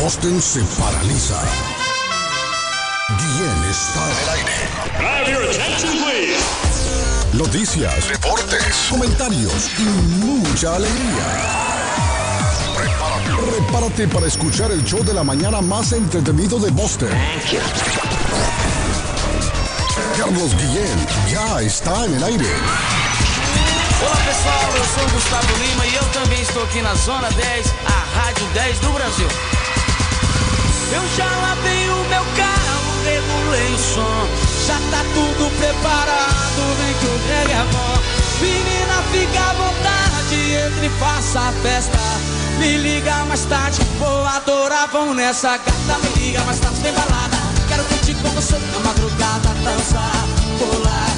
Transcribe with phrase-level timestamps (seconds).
[0.00, 1.38] Boston se paraliza.
[3.18, 4.56] Guillén está en el aire.
[4.96, 6.42] Have your attention, please.
[7.34, 9.82] Noticias, deportes, comentarios y
[10.24, 11.26] mucha alegría.
[12.74, 17.10] Prepárate, prepárate para escuchar el show de la mañana más entretenido de Boston.
[20.16, 22.48] Carlos Guillén ya está en el aire.
[24.00, 28.18] Olá pessoal, eu sou Gustavo Lima e eu também estou aqui na Zona 10, a
[28.18, 29.59] Rádio 10 do Brasil.
[30.92, 34.26] Eu já lavei o meu carro, regulei o som,
[34.66, 38.20] já tá tudo preparado, vem que o reggae é bom.
[38.40, 41.98] Menina, fica à vontade, entre e faça a festa.
[42.58, 45.98] Me liga mais tarde, vou adorar, vamos nessa gata.
[46.02, 47.36] Me liga mais tarde, tem balada.
[47.68, 50.26] Quero curtir com você na madrugada, dançar,
[50.58, 51.10] pular,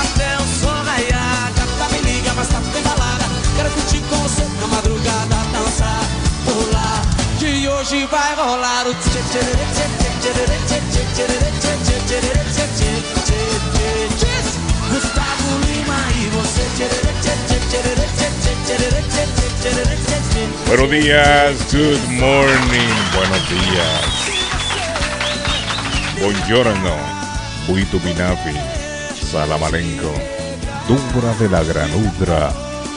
[0.00, 1.52] até o sol raiar.
[1.54, 3.24] Gata, me liga mais tarde, tem balada.
[3.56, 5.37] Quero curtir com você na madrugada,
[20.66, 24.04] Buenos días, good morning, buenos días.
[26.20, 26.94] Buongiorno,
[27.66, 27.98] Buito
[29.30, 30.12] Salamalenco,
[30.86, 32.52] Dumbra de la Granudra,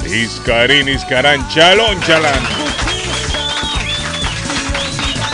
[0.05, 2.70] Iscarín, Iscarán, Chalón, Chalán.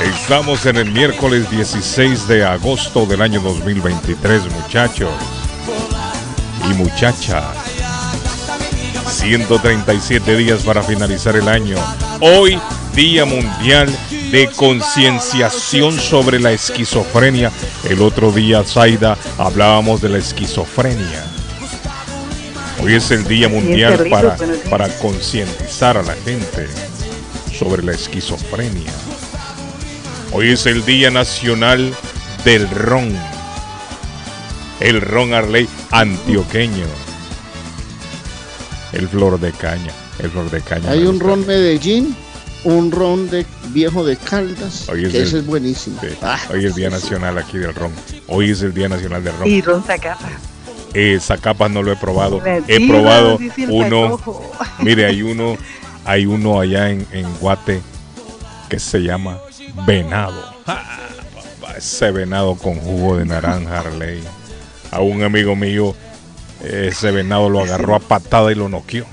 [0.03, 5.09] Estamos en el miércoles 16 de agosto del año 2023, muchachos
[6.69, 7.43] y muchachas.
[9.07, 11.77] 137 días para finalizar el año.
[12.21, 12.59] Hoy,
[12.93, 13.89] Día Mundial
[14.31, 17.51] de Concienciación sobre la Esquizofrenia.
[17.89, 21.25] El otro día, Zaida, hablábamos de la esquizofrenia.
[22.83, 24.37] Hoy es el Día Mundial para,
[24.69, 26.67] para concientizar a la gente
[27.57, 28.93] sobre la esquizofrenia.
[30.31, 31.93] Hoy es el Día Nacional
[32.43, 33.13] del Ron.
[34.79, 36.85] El ron Arley antioqueño.
[38.93, 39.91] El flor de caña.
[40.19, 40.91] El flor de caña.
[40.91, 42.15] Hay un ron Medellín,
[42.63, 45.99] un ron de viejo de Caldas, Hoy es que el- ese es buenísimo.
[46.01, 47.01] Sí, Ah, Hoy es el Día sí, sí.
[47.03, 47.91] Nacional aquí del ron.
[48.27, 49.47] Hoy es el Día Nacional del ron.
[49.47, 50.29] Y Ron Zacapa.
[50.93, 52.41] Eh, Zacapas no lo he probado.
[52.67, 53.39] He probado
[53.69, 54.19] uno.
[54.79, 55.57] Mire, hay uno,
[56.05, 57.81] hay uno allá en, en Guate
[58.69, 59.37] que se llama
[59.85, 60.53] venado.
[60.65, 60.99] Ah,
[61.77, 64.23] ese venado con jugo de naranja, Arley.
[64.91, 65.95] A un amigo mío,
[66.63, 69.05] ese venado lo agarró a patada y lo noqueó.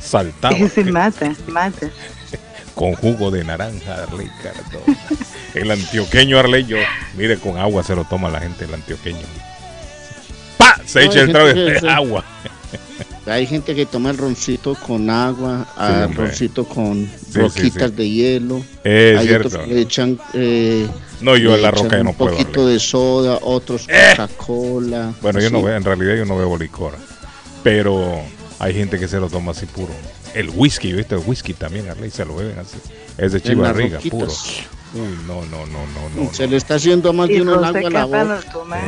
[0.00, 1.90] Saltaba Ese mata, mata.
[2.74, 4.98] con jugo de naranja, Arley Cardona.
[5.54, 6.76] El antioqueño Arley, yo,
[7.16, 9.26] mire, con agua se lo toma la gente, el antioqueño.
[10.58, 10.76] ¡Pa!
[10.84, 12.24] Se echa el trago de agua.
[13.26, 16.26] Hay gente que toma el roncito con agua, ah, hombre.
[16.28, 17.96] roncito con sí, roquitas sí.
[17.96, 18.62] de hielo.
[18.84, 19.48] Es Hay cierto.
[19.48, 20.86] otros que le echan, eh,
[21.20, 22.32] No, yo en la roca yo no un puedo.
[22.36, 22.74] poquito Arley.
[22.74, 24.14] de soda, otros ¡Eh!
[24.16, 25.12] Coca-Cola.
[25.20, 26.94] Bueno, yo no veo, en realidad yo no bebo licor.
[27.64, 28.20] Pero
[28.60, 29.92] hay gente que se lo toma así puro.
[30.34, 31.14] El whisky, ¿viste?
[31.16, 32.76] El whisky también, Arley, se lo beben así.
[33.18, 34.28] Es de chivarriga, puro.
[34.94, 35.78] Uy, no, no, no,
[36.16, 36.32] no, no.
[36.32, 36.50] Se no.
[36.52, 38.24] le está haciendo más Y de el uno el Ron agua a la boca.
[38.24, 38.80] lo toman,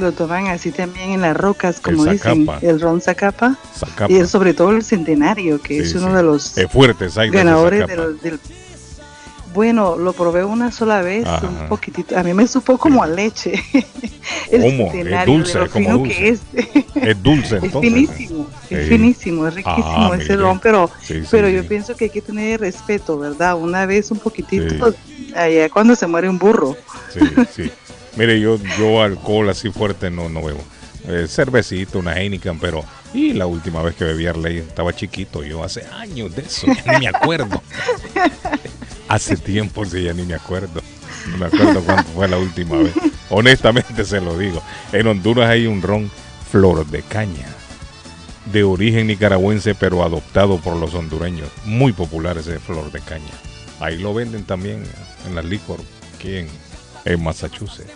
[0.00, 2.46] lo toman así también en las rocas, como dicen.
[2.62, 3.56] El Ron Zacapa.
[3.76, 4.12] Zacapa.
[4.12, 6.16] Y es sobre todo el centenario, que Sí, es uno sí.
[6.16, 6.54] de los
[7.30, 8.02] ganadores Zacapa.
[8.02, 8.40] del, del-
[9.56, 11.46] Bueno, lo probé una sola vez, Ajá.
[11.46, 12.18] un poquitito.
[12.18, 13.54] A mí me supo como a leche.
[14.50, 14.92] el ¿Cómo?
[14.92, 16.14] Es dulce, de es como dulce.
[16.14, 16.40] que es.
[16.94, 17.90] Es dulce, Es entonces.
[17.90, 18.88] finísimo, es Sí.
[18.90, 22.20] finísimo, es riquísimo Ah, ese ron, pero, Sí, sí, pero yo pienso que hay que
[22.20, 23.56] tener respeto, ¿verdad?
[23.56, 24.94] Una vez un poquitito,
[25.34, 26.76] allá cuando se muere un burro.
[27.14, 27.20] Sí,
[27.54, 27.70] sí.
[28.16, 30.60] Mire, yo, yo alcohol así fuerte no, no bebo.
[31.08, 32.84] Eh, cervecita, una Heineken, pero...
[33.14, 36.98] Y la última vez que bebí Arley estaba chiquito, yo hace años de eso, ni
[37.00, 37.62] me acuerdo.
[39.08, 40.80] hace tiempo sí, ya ni me acuerdo.
[41.30, 42.92] No me acuerdo cuándo fue la última vez.
[43.30, 44.62] Honestamente se lo digo.
[44.92, 46.10] En Honduras hay un ron
[46.50, 47.46] flor de caña.
[48.52, 51.48] De origen nicaragüense, pero adoptado por los hondureños.
[51.64, 53.32] Muy popular ese flor de caña.
[53.80, 54.84] Ahí lo venden también
[55.26, 55.80] en la licor,
[56.16, 56.48] aquí en,
[57.04, 57.90] en Massachusetts.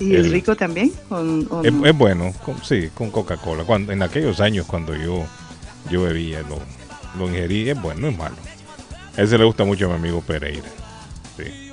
[0.00, 0.92] ¿Y el El- rico también?
[1.08, 1.86] ¿O- o Es, no?
[1.86, 3.64] es bueno, con- sí, con Coca-Cola.
[3.88, 5.24] En aquellos años cuando yo,
[5.88, 6.58] yo bebía, lo,
[7.18, 8.36] lo ingerí, es bueno, no es malo.
[9.16, 10.68] Ese le gusta mucho a mi amigo Pereira.
[11.36, 11.72] Sí.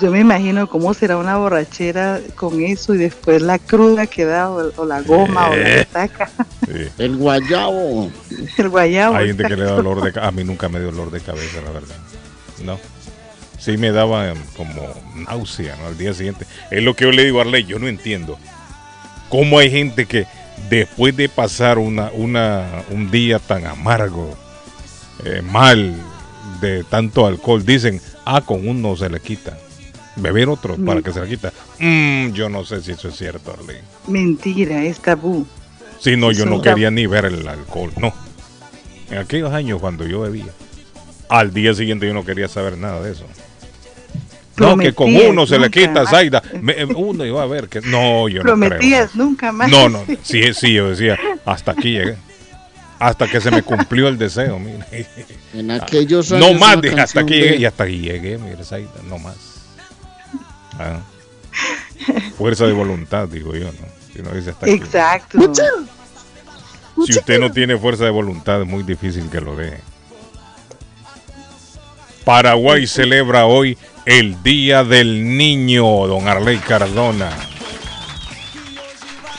[0.00, 4.50] Yo me imagino cómo será una borrachera con eso y después la cruda que da
[4.50, 5.88] o, o la goma o la Eh.
[5.92, 6.30] saca,
[6.66, 6.88] Sí.
[6.98, 8.10] El guayabo.
[8.58, 9.16] el guayabo.
[9.16, 10.28] Hay gente que le da dolor de cabeza.
[10.28, 11.96] A mí nunca me dio dolor de cabeza, la verdad.
[12.64, 12.78] No.
[13.58, 14.82] Sí me daba em, como
[15.28, 15.86] náusea, ¿no?
[15.86, 16.46] Al día siguiente.
[16.70, 18.38] Es lo que yo le digo a Arley, yo no entiendo.
[19.28, 20.26] ¿Cómo hay gente que
[20.68, 24.36] después de pasar una, una, un día tan amargo,
[25.24, 25.94] eh, mal,
[26.62, 29.58] de tanto alcohol, dicen, ah, con uno se le quita.
[30.16, 31.52] Beber otro para que se le quita.
[31.78, 33.78] Mm, yo no sé si eso es cierto, Arley.
[34.06, 35.46] Mentira, es tabú.
[35.98, 38.12] Sí, no, yo no quería ni ver el alcohol, no.
[39.10, 40.52] En aquellos años cuando yo bebía,
[41.28, 43.24] al día siguiente yo no quería saber nada de eso.
[44.58, 46.06] No, que con uno se le quita.
[46.06, 46.42] Zaida.
[46.60, 47.80] Me- eh, uno iba a ver que.
[47.80, 48.58] No, yo no creo.
[48.68, 49.70] Prometías nunca más.
[49.70, 52.16] No, no, sí, sí, yo decía, hasta aquí llegué.
[53.02, 55.06] Hasta que se me cumplió el deseo, mire.
[55.54, 56.52] En aquellos años.
[56.52, 57.50] No más, dije, hasta aquí llegué.
[57.50, 59.34] de- Y hasta aquí llegué, mire, Zaida, no más.
[60.78, 61.00] Ah.
[62.38, 63.86] Fuerza de voluntad, digo yo, ¿no?
[64.12, 64.74] Si uno dice hasta aquí.
[64.76, 65.52] Exacto.
[67.06, 69.78] Si usted no tiene fuerza de voluntad, es muy difícil que lo deje.
[72.24, 73.76] Paraguay celebra hoy
[74.06, 77.30] el Día del Niño, don Arley Cardona.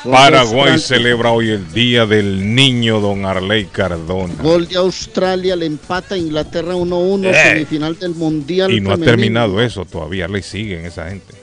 [0.03, 4.33] Paraguay celebra hoy el Día del Niño, don Arley Cardona.
[4.41, 7.33] Gol de Australia le empata a Inglaterra 1-1, Eh.
[7.33, 8.71] semifinal del Mundial.
[8.71, 9.11] Y no ha femenino.
[9.11, 11.33] terminado eso todavía, Arley sigue en esa gente.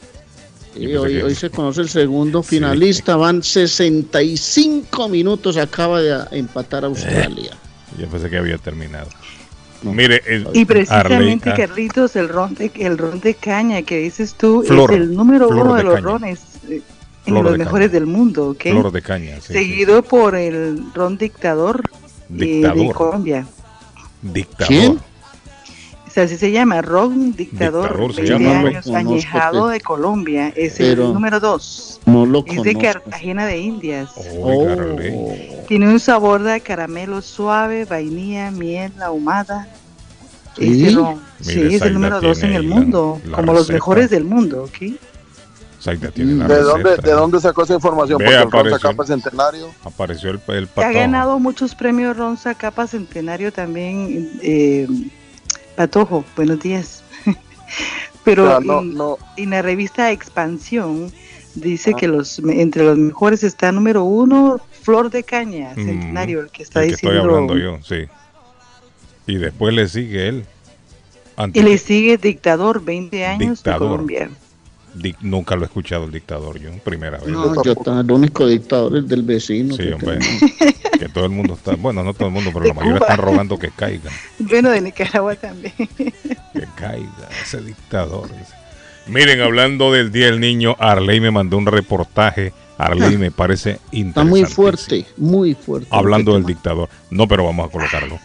[0.76, 6.84] Sí, hoy, que- hoy se conoce el segundo finalista, van 65 minutos, acaba de empatar
[6.84, 7.50] Australia.
[7.98, 9.08] Yo pensé que había terminado.
[9.82, 9.92] No.
[9.94, 14.34] Mire, el Y precisamente, Arley- Carlitos, el ron, de, el ron de caña que dices
[14.34, 16.06] tú Flor, es el número uno de de, los caña.
[16.06, 16.82] rones eh,
[17.26, 18.00] en los de mejores caña.
[18.00, 18.62] del mundo, ¿ok?
[18.62, 19.36] flor de caña.
[19.40, 21.96] sí, sí, Seguido por el ron dictador, eh,
[22.28, 22.94] de Dictador.
[22.94, 23.46] Colombia.
[23.46, 24.28] sí.
[24.32, 24.68] Dictador.
[24.68, 24.98] ¿Quién?
[26.06, 30.52] O sea, así se llama, ron dictador, Dictador se 20 llama, años, añejado de Colombia.
[30.56, 32.00] Es pero- el número dos.
[32.04, 32.74] No lo Es de.
[32.74, 34.10] Cartagena de Indias.
[34.42, 35.56] Oiga, Arley.
[35.68, 39.68] Tiene un sabor de caramelo suave, vainilla, miel ahumada.
[40.58, 40.84] ¿Sí?
[40.84, 41.20] Ese ron.
[41.40, 43.60] Sí, Mire, es el número dos en tiene el ahí la- mundo, la como los
[43.62, 43.72] receta.
[43.74, 44.92] mejores del mundo, ¿ok?
[45.80, 47.08] Zaida tiene la ¿De dónde, receta.
[47.08, 48.18] ¿De dónde sacó esa información?
[48.18, 48.70] Ve, Porque el apareció.
[48.78, 49.70] Ronza Capa Centenario.
[49.84, 54.30] Apareció el, el Ha ganado muchos premios Ronza Capa Centenario también.
[54.42, 54.86] eh,
[55.76, 57.02] Patojo, buenos días.
[58.24, 61.10] Pero O sea, no, en, no, en la revista Expansión
[61.54, 61.96] dice Ah.
[61.98, 66.62] que los entre los mejores está número uno Flor de Caña Mm, Centenario, el que
[66.62, 67.18] está el que diciendo.
[67.20, 68.06] estoy hablando yo, sí.
[69.26, 70.44] Y después le sigue él.
[71.54, 73.80] Y le sigue Dictador, 20 años Dictador.
[73.80, 74.30] de Colombia.
[74.94, 77.28] Di- nunca lo he escuchado el dictador yo, primera vez.
[77.28, 79.74] No, yo el único dictador es del vecino.
[79.76, 80.18] sí, que hombre.
[80.98, 83.58] que todo el mundo está, bueno, no todo el mundo, pero la mayoría están rogando
[83.58, 84.10] que caiga.
[84.38, 85.74] Bueno, de Nicaragua también.
[85.96, 88.28] Que caiga ese dictador.
[89.06, 92.52] Miren, hablando del Día del Niño, Arley me mandó un reportaje.
[92.78, 94.08] Arley me parece interesante.
[94.08, 95.88] Está muy fuerte, muy fuerte.
[95.90, 96.88] Hablando lo del dictador.
[97.10, 98.18] No, pero vamos a colocarlo.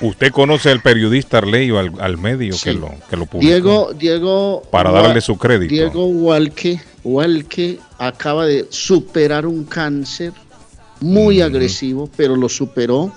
[0.00, 2.64] ¿Usted conoce al periodista Arley o al, al medio Sí.
[2.64, 3.48] que lo que lo publicó?
[3.48, 4.62] Diego, Diego.
[4.70, 5.72] para darle su crédito.
[5.74, 10.32] Diego Walke, Walke acaba de superar un cáncer
[11.00, 11.42] muy Mm.
[11.42, 13.12] agresivo, pero lo superó.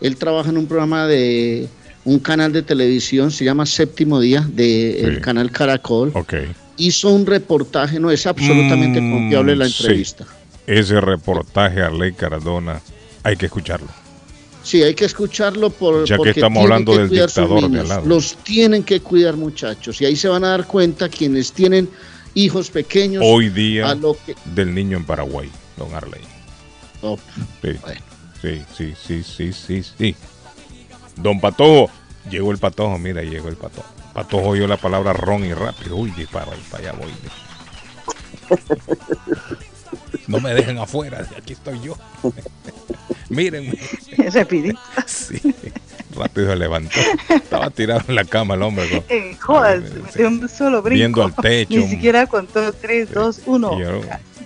[0.00, 1.68] Él trabaja en un programa de
[2.04, 5.20] un canal de televisión, se llama Séptimo Día, del Sí.
[5.20, 6.10] canal Caracol.
[6.14, 6.34] Ok.
[6.78, 9.76] Hizo un reportaje, no es absolutamente Mm, confiable la sí.
[9.82, 10.26] entrevista.
[10.66, 12.80] Ese reportaje Arley Cardona
[13.22, 13.88] hay que escucharlo.
[14.62, 17.84] Sí, hay que escucharlo por, Ya que porque estamos tienen hablando que del dictador de
[17.84, 18.06] lado.
[18.06, 20.00] Los tienen que cuidar, muchachos.
[20.00, 21.88] Y ahí se van a dar cuenta quienes tienen
[22.34, 23.22] hijos pequeños.
[23.26, 24.34] Hoy día a lo que.
[24.44, 26.20] del niño en Paraguay, don Arley.
[27.02, 27.18] Oh,
[27.62, 27.70] Sí.
[27.80, 28.00] Bueno.
[28.42, 30.16] sí, sí, sí, sí, sí, sí.
[31.16, 31.90] Don Patojo,
[32.30, 33.88] llegó el Patojo, mira, llegó el Patojo.
[34.12, 35.96] Patojo oyó la palabra ron y rápido.
[35.96, 37.12] Uy, ahí para allá voy.
[40.26, 41.96] No me dejen afuera, aquí estoy yo.
[43.30, 43.78] Mírenme.
[44.34, 44.78] Rapidito.
[45.06, 45.40] Sí,
[46.14, 47.00] rápido se levantó.
[47.28, 48.88] Estaba tirado en la cama el hombre.
[48.90, 50.96] con- Eh, jodas, Ay, de un solo brinco.
[50.98, 51.78] Viendo al techo.
[51.78, 53.72] Ni siquiera contó 3, 2, 1.
[53.78, 54.00] Y yo,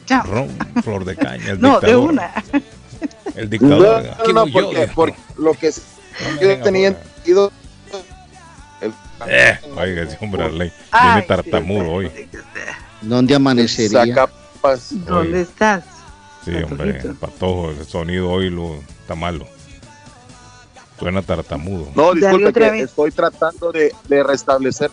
[0.07, 0.23] Ya.
[0.23, 0.49] ron,
[0.83, 1.51] flor de caña.
[1.53, 2.31] El No, de dictador, una.
[3.35, 4.07] El no, dictador.
[4.21, 7.53] aquí no, voy yo, porque, porque lo que No yo tenía entendido.
[8.83, 8.93] el-
[9.27, 10.69] Eh, oiga, ese hombre Arley.
[10.69, 12.11] Viene Ay, tartamudo hoy.
[13.01, 14.29] ¿Dónde amanecería?
[15.07, 15.85] ¿Dónde estás?
[16.45, 19.47] Sí, hombre, patojo, el sonido hoy lo, está malo.
[20.99, 21.89] Suena tartamudo.
[21.95, 24.91] No, disculpe que estoy tratando de, de restablecer.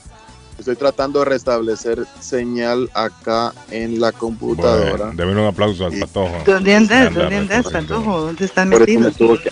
[0.58, 5.12] Estoy tratando de restablecer señal acá en la computadora.
[5.16, 6.38] Bueno, un aplauso al patojo.
[6.46, 7.08] ¿Dónde andas?
[7.08, 7.96] Anda, ¿Dónde andas, recorriendo.
[7.96, 8.22] Patojo?
[8.22, 9.28] ¿Dónde estás Por eso me metido?
[9.28, 9.52] tuve que-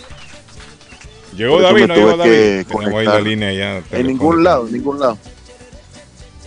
[1.36, 2.66] Llegó David, me no llegó David.
[2.68, 3.98] Tenemos ahí la línea ya.
[3.98, 5.18] en ningún lado, en ningún lado.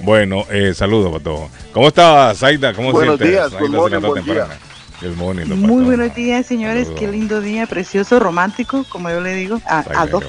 [0.00, 1.48] Bueno, eh, saludos, Patojo.
[1.72, 2.74] ¿Cómo estás, Zaida?
[2.74, 3.30] ¿Cómo Buenos sientes?
[3.30, 4.71] días, Zaida good morning, Cenata buen.
[5.02, 6.84] Good morning, don Muy buenos días, señores.
[6.84, 7.00] Saludos.
[7.00, 10.20] Qué lindo día, precioso, romántico, como yo le digo, a, temprano.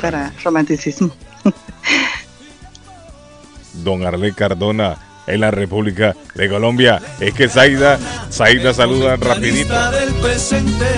[0.00, 1.14] para romanticismo.
[3.84, 4.96] Don Arley Cardona
[5.26, 7.02] en la República de Colombia.
[7.20, 7.98] Es que Zaida,
[8.30, 9.74] Zaida saluda rapidito.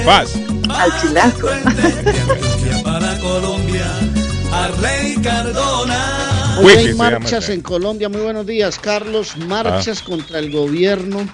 [0.05, 0.35] Paz.
[0.69, 1.49] Al chilazo.
[2.85, 3.87] Para Colombia,
[4.53, 6.24] Arley Cardona.
[6.59, 8.09] Hoy Wiki hay marchas en Colombia.
[8.09, 9.37] Muy buenos días, Carlos.
[9.37, 10.05] Marchas Ah.
[10.07, 11.29] contra el gobierno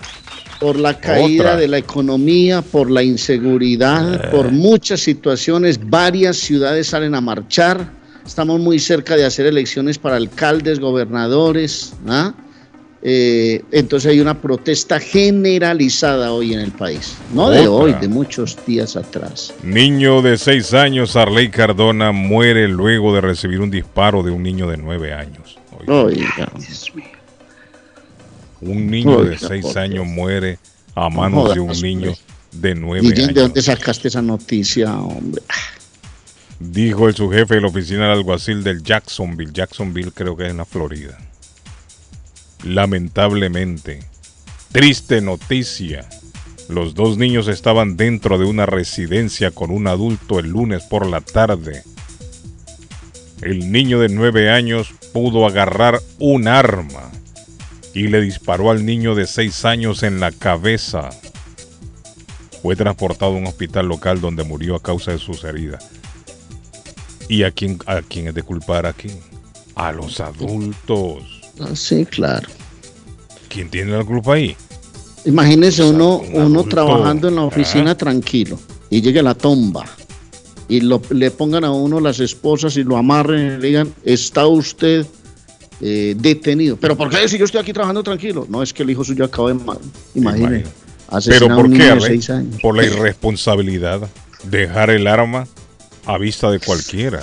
[0.59, 1.57] por la caída Otra.
[1.57, 4.29] de la economía, por la inseguridad, Eh.
[4.31, 5.79] por muchas situaciones.
[5.89, 7.93] Varias ciudades salen a marchar.
[8.27, 11.93] Estamos muy cerca de hacer elecciones para alcaldes, gobernadores.
[12.09, 12.33] ¿ah?
[13.02, 17.16] Eh, entonces hay una protesta generalizada hoy en el país.
[17.33, 19.54] No de hoy, de muchos días atrás.
[19.62, 24.69] Niño de 6 años, Arley Cardona, muere luego de recibir un disparo de un niño
[24.69, 25.59] de 9 años.
[25.78, 26.52] Oiga, Oiga.
[26.59, 27.07] Dios mío.
[28.61, 30.59] un niño de Oiga, 6 por años muere
[30.95, 32.21] a manos jodas, de un niño hombre.
[32.52, 33.35] de 9 Guillén, ¿de años.
[33.45, 35.42] dónde sacaste esa noticia, hombre?
[36.59, 39.50] Dijo el su jefe de la oficina del alguacil del Jacksonville.
[39.54, 41.16] Jacksonville creo que es en la Florida.
[42.64, 44.00] Lamentablemente,
[44.71, 46.07] triste noticia.
[46.69, 51.23] Los dos niños estaban dentro de una residencia con un adulto el lunes por la
[51.23, 51.83] tarde.
[53.40, 57.11] El niño de 9 años pudo agarrar un arma
[57.95, 61.09] y le disparó al niño de 6 años en la cabeza.
[62.62, 65.88] Fue transportado a un hospital local donde murió a causa de sus heridas.
[67.26, 69.09] ¿Y a quién, a quién es de culpar aquí?
[69.75, 71.40] A los adultos.
[71.61, 72.49] Ah, Sí, claro.
[73.49, 74.57] ¿Quién tiene la culpa ahí?
[75.25, 77.97] Imagínese O sea, uno, un uno trabajando en la oficina ah.
[77.97, 79.85] tranquilo y llegue la tomba
[80.69, 84.47] y lo- le pongan a uno las esposas y lo amarren y le digan, está
[84.47, 85.05] usted
[85.83, 86.76] eh, detenido.
[86.76, 88.47] ¿Pero por qué si yo estoy aquí trabajando tranquilo?
[88.49, 89.55] No, es que el hijo suyo acaba de...
[89.55, 89.76] ma-
[90.14, 90.71] Imagine, Imagino.
[91.09, 92.59] asesinar ¿Pero a por un qué.
[92.62, 94.09] Por la irresponsabilidad.
[94.45, 95.47] Dejar el arma
[96.07, 97.21] a vista de cualquiera.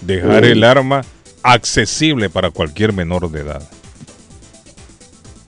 [0.00, 0.50] Dejar Uy.
[0.52, 1.02] el arma
[1.42, 3.68] accesible para cualquier menor de edad.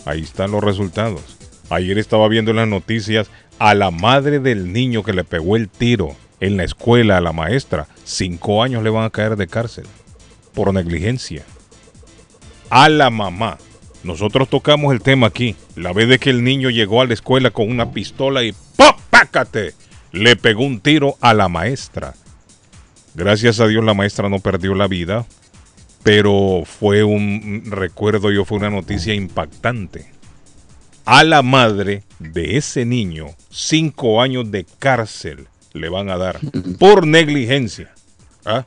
[0.04, 1.36] Ahí están los resultados.
[1.68, 5.68] Ayer estaba viendo en las noticias a la madre del niño que le pegó el
[5.68, 7.86] tiro en la escuela a la maestra.
[8.04, 9.84] Cinco años le van a caer de cárcel
[10.54, 11.44] por negligencia.
[12.70, 13.58] A la mamá.
[14.02, 15.56] Nosotros tocamos el tema aquí.
[15.76, 18.96] La vez de que el niño llegó a la escuela con una pistola y ¡pop!
[19.10, 19.74] ¡Pácate!
[20.12, 22.14] Le pegó un tiro a la maestra.
[23.14, 25.26] Gracias a Dios la maestra no perdió la vida,
[26.02, 30.10] pero fue un recuerdo yo, fue una noticia impactante.
[31.04, 36.38] A la madre de ese niño, cinco años de cárcel le van a dar
[36.78, 37.92] por negligencia.
[38.44, 38.64] ¿Ah?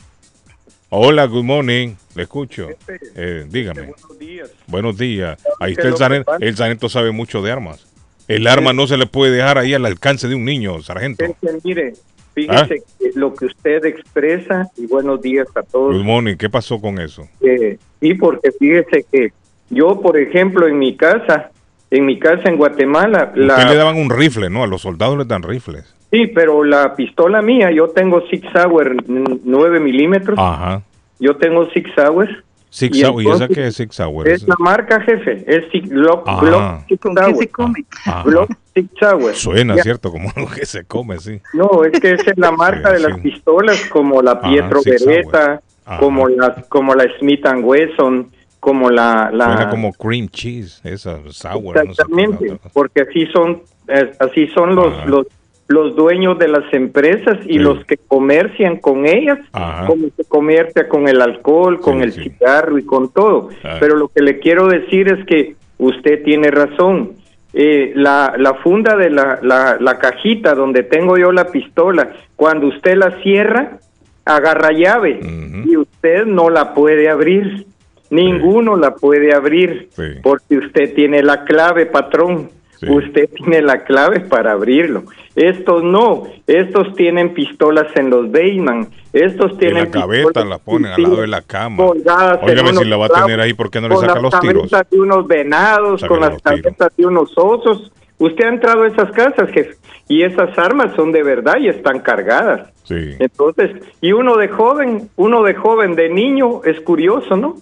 [0.90, 1.96] Hola, good morning.
[2.13, 2.70] Le escucho.
[3.16, 3.88] Eh, dígame.
[3.88, 4.52] Buenos días.
[4.68, 5.40] Buenos días.
[5.60, 6.34] Ahí ¿Qué está es el sargento.
[6.40, 7.88] El sargento sabe mucho de armas.
[8.28, 11.25] El arma no se le puede dejar ahí al alcance de un niño, sargento.
[11.25, 11.94] Es que, mire,
[12.34, 15.94] fíjese que lo que usted expresa, y buenos días a todos.
[15.96, 16.36] Good morning.
[16.36, 17.28] ¿Qué pasó con eso?
[17.42, 19.32] eh, y porque fíjese que
[19.70, 21.52] yo, por ejemplo, en mi casa,
[21.90, 24.63] en mi casa en Guatemala, Usted le la, daban un rifle, ¿no?
[24.63, 25.96] A los soldados les dan rifles.
[26.12, 30.82] sí, pero la pistola mía, yo tengo Six Sauer 9 milímetros, Ajá.
[31.20, 32.44] yo tengo Six Sauer.
[32.74, 33.01] Six Y.
[33.22, 34.27] ¿Y esa qué es Six Sauer?
[34.30, 36.39] Es la marca, jefe, es Six, Glock, Ah.
[36.42, 37.86] Glock Six ¿Con qué se come?
[38.06, 38.24] Ajá.
[38.24, 38.89] Glock Six.
[39.34, 39.84] Suena, Ya.
[39.84, 40.12] ¿cierto?
[40.12, 41.39] Como algo que se come, sí.
[41.53, 43.22] No, es que esa es la marca Sí, de las sí.
[43.22, 45.62] pistolas como la Ajá, Pietro Beretta,
[46.00, 51.20] como la como la Smith and Wesson, como la la Suena como cream cheese, esa
[51.30, 51.75] sour.
[51.75, 55.06] no sé exactamente, porque así son eh, así son los Ajá.
[55.06, 55.27] los
[55.67, 57.60] los dueños de las empresas y Sí.
[57.60, 59.86] los que comercian con ellas, Ajá.
[59.88, 62.24] como se comercia con el alcohol, con Sí, el sí.
[62.24, 63.50] cigarro y con todo.
[63.79, 67.13] Pero lo que le quiero decir es que usted tiene razón.
[67.55, 72.67] Eh, la, la funda de la, la, la cajita donde tengo yo la pistola, cuando
[72.67, 73.77] usted la cierra,
[74.25, 75.20] agarra llave
[75.65, 77.65] y usted no la puede abrir.
[78.10, 79.89] Ninguno la puede abrir
[80.24, 82.50] porque usted tiene la clave, patrón.
[82.86, 82.92] Sí.
[82.92, 85.04] Usted tiene la clave para abrirlo.
[85.36, 90.92] Estos no, estos tienen pistolas en los basement, estos En tienen la cabeta la ponen
[90.92, 91.84] al lado de la cama.
[91.84, 94.24] en Óigame, si la va a tener ahí, ¿por qué no le con saca las
[94.24, 94.70] los tiros?
[94.70, 97.92] cabezas de unos venados, con las cabezas de unos osos.
[98.20, 99.75] Usted ha entrado a esas casas, jefe,
[100.08, 102.72] y esas armas son de verdad y están cargadas.
[102.84, 103.16] Sí.
[103.20, 103.72] Entonces,
[104.02, 107.56] y uno de joven, uno de joven, de niño, es curioso, ¿no?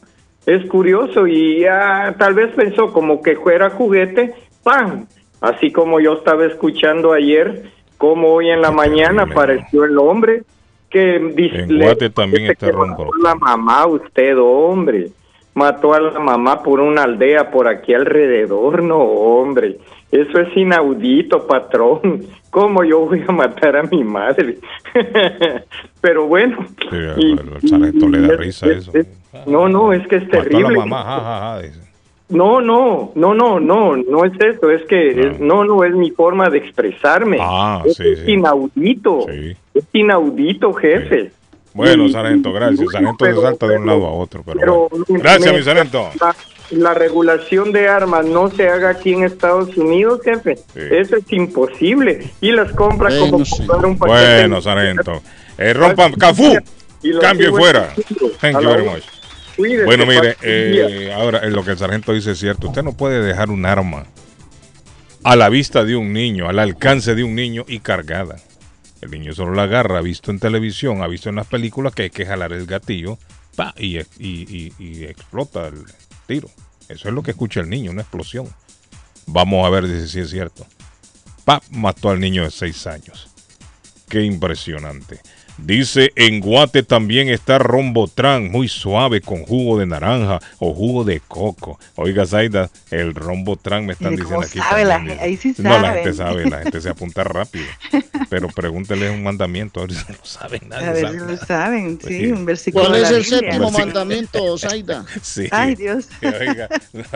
[0.46, 5.06] Es curioso y ya tal vez pensó como que fuera juguete, ¡pam!
[5.42, 7.64] Así como yo estaba escuchando ayer,
[7.98, 10.44] como hoy en la mañana apareció el hombre
[10.90, 13.06] que dice En Guate también está que ronco.
[13.06, 15.08] mató la mamá, usted, hombre.
[15.54, 19.78] mató a la mamá por una aldea por aquí alrededor, no, hombre.
[20.12, 22.26] Eso es inaudito, patrón.
[22.52, 24.58] ¿Cómo yo voy a matar a mi madre?
[26.02, 26.58] Pero bueno.
[26.90, 28.92] Sí, y- el sargento le da y- risa a eso.
[28.94, 29.08] es-
[29.48, 30.74] no, no, es que es Mató a terrible.
[30.78, 31.91] la mamá, ja, ja, ja, dice.
[32.32, 36.12] No, no, no, no, no, no es eso, es que es- no, no es mi
[36.12, 37.38] forma de expresarme.
[37.40, 38.32] Ah, sí, es sí.
[38.32, 39.28] inaudito.
[39.30, 41.32] Es inaudito, jefe.
[41.74, 42.90] Bueno, sargento, gracias.
[42.92, 45.06] Sargento se salta de un lado a otro, pero, bueno.
[45.08, 46.10] Gracias, me- mi sargento.
[46.20, 46.36] La,
[46.72, 50.56] la regulación de armas no se haga aquí en Estados Unidos, jefe.
[50.76, 52.30] Eso es imposible.
[52.42, 54.40] Y las compras como comprar un paquete.
[54.42, 55.22] Bueno, sargento.
[55.58, 56.54] Eh, rompan, Cafú,
[57.22, 57.94] cambio y fuera.
[58.42, 59.04] Thank you very much.
[59.62, 62.68] Cuídese, Bueno, mire, eh, ahora eh, lo que el sargento dice es cierto.
[62.70, 64.06] Usted no puede dejar un arma
[65.24, 68.38] a la vista de un niño, al alcance de un niño y cargada.
[69.02, 72.04] El niño solo la agarra, ha visto en televisión, ha visto en las películas que
[72.04, 73.18] hay que jalar el gatillo
[73.56, 75.84] pa, y, y- y- y explota el
[76.28, 76.50] tiro.
[76.90, 78.48] Eso es lo que escucha el niño, una explosión.
[79.28, 80.66] Vamos a ver si si es cierto.
[81.46, 83.30] Pa, mató al niño de 6 años.
[84.10, 85.20] Qué impresionante.
[85.64, 91.20] Dice, en Guate también está Rombotran, muy suave, con jugo de naranja o jugo de
[91.28, 91.80] coco.
[91.96, 94.60] Oiga, Zaida, el Rombotran me están diciendo aquí.
[94.60, 95.94] sabe la también, gente, ahí sí No, la saben.
[96.04, 97.66] gente sabe, la gente se apunta rápido.
[98.30, 100.88] Pero pregúntele un mandamiento, a ver si no saben nada.
[100.90, 102.32] A ver sabe si lo saben, Pues sí, sí.
[102.32, 105.06] un versículo ¿Cuál es el séptimo mandamiento, Zaida?
[105.22, 105.48] Sí.
[105.52, 106.08] Ay, Dios.
[106.24, 106.70] Oiga,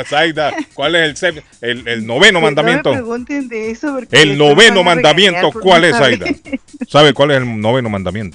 [0.06, 2.90] Zaida, ¿cuál es el, el, el noveno No mandamiento?
[2.92, 5.96] me pregunten de eso porque El noveno mandamiento, ¿cuál no es.
[5.98, 6.26] Zaida?
[6.88, 8.35] ¿Sabe cuál es el noveno mandamiento?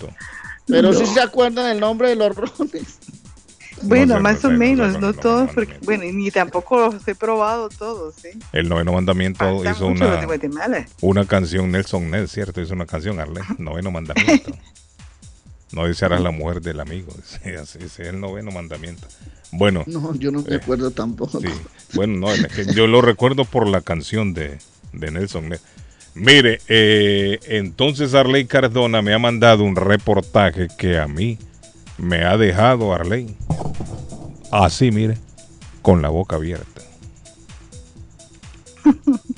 [0.66, 0.98] Pero No.
[0.98, 2.98] si se acuerdan el nombre de los rones.
[3.82, 7.08] Bueno, no más o menos, no- no, no- todos, porque, bueno, y ni tampoco los
[7.08, 8.36] he probado todos, ¿eh?
[8.52, 10.26] El noveno mandamiento Faltan hizo una,
[11.00, 12.60] una canción, Nelson Ned, ¿cierto?
[12.60, 14.52] Hizo una canción, Arle, noveno mandamiento.
[15.72, 17.12] No desearás la mujer del amigo.
[17.44, 19.06] Ese, ese es el noveno mandamiento.
[19.52, 21.40] Bueno, No, yo no me acuerdo tampoco.
[21.40, 21.46] sí.
[21.94, 22.34] Bueno, no,
[22.74, 24.58] yo lo recuerdo por la canción de,
[24.92, 25.60] de Nelson Ned.
[26.14, 31.38] Mire, eh, entonces Arley Cardona me ha mandado un reportaje que a mí
[31.98, 33.34] me ha dejado Arley
[34.50, 35.16] así, mire,
[35.82, 36.82] con la boca abierta.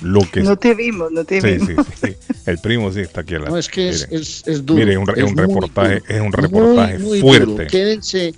[0.01, 1.87] Lo que No te vimos, no te Sí, vimos.
[2.01, 2.33] sí, sí.
[2.47, 3.35] El primo sí está aquí.
[3.35, 3.53] al lado.
[3.53, 4.23] No, es que es, Miren.
[4.23, 4.81] es, es duro.
[4.81, 6.05] Mire, un es un reportaje- duro.
[6.09, 7.45] es un Muy, reportaje muy fuerte.
[7.47, 7.67] duro.
[7.67, 8.35] Quédense,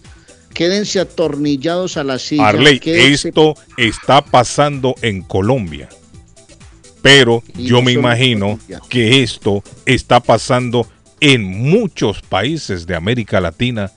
[0.53, 2.49] quédense atornillados a la silla.
[2.49, 5.89] Arley, quédense- esto está pasando en Colombia.
[7.05, 10.87] Pero yo me imagino que esto está pasando
[11.21, 13.93] en muchos países de América Latina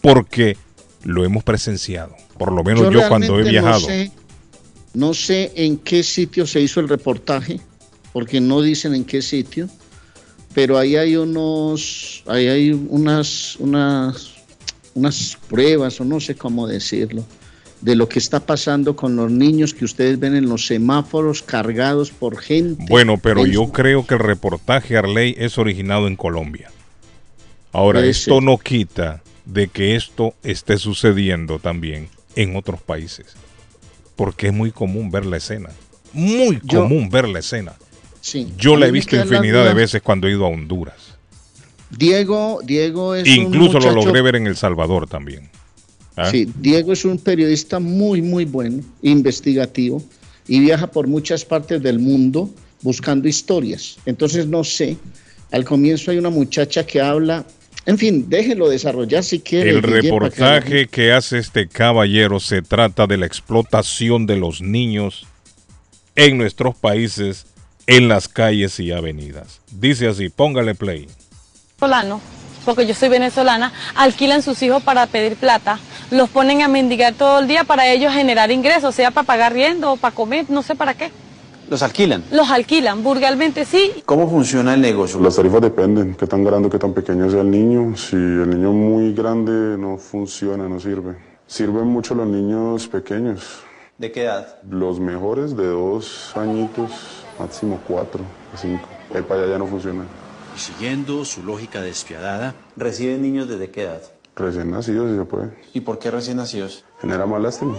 [0.00, 0.56] porque
[1.02, 2.14] lo hemos presenciado.
[2.38, 3.80] Por lo menos yo, cuando he viajado.
[3.80, 4.12] No sé,
[4.94, 7.58] no sé en qué sitio se hizo el reportaje,
[8.12, 9.68] porque no dicen en qué sitio,
[10.54, 14.30] pero ahí hay unos, ahí hay unas, unas,
[14.94, 17.24] unas pruebas, o no sé cómo decirlo,
[17.84, 22.10] de lo que está pasando con los niños que ustedes ven en los semáforos cargados
[22.10, 22.82] por gente.
[22.88, 26.70] Bueno, pero yo creo que el reportaje Arley es originado en Colombia.
[27.72, 28.42] Ahora, Puede esto ser.
[28.42, 33.26] no quita de que esto esté sucediendo también en otros países.
[34.16, 35.68] Porque es muy común ver la escena.
[36.14, 37.74] Muy Yo- común ver la escena.
[38.22, 41.16] Sí, Yo la he visto infinidad de veces cuando he ido a Honduras.
[41.90, 45.50] Diego, Diego es un Incluso lo logré ver en El Salvador también.
[46.16, 46.30] ¿Ah?
[46.30, 50.02] Sí, Diego es un periodista muy, muy bueno, investigativo,
[50.46, 52.50] y viaja por muchas partes del mundo
[52.82, 53.96] buscando historias.
[54.06, 54.96] Entonces, no sé,
[55.50, 57.44] al comienzo hay una muchacha que habla,
[57.86, 59.70] en fin, déjelo desarrollar si quiere.
[59.70, 65.26] El reportaje que hace este caballero se trata de la explotación de los niños
[66.16, 67.46] en nuestros países,
[67.86, 69.60] en las calles y avenidas.
[69.72, 71.06] Dice así, póngale play.
[71.80, 72.20] venezolano,
[72.64, 75.78] porque yo soy venezolana, alquilan sus hijos para pedir plata,
[76.10, 79.92] los ponen a mendigar todo el día para ellos generar ingresos, sea para pagar riendo
[79.92, 81.10] o para comer, no sé para qué.
[81.68, 82.22] ¿Los alquilan?
[82.30, 85.18] Los alquilan, burgalmente sí, ¿Cómo funciona el negocio?
[85.20, 87.96] Las tarifas dependen, qué tan grande o qué tan pequeño sea el niño.
[87.96, 91.16] Si el niño muy grande no funciona, no sirve.
[91.46, 93.60] Sirven mucho los niños pequeños.
[93.96, 94.58] ¿De qué edad?
[94.68, 96.90] Los mejores de dos añitos,
[97.38, 98.22] máximo cuatro
[98.52, 98.88] o cinco.
[99.14, 100.04] Ahí para allá ya no funciona.
[100.54, 104.02] Y siguiendo su lógica despiadada, ¿Reciben niños desde qué edad?
[104.36, 105.54] Recién nacidos, si se puede.
[105.72, 106.84] ¿Y por qué recién nacidos?
[107.00, 107.76] Genera más lástima.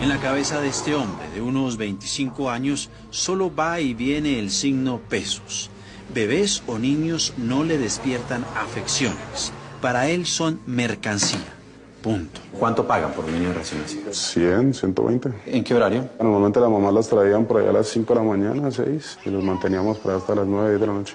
[0.00, 4.50] en la cabeza de este hombre de unos 25 años solo va y viene el
[4.50, 5.70] signo pesos.
[6.12, 9.52] Bebés o niños no le despiertan afecciones.
[9.80, 11.61] Para él son mercancía.
[12.02, 12.40] Punto.
[12.58, 14.12] ¿Cuánto pagan por un niño recién nacido?
[14.12, 15.32] 100, 120.
[15.46, 16.08] ¿En qué horario?
[16.20, 19.30] Normalmente las mamás las traían por allá a las 5 de la mañana, 6, y
[19.30, 21.14] los manteníamos por hasta las 9, 10 de la noche.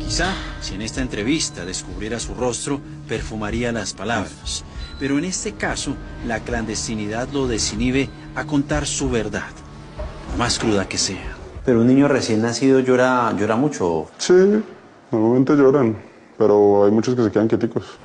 [0.00, 4.64] Quizá, si en esta entrevista descubriera su rostro, perfumaría las palabras.
[4.98, 5.94] Pero en este caso,
[6.26, 9.50] la clandestinidad lo desinhibe a contar su verdad,
[10.28, 11.36] por más cruda que sea.
[11.64, 14.06] Pero un niño recién nacido llora, llora mucho.
[14.18, 14.34] Sí,
[15.12, 15.96] normalmente lloran,
[16.36, 17.98] pero hay muchos que se quedan quieticos.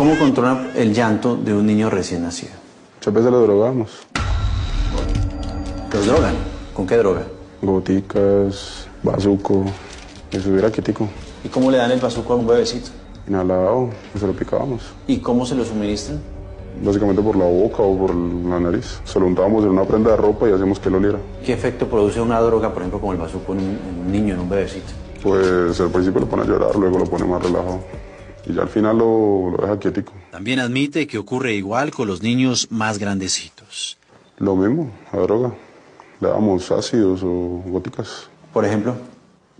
[0.00, 2.52] ¿Cómo controla el llanto de un niño recién nacido?
[2.96, 3.98] Muchas veces lo drogamos.
[5.92, 6.34] ¿Los drogan?
[6.72, 7.24] ¿Con qué droga?
[7.60, 9.62] Goticas, bazuco,
[10.30, 11.06] que se hubiera quietico.
[11.44, 12.88] ¿Y cómo le dan el bazuco a un bebecito?
[13.28, 14.84] Inhalado, que se lo picábamos.
[15.06, 16.18] ¿Y cómo se lo suministran?
[16.82, 19.02] Básicamente por la boca o por la nariz.
[19.04, 21.18] Se lo untábamos en una prenda de ropa y hacíamos que lo oliera.
[21.44, 24.32] ¿Qué efecto produce una droga, por ejemplo, como el bazuco en un, en un niño,
[24.32, 24.92] en un bebecito?
[25.22, 27.80] Pues al principio lo pone a llorar, luego lo pone más relajado.
[28.46, 30.12] Y ya al final lo, lo deja quietico.
[30.30, 33.98] También admite que ocurre igual con los niños más grandecitos.
[34.38, 35.52] Lo mismo, la droga.
[36.20, 38.28] Le damos ácidos o góticas.
[38.52, 38.94] Por ejemplo,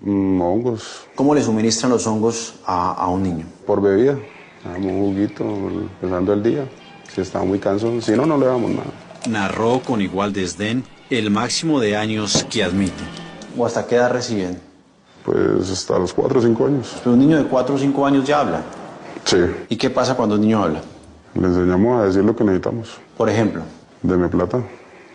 [0.03, 3.45] Mm, hongos, ¿cómo le suministran los hongos a, a un niño?
[3.67, 4.15] por bebida.
[4.15, 6.65] Le damos un juguito empezando el día.
[7.15, 8.91] Si está muy cansado, si no, no le damos nada.
[9.29, 13.03] Narró con igual desdén el máximo de años que admite.
[13.59, 14.59] ¿O hasta qué edad reciben?
[15.31, 16.97] Pues hasta los 4 o 5 años.
[16.99, 18.63] Pero un niño de 4 o 5 años ya habla.
[19.25, 19.39] Sí.
[19.69, 20.81] ¿Y qué pasa cuando un niño habla?
[21.35, 22.99] Le enseñamos a decir lo que necesitamos.
[23.17, 23.63] Por ejemplo,
[24.03, 24.61] Deme plata.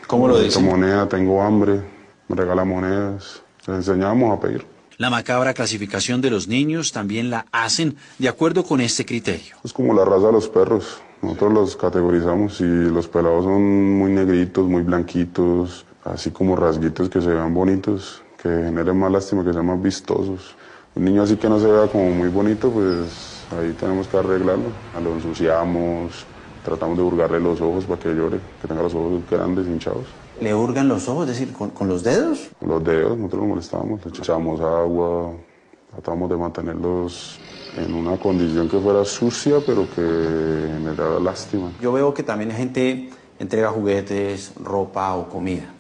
[0.08, 0.64] ¿Cómo lo dicen?
[0.64, 1.82] moneda, tengo hambre.
[2.30, 3.42] Me regala monedas.
[3.68, 4.66] Le enseñamos a pedir.
[4.98, 9.58] La macabra clasificación de los niños también la hacen de acuerdo con este criterio.
[9.66, 11.00] Es como la raza de los perros.
[11.22, 17.20] Nosotros los categorizamos y los pelados son muy negritos, muy blanquitos, así como rasguitos que
[17.20, 20.56] se vean bonitos, que generen más lástima, que sean más vistosos.
[20.94, 24.66] Un niño así que no se vea como muy bonito, pues ahí tenemos que arreglarlo.
[25.04, 26.28] Lo ensuciamos,
[26.64, 30.06] tratamos de hurgarle los ojos para que llore, que tenga los ojos grandes, hinchados.
[30.40, 31.28] ¿le hurgan los ojos?
[31.28, 32.50] Es decir, ¿con, con los dedos?
[32.60, 35.34] Con Los dedos, nosotros los molestábamos, le echábamos agua,
[35.92, 37.40] tratamos de mantenerlos
[37.78, 41.72] en una condición que fuera sucia, pero que generara lástima.
[41.82, 45.74] Yo veo que también la gente entrega juguetes, ropa o comida.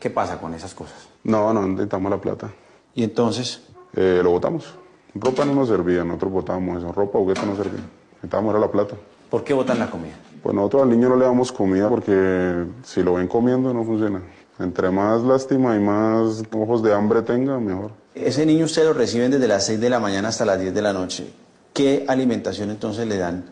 [0.00, 1.08] ¿Qué pasa con esas cosas?
[1.26, 2.50] No, no necesitamos la plata.
[2.94, 3.62] Y entonces,
[3.98, 4.74] Eh, lo botamos.
[5.14, 6.92] Ropa no nos servía, nosotros botábamos eso.
[6.92, 7.80] Ropa, juguete no servía.
[8.16, 8.94] Necesitábamos era la plata.
[9.30, 10.14] ¿por qué botan la comida?
[10.42, 14.22] Pues nosotros al niño no le damos comida porque si lo ven comiendo no funciona.
[14.58, 17.90] Entre más lástima y más ojos de hambre tenga, mejor.
[18.14, 20.82] Ese niño usted lo reciben desde las 6 de la mañana hasta las 10 de
[20.82, 21.26] la noche.
[21.72, 23.44] ¿Qué alimentación entonces le dan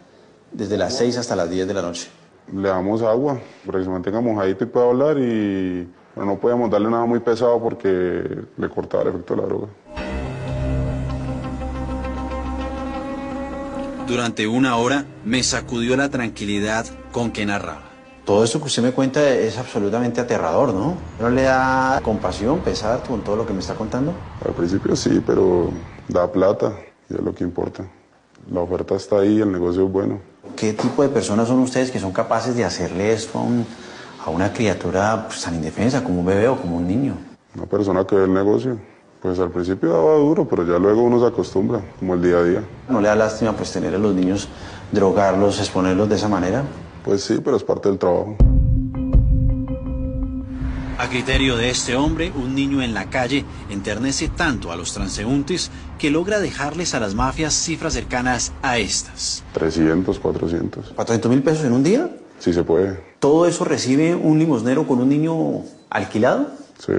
[0.53, 2.09] desde las 6 hasta las 10 de la noche?
[2.53, 6.71] Le damos agua para que se mantenga mojadito y pueda hablar y pero no podíamos
[6.71, 8.23] darle nada muy pesado porque
[8.57, 9.67] le cortaba el efecto de la droga.
[14.07, 17.83] Durante una hora me sacudió la tranquilidad con que narraba.
[18.25, 20.97] Todo esto que usted me cuenta es absolutamente aterrador, ¿no?
[21.21, 24.15] ¿No le da compasión, pesar con todo lo que me está contando?
[24.47, 25.71] Al principio sí, pero
[26.09, 26.73] da plata
[27.11, 27.85] y es lo que importa.
[28.51, 30.21] La oferta está ahí, el negocio es bueno.
[30.57, 33.67] ¿Qué tipo de personas son ustedes que son capaces de hacerle esto a, un-
[34.25, 37.15] a una criatura pues, tan indefensa como un bebé o como un niño?
[37.55, 38.79] Una persona que ve el negocio,
[39.21, 42.43] pues al principio daba duro, pero ya luego uno se acostumbra, como el día a
[42.43, 42.63] día.
[42.89, 44.49] ¿No le da lástima pues tener a los niños,
[44.93, 46.63] drogarlos, exponerlos de esa manera?
[47.05, 48.37] Pues sí, pero es parte del trabajo.
[50.97, 55.71] A criterio de este hombre, un niño en la calle enternece tanto a los transeúntes
[55.99, 59.45] que logra dejarles a las mafias cifras cercanas a estas.
[59.53, 60.97] 300, 400.
[60.97, 62.11] ¿400 mil pesos en un día?
[62.45, 66.49] Sí se puede, ¿Todo eso recibe un limosnero con un niño alquilado?
[66.79, 66.93] sí.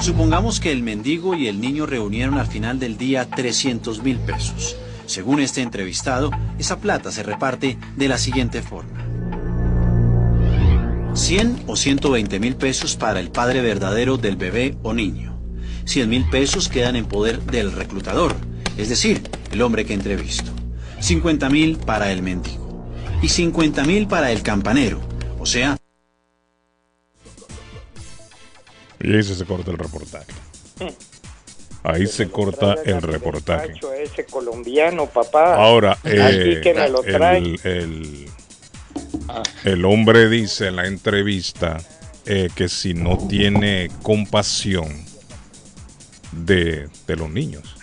[0.00, 4.76] Supongamos que el mendigo y el niño reunieron al final del día 300 mil pesos.
[5.04, 9.04] Según este entrevistado, esa plata se reparte de la siguiente forma.
[11.12, 15.38] 100 o 120 mil pesos para el padre verdadero del bebé o niño.
[15.84, 18.34] 100 mil pesos quedan en poder del reclutador,
[18.78, 20.50] es decir, el hombre que entrevisto.
[21.02, 22.86] 50 mil para el mendigo.
[23.20, 25.00] Y 50 mil para el campanero,
[25.38, 25.76] o sea,
[29.00, 30.26] Y ahí se corta el reportaje.
[31.82, 33.68] Ahí se corta el reportaje.
[33.70, 35.56] Muchacho, ese colombiano, papá.
[35.56, 37.38] Ahora, eh, que me lo trae.
[37.38, 38.30] el, el-
[39.64, 41.78] el hombre dice en la entrevista
[42.26, 44.88] eh, que si no tiene compasión
[46.32, 47.74] de, de los niños,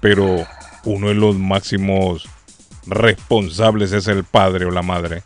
[0.00, 0.44] pero
[0.84, 2.26] uno de los máximos
[2.86, 5.22] responsables es el padre o la madre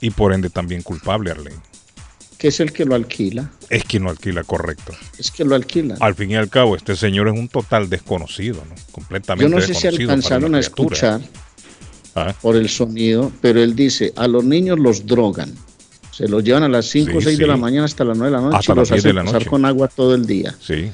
[0.00, 1.56] y por ende también culpable, Arlene.
[2.38, 3.50] que es el que lo alquila.
[3.70, 4.92] Es que no alquila correcto.
[5.18, 5.96] Es que lo alquila.
[6.00, 8.74] Al fin y al cabo, este señor es un total desconocido, ¿no?
[8.92, 11.20] Completamente Yo no sé si desconocido alcanzaron a escuchar
[12.16, 12.32] Ah.
[12.42, 15.52] por el sonido, pero él dice, a los niños los drogan.
[16.12, 18.30] Se los llevan a las 5 o Sí, 6 de la mañana hasta las 9
[18.30, 19.50] de la noche Hasta y los 10 de hacen pasar noche.
[19.50, 20.54] con agua todo el día.
[20.60, 20.90] Sí.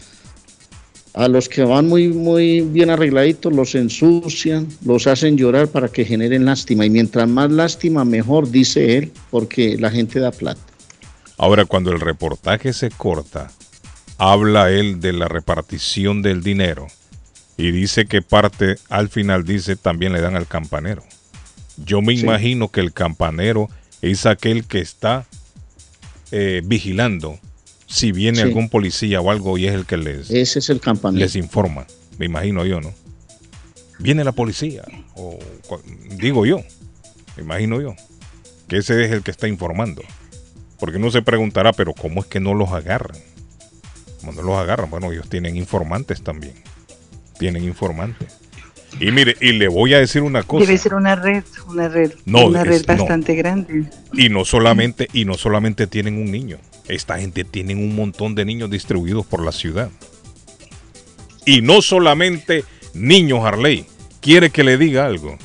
[1.12, 6.04] A los que van muy, muy bien arregladitos los ensucian, los hacen llorar para que
[6.04, 6.86] generen lástima.
[6.86, 10.60] Y mientras más lástima, mejor, dice él, porque la gente da plata.
[11.36, 13.50] Ahora, cuando el reportaje se corta,
[14.18, 16.86] habla él de la repartición del dinero
[17.56, 21.02] y dice que parte, al final dice, también le dan al campanero.
[21.76, 22.22] Yo me Sí.
[22.22, 23.68] imagino que el campanero
[24.02, 25.26] es aquel que está
[26.30, 27.38] eh, vigilando
[27.90, 28.42] si viene Sí.
[28.44, 30.80] algún policía o algo y es el que les, Ese es el
[31.12, 31.86] les informa.
[32.18, 32.94] Me imagino yo, ¿no?
[33.98, 35.38] Viene la policía, o
[36.16, 36.60] digo yo,
[37.36, 37.94] me imagino yo,
[38.68, 40.02] que ese es el que está informando.
[40.78, 43.18] Porque uno se preguntará, pero ¿cómo es que no los agarran?
[44.20, 44.88] ¿Cómo no los agarran?
[44.88, 46.54] Bueno, ellos tienen informantes también.
[47.38, 48.28] Tienen informantes.
[49.00, 50.66] Y mire, y le voy a decir una cosa.
[50.66, 52.96] Debe ser una red, una red, No, una es- red no.
[52.98, 53.84] bastante grande.
[54.12, 56.58] Y no solamente, y no solamente tienen un niño.
[56.86, 59.90] Esta gente tiene un montón de niños distribuidos por la ciudad.
[61.46, 63.86] Y no solamente niños, Harley.
[64.20, 65.38] Quiere que le diga algo.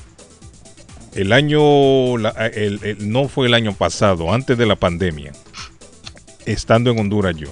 [1.13, 5.31] El año, el- no fue el año pasado, antes de la pandemia,
[6.45, 7.47] estando en Honduras yo,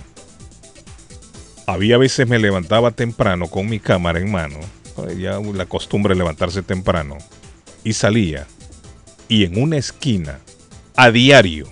[1.66, 4.58] había veces me levantaba temprano con mi cámara en mano,
[5.18, 7.18] ya la costumbre de levantarse temprano,
[7.84, 8.48] y salía,
[9.28, 10.40] y en una esquina,
[10.96, 11.68] a diario,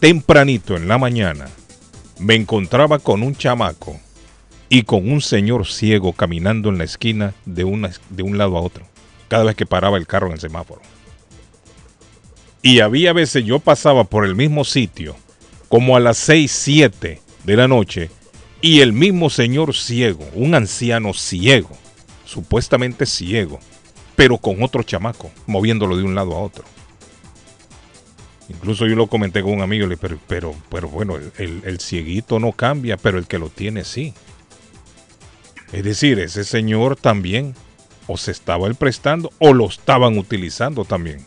[0.00, 1.48] tempranito en la mañana,
[2.18, 3.98] me encontraba con un chamaco
[4.68, 8.62] y con un señor ciego caminando en la esquina de, una, de un lado a
[8.62, 8.84] otro,
[9.28, 10.80] cada vez que paraba el carro en el semáforo.
[12.62, 15.16] Y había veces yo pasaba por el mismo sitio,
[15.68, 18.10] como a las 6, 7 de la noche,
[18.60, 21.70] y el mismo señor ciego, un anciano ciego,
[22.30, 23.58] supuestamente ciego,
[24.14, 26.64] pero con otro chamaco, moviéndolo de un lado a otro.
[28.48, 32.96] Incluso yo lo comenté con un amigo, pero, pero, pero bueno, el, cieguito no cambia,
[32.96, 34.14] pero el que lo tiene sí.
[35.72, 37.54] Es decir, ese señor también
[38.06, 41.24] o se estaba él prestando o lo estaban utilizando también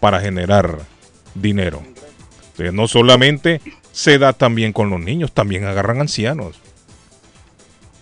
[0.00, 0.78] para generar
[1.34, 1.82] dinero.
[2.72, 3.60] No solamente
[3.92, 6.60] se da también con los niños, también agarran ancianos.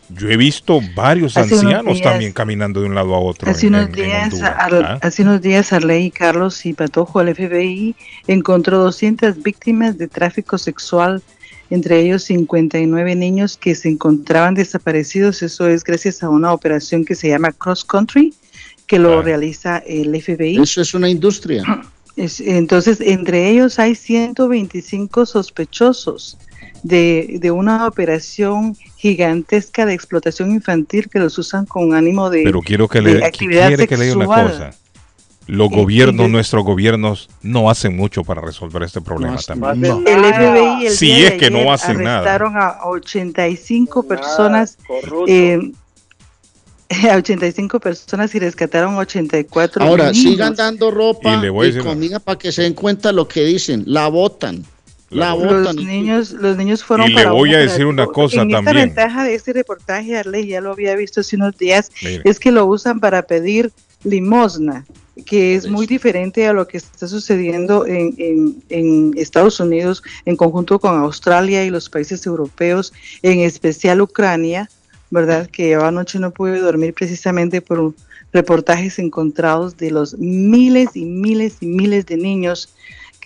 [0.09, 3.51] Yo he visto varios Hace ancianos días- también caminando de un lado a otro.
[3.51, 4.99] Hace en- unos en- en días, Honduras, Ar- ¿ah?
[5.03, 11.23] hace unos días Arley, Carlos y Patojo, el FBI encontró 200 víctimas de tráfico sexual,
[11.71, 15.43] entre ellos 59 niños que se encontraban desaparecidos.
[15.43, 18.33] Eso es gracias a una operación que se llama Cross Country,
[18.87, 20.59] que lo realiza el FBI.
[20.63, 21.65] Eso es una industria.
[22.15, 26.39] Es- entonces, entre ellos hay 125 sospechosos
[26.87, 32.61] de, de una operación gigantesca de explotación infantil que los usan con ánimo de, Pero
[32.61, 34.71] quiero que le, actividad quiere que le diga una cosa.
[35.49, 40.03] Los Eh, gobiernos, y- nuestros gobiernos, no hacen mucho para resolver este problema también.
[40.07, 42.17] El FBI el Si día es de que no ayer hacen nada.
[42.19, 44.77] arrestaron a 85 personas,
[45.29, 45.73] eh,
[47.11, 50.19] a 85 personas y rescataron 84 Ahora, niños.
[50.33, 52.75] sigan dando ropa Y y, le voy a decir una- comida para que se den
[52.75, 53.83] cuenta lo que dicen.
[53.87, 54.65] La votan.
[55.11, 58.43] La, los niños, los niños fueron Y le para un voy a decir una cosa
[58.43, 58.77] en también.
[58.77, 62.23] Esta ventaja de este reportaje, Arley, ya lo había visto hace unos días, Mire.
[62.25, 63.71] es que lo usan para pedir
[64.03, 64.85] limosna,
[65.25, 70.37] que es muy diferente a lo que está sucediendo en, en- en Estados Unidos en
[70.37, 72.93] conjunto con Australia y los países europeos,
[73.23, 74.69] en especial Ucrania,
[75.11, 75.49] ¿verdad?
[75.49, 77.95] Que yo anoche no pude dormir precisamente por
[78.33, 82.69] reportajes encontrados de los miles y miles y miles de niños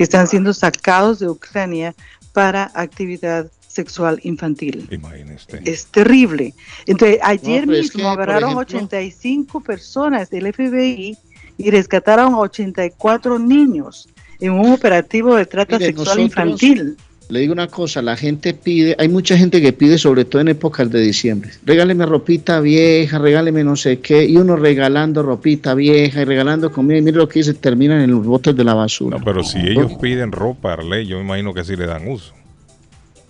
[0.01, 1.95] que están siendo sacados de Ucrania
[2.33, 4.89] para actividad sexual infantil.
[4.91, 5.61] Imagínese.
[5.67, 6.55] Es terrible.
[6.87, 11.19] Entonces, ayer pero es mismo que, agarraron ejemplo- 85 personas del FBI
[11.59, 14.09] y rescataron a 84 niños
[14.41, 16.25] en un operativo de trata Mire, sexual nosotros-
[16.63, 16.97] infantil.
[17.31, 20.49] Le digo una cosa, la gente pide, hay mucha gente que pide, sobre todo en
[20.49, 26.23] épocas de diciembre, regáleme ropita vieja, regáleme no sé qué, y uno regalando ropita vieja
[26.23, 29.19] y regalando comida, y mire lo que dice, terminan en los botes de la basura.
[29.19, 32.35] No, pero si ellos piden ropa, Arley, yo me imagino que sí le dan uso.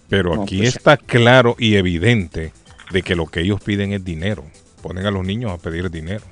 [0.08, 2.52] Pero No, aquí pues- está claro y evidente
[2.92, 4.44] de que lo que ellos piden es dinero.
[4.82, 6.24] Ponen a los niños a pedir dinero.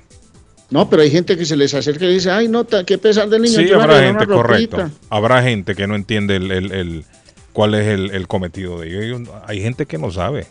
[0.71, 3.41] No, pero hay gente que se les acerca y dice, ay, no, qué pesar del
[3.43, 3.59] niño.
[3.59, 4.77] Sí, habrá gente, una ropita".
[4.77, 4.91] correcto.
[5.09, 7.05] Habrá gente que no entiende el, el- el-
[7.53, 9.21] cuál es el, el cometido de ellos.
[9.45, 10.47] Hay gente que no sabe.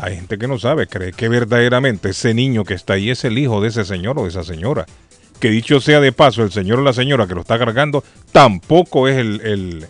[0.00, 3.36] Hay gente que no sabe, cree que verdaderamente ese niño que está ahí es el
[3.38, 4.86] hijo de ese señor o de esa señora.
[5.38, 9.08] Que dicho sea de paso, el señor o la señora que lo está cargando tampoco
[9.08, 9.86] es el, el-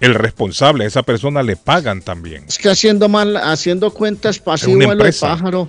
[0.00, 0.84] el responsable.
[0.84, 2.44] A esa persona le pagan también.
[2.48, 5.28] Es que haciendo mal, haciendo cuentas una pasivas lo de empresa.
[5.28, 5.68] pájaro,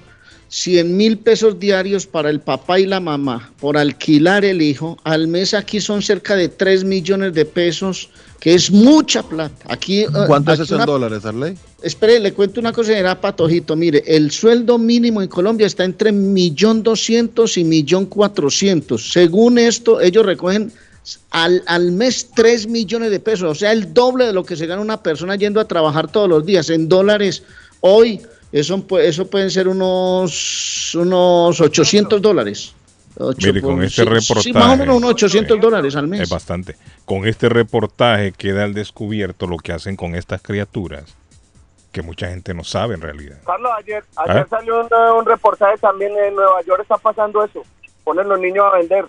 [0.54, 5.28] 100 mil pesos diarios para el papá y la mamá por alquilar el hijo, al
[5.28, 9.66] mes aquí son cerca de 3 millones de pesos, que es mucha plata.
[9.68, 11.58] Aquí, eh, ¿Cuánto es eso en dólares, Arley?
[11.82, 13.76] Espere, le cuento una cosa, era Patojito.
[13.76, 19.12] Mire, el sueldo mínimo en Colombia está entre millón doscientos y millón cuatrocientos.
[19.12, 20.72] Según esto, ellos recogen
[21.32, 24.68] al, al mes 3 millones de pesos, o sea, el doble de lo que se
[24.68, 26.70] gana una persona yendo a trabajar todos los días.
[26.70, 27.42] En dólares,
[27.80, 28.22] hoy,
[28.54, 32.76] eso, eso pueden ser unos, unos 800 dólares.
[33.18, 34.42] Ocho Mire, con este sí, reportaje.
[34.42, 36.22] Sí, más o menos unos 800 dólares al mes.
[36.22, 36.76] Es bastante.
[37.06, 41.04] Con este reportaje queda al descubierto lo que hacen con estas criaturas
[41.92, 43.38] que mucha gente no sabe en realidad.
[43.46, 44.48] Carlos, ayer, ayer ¿Ah?
[44.50, 44.88] salió un,
[45.20, 47.62] un reportaje también en Nueva York, está pasando eso.
[48.04, 49.06] Ponen los niños a vender.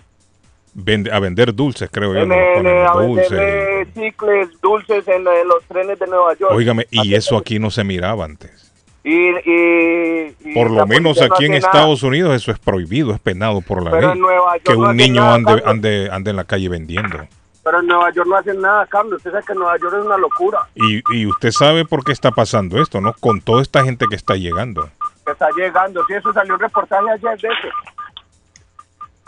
[0.75, 2.19] Vende- a vender dulces, creo yo.
[2.19, 3.29] En, no los en, ponen, a dulces.
[3.31, 6.51] vender eh, chicles, dulces en, en los trenes de Nueva York.
[6.53, 8.64] Óigame, y eso aquí no se miraba antes.
[9.07, 11.59] Y, y- y Por lo menos no aquí en nada.
[11.59, 14.21] Estados Unidos eso es prohibido, es penado por la Pero en ley.
[14.21, 17.19] Nueva York Que un niño nada, ande, ande, ande en la calle vendiendo.
[17.63, 19.17] Pero en Nueva York no hacen nada, Carlos.
[19.17, 20.59] Usted sabe que Nueva York es una locura.
[20.73, 23.13] Y, y usted sabe por qué está pasando esto, ¿no?
[23.19, 24.89] Con toda esta gente que está llegando.
[25.23, 26.03] Que está llegando.
[26.07, 27.67] Sí, eso salió un reportaje ayer de eso.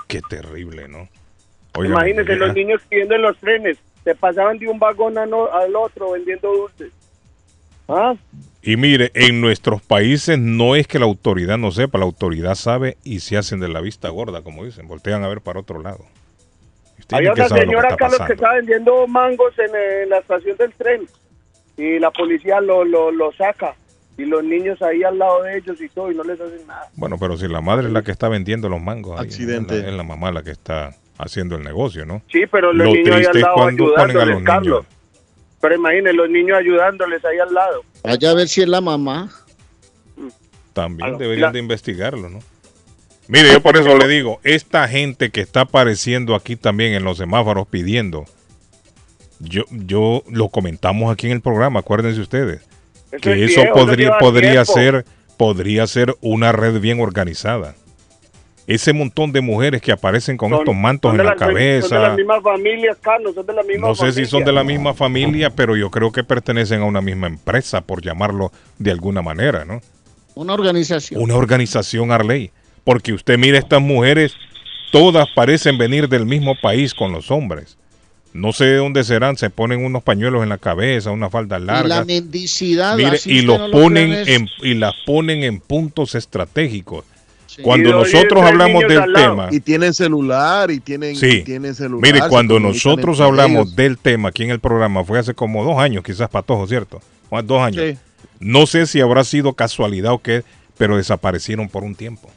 [0.07, 1.07] Qué terrible, ¿no?
[1.75, 3.77] Óigame, Imagínense los niños pidiendo en los trenes.
[4.03, 6.91] Se pasaban de un vagón a no- al otro vendiendo dulces.
[7.89, 8.13] ¿Ah?
[8.67, 12.97] Y mire, en nuestros países no es que la autoridad no sepa, la autoridad sabe
[13.01, 16.03] y se hacen de la vista gorda, como dicen, voltean a ver para otro lado.
[16.99, 20.73] Usted Había una lo señora, está Carlos, que estaba vendiendo mangos en, la estación del
[20.73, 21.07] tren.
[21.77, 23.73] Y la policía lo, lo, lo saca.
[24.17, 26.89] Y los niños ahí al lado de ellos y todo, y no les hacen nada.
[26.97, 29.77] Bueno, pero si la madre es la que está vendiendo los mangos, ahí, Accidente.
[29.77, 32.21] Es, la, es la mamá la que está haciendo el negocio, ¿no?
[32.29, 34.85] Sí, pero los Lo niños ahí triste al es lado cuando ponen a los Carlos.
[35.61, 37.83] Pero imagínense, los niños ayudándoles ahí al lado.
[38.03, 39.29] Vaya a ver si es la mamá.
[40.73, 42.39] También Aló, deberían la- de investigarlo, ¿no?
[43.27, 47.17] Mire, yo por eso le digo, esta gente que está apareciendo aquí también en los
[47.17, 48.25] semáforos pidiendo,
[49.39, 52.61] yo, yo lo comentamos aquí en el programa, acuérdense ustedes,
[53.11, 54.73] Eso que es eso viejo, podría, podría tiempo.
[54.73, 57.75] ser, podría ser una red bien organizada.
[58.67, 61.53] Ese montón de mujeres que aparecen con Son- estos mantos en la las- Son de
[61.53, 64.63] cabeza, las mismas familias, Carlos, son de la misma no sé si son de la
[64.65, 69.21] misma familia, pero yo creo que pertenecen a una misma empresa, por llamarlo de alguna
[69.21, 69.79] manera, ¿no?
[70.35, 71.21] Una organización.
[71.21, 72.51] Una organización Arley.
[72.83, 74.33] Porque usted mira estas mujeres,
[74.91, 77.77] todas parecen venir del mismo país con los hombres.
[78.33, 81.61] No sé de dónde serán, se ponen unos pañuelos en la cabeza, una falda Y
[81.63, 82.05] la larga.
[82.05, 82.95] mendicidad.
[82.97, 87.05] Mire, y los ponen en, y las ponen en puntos estratégicos.
[87.57, 87.61] Sí.
[87.63, 91.27] Cuando nosotros hablamos del tema, Y tienen celular y tienen, Sí.
[91.39, 92.01] y tienen celular.
[92.13, 93.75] Mire, cuando nosotros hablamos ellos.
[93.75, 97.01] del tema aquí en el programa, fue hace como dos años, quizás patojo, ¿cierto?
[97.29, 97.83] O Dos años.
[97.83, 97.97] Sí.
[98.39, 100.43] No sé si habrá sido casualidad o qué,
[100.77, 102.29] pero desaparecieron por un tiempo.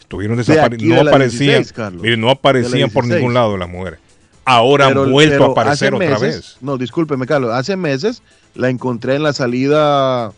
[0.00, 0.96] Estuvieron De desaparecidos.
[0.98, 2.02] No de aparecían, 16, Carlos.
[2.02, 3.20] mire, no aparecían por 16.
[3.20, 4.00] ningún lado las mujeres.
[4.44, 6.56] Ahora Pero- han vuelto pero a aparecer otra meses- vez.
[6.60, 7.52] No, discúlpeme, Carlos.
[7.52, 8.22] Hace meses
[8.54, 10.32] la encontré en la salida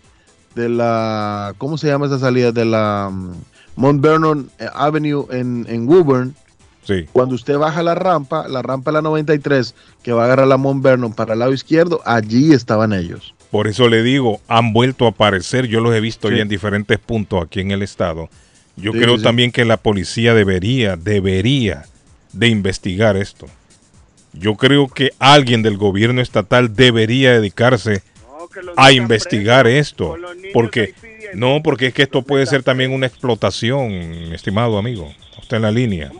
[0.55, 1.55] de la.
[1.59, 2.53] ¿Cómo se llama esa salida?
[2.53, 3.33] De la mm,
[3.77, 6.35] Mount Vernon eh, Avenue en, en Woburn.
[6.85, 7.07] Sí.
[7.13, 10.57] Cuando usted baja la rampa, la rampa de la 93, que va a agarrar la
[10.57, 13.35] Mount Vernon para el lado izquierdo, allí estaban ellos.
[13.51, 15.67] Por eso le digo, han vuelto a aparecer.
[15.67, 16.37] Yo los he visto Sí.
[16.37, 18.29] ya en diferentes puntos aquí en el estado.
[18.77, 21.85] Yo Sí, creo también que la policía debería, debería
[22.33, 23.47] de investigar esto.
[24.33, 28.03] Yo creo que alguien del gobierno estatal debería dedicarse
[28.77, 30.15] a investigar esto.
[30.53, 30.95] Porque,
[31.35, 33.91] no, porque es que esto puede ser también una explotación,
[34.33, 35.13] estimado amigo.
[35.39, 36.11] Usted en la línea.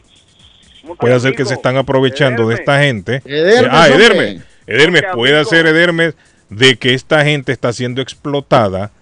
[1.01, 3.23] Puede ser que se están aprovechando de esta gente.
[3.25, 3.89] Edermes, ah.
[3.89, 4.43] Edermes.
[4.67, 6.15] Edermes, puede ser Edermes
[6.49, 8.93] de que esta gente está siendo explotada.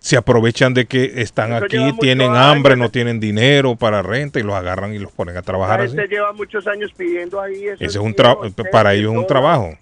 [0.00, 2.38] Se aprovechan de que están Eso aquí, tienen años.
[2.38, 5.84] hambre, no tienen dinero para renta y los agarran y los ponen a trabajar La
[5.84, 5.94] así.
[5.96, 7.74] gente lleva muchos años pidiendo ahí eso.
[7.74, 9.76] Ese es un trabajo, para ellos es un trabajo.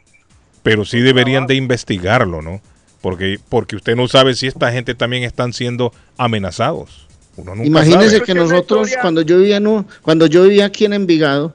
[0.64, 2.60] Pero sí deberían de investigarlo, ¿no?
[3.00, 7.06] Porque, porque usted no sabe si esta gente también están siendo amenazados.
[7.36, 8.22] Uno nunca Imagínese sabe.
[8.22, 11.54] que nosotros, cuando yo vivía en cuando yo vivía aquí en Envigado,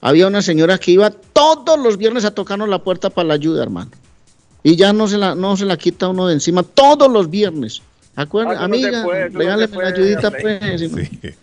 [0.00, 3.62] había una señora que iba todos los viernes a tocarnos la puerta para la ayuda,
[3.64, 3.90] hermano.
[4.62, 7.82] Y ya no se la, no se la quita uno de encima todos los viernes.
[8.14, 10.80] Acuerda, Ah, no amiga, puede, no se la puede, ayudita, pues.
[10.80, 11.34] Sí,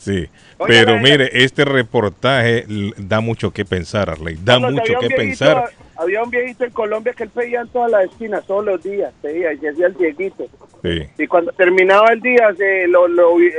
[0.00, 0.26] sí.
[0.66, 2.64] Pero mire, este reportaje
[2.96, 4.36] da mucho que pensar, Arley.
[4.42, 5.64] Da mucho había un que viejito- pensar.
[5.96, 9.12] Había un viejito en Colombia que él pedía en todas las esquinas, todos los días,
[9.20, 10.46] pedía y hacía el viejito.
[10.82, 11.02] Sí.
[11.18, 13.50] Y cuando terminaba el día, se lo, lo eh,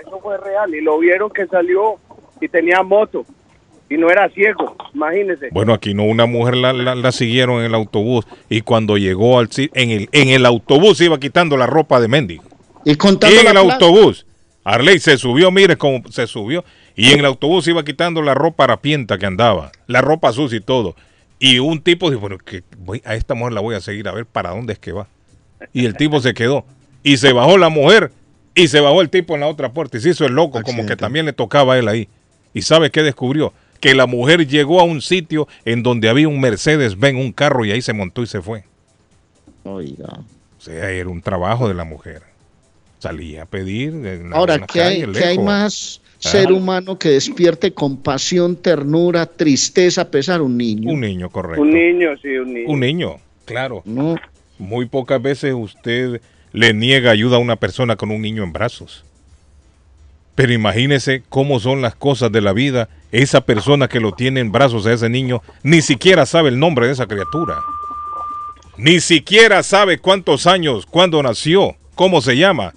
[0.00, 1.96] eso fue real, y lo vieron que salió
[2.40, 3.26] y tenía moto,
[3.90, 5.48] y no era ciego, imagínese.
[5.52, 9.38] Bueno, aquí no, una mujer la, la- la siguieron en el autobús y cuando llegó
[9.38, 12.44] al en el, en el autobús iba quitando la ropa de mendigo.
[12.86, 13.84] Y contando en la el plata.
[13.84, 14.26] autobús.
[14.74, 16.64] Arley se subió, mire cómo se subió.
[16.94, 20.60] Y en el autobús iba quitando la ropa harapienta que andaba, la ropa sucia y
[20.60, 20.94] todo.
[21.38, 24.12] Y un tipo dijo, bueno, que voy, a esta mujer la voy a seguir a
[24.12, 25.08] ver para dónde es que va.
[25.72, 26.64] Y el tipo se quedó.
[27.02, 28.12] Y se bajó la mujer
[28.54, 29.96] y se bajó el tipo en la otra puerta.
[29.96, 32.08] Y se hizo el loco, como que también le tocaba a él ahí.
[32.52, 33.52] ¿Y sabe qué descubrió?
[33.80, 37.64] Que la mujer llegó a un sitio en donde había un Mercedes Benz, un carro,
[37.64, 38.64] y ahí se montó y se fue.
[39.64, 40.20] Oiga.
[40.58, 42.29] O sea, era un trabajo de la mujer.
[43.00, 43.88] Salía a pedir.
[44.06, 46.28] en la- Ahora, en la ¿qué hay, qué hay más Ah.
[46.28, 50.42] ser humano que despierte compasión, ternura, tristeza, pesar?
[50.42, 50.92] Un niño.
[50.92, 51.62] Un niño, correcto.
[51.62, 52.68] Un niño, sí, un niño.
[52.68, 53.82] Un niño, claro.
[53.86, 54.14] No.
[54.58, 56.20] Muy pocas veces usted
[56.52, 59.04] le niega ayuda a una persona con un niño en brazos.
[60.34, 62.88] Pero imagínese cómo son las cosas de la vida.
[63.12, 66.86] Esa persona que lo tiene en brazos a ese niño ni siquiera sabe el nombre
[66.86, 67.56] de esa criatura.
[68.76, 72.72] Ni siquiera sabe cuántos años, cuándo nació, cómo se llama.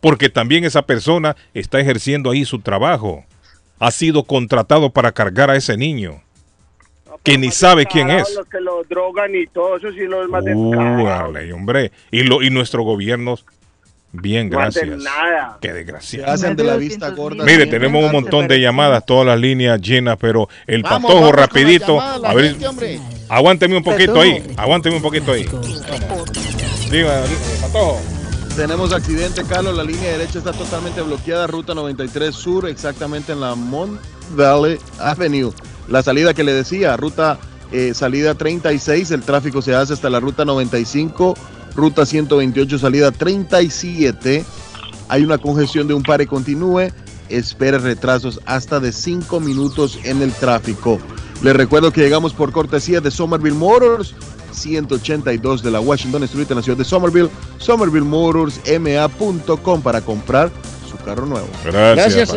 [0.00, 3.24] Porque también esa persona está ejerciendo ahí su trabajo.
[3.78, 6.22] Ha sido contratado para cargar a ese niño.
[7.22, 8.34] Que ni sabe quién es.
[8.34, 11.34] Los que lo drogan y todo eso, sí, los más Uh, descarados.
[11.34, 11.92] dale, hombre.
[12.10, 13.44] Y, lo, y nuestros gobiernos,
[14.12, 14.88] bien, No gracias.
[14.98, 15.58] nada.
[15.60, 16.32] Qué Se desgraciado.
[16.32, 17.44] hacen de la vista gorda.
[17.44, 21.34] Mire, tenemos un montón de llamadas, todas las líneas llenas, pero el Vamos, patojo vamos
[21.36, 21.96] rapidito.
[21.98, 25.46] llamada, A ver, gente, aguánteme un poquito ahí, aguánteme un poquito ahí.
[26.90, 27.22] Diga,
[27.60, 28.00] patojo.
[28.60, 29.74] Tenemos accidente, Carlos.
[29.74, 31.46] La línea derecha está totalmente bloqueada.
[31.46, 33.98] Ruta 93 Sur, exactamente en la Mont
[34.36, 35.50] Valley Avenue.
[35.88, 37.38] La salida que le decía, ruta
[37.72, 39.12] eh, salida 36.
[39.12, 41.34] El tráfico se hace hasta la ruta 95.
[41.74, 44.44] Ruta 128, salida 37.
[45.08, 46.90] Hay una congestión de un pare continúe.
[47.30, 50.98] Espere retrasos hasta de 5 minutos en el tráfico.
[51.42, 54.14] Les recuerdo que llegamos por cortesía de Somerville Motors.
[54.52, 60.50] 182 de la Washington Street en la ciudad de Somerville, somervillemotorsma.com para comprar
[60.90, 61.46] su carro nuevo.
[61.64, 62.34] Gracias, Gracias,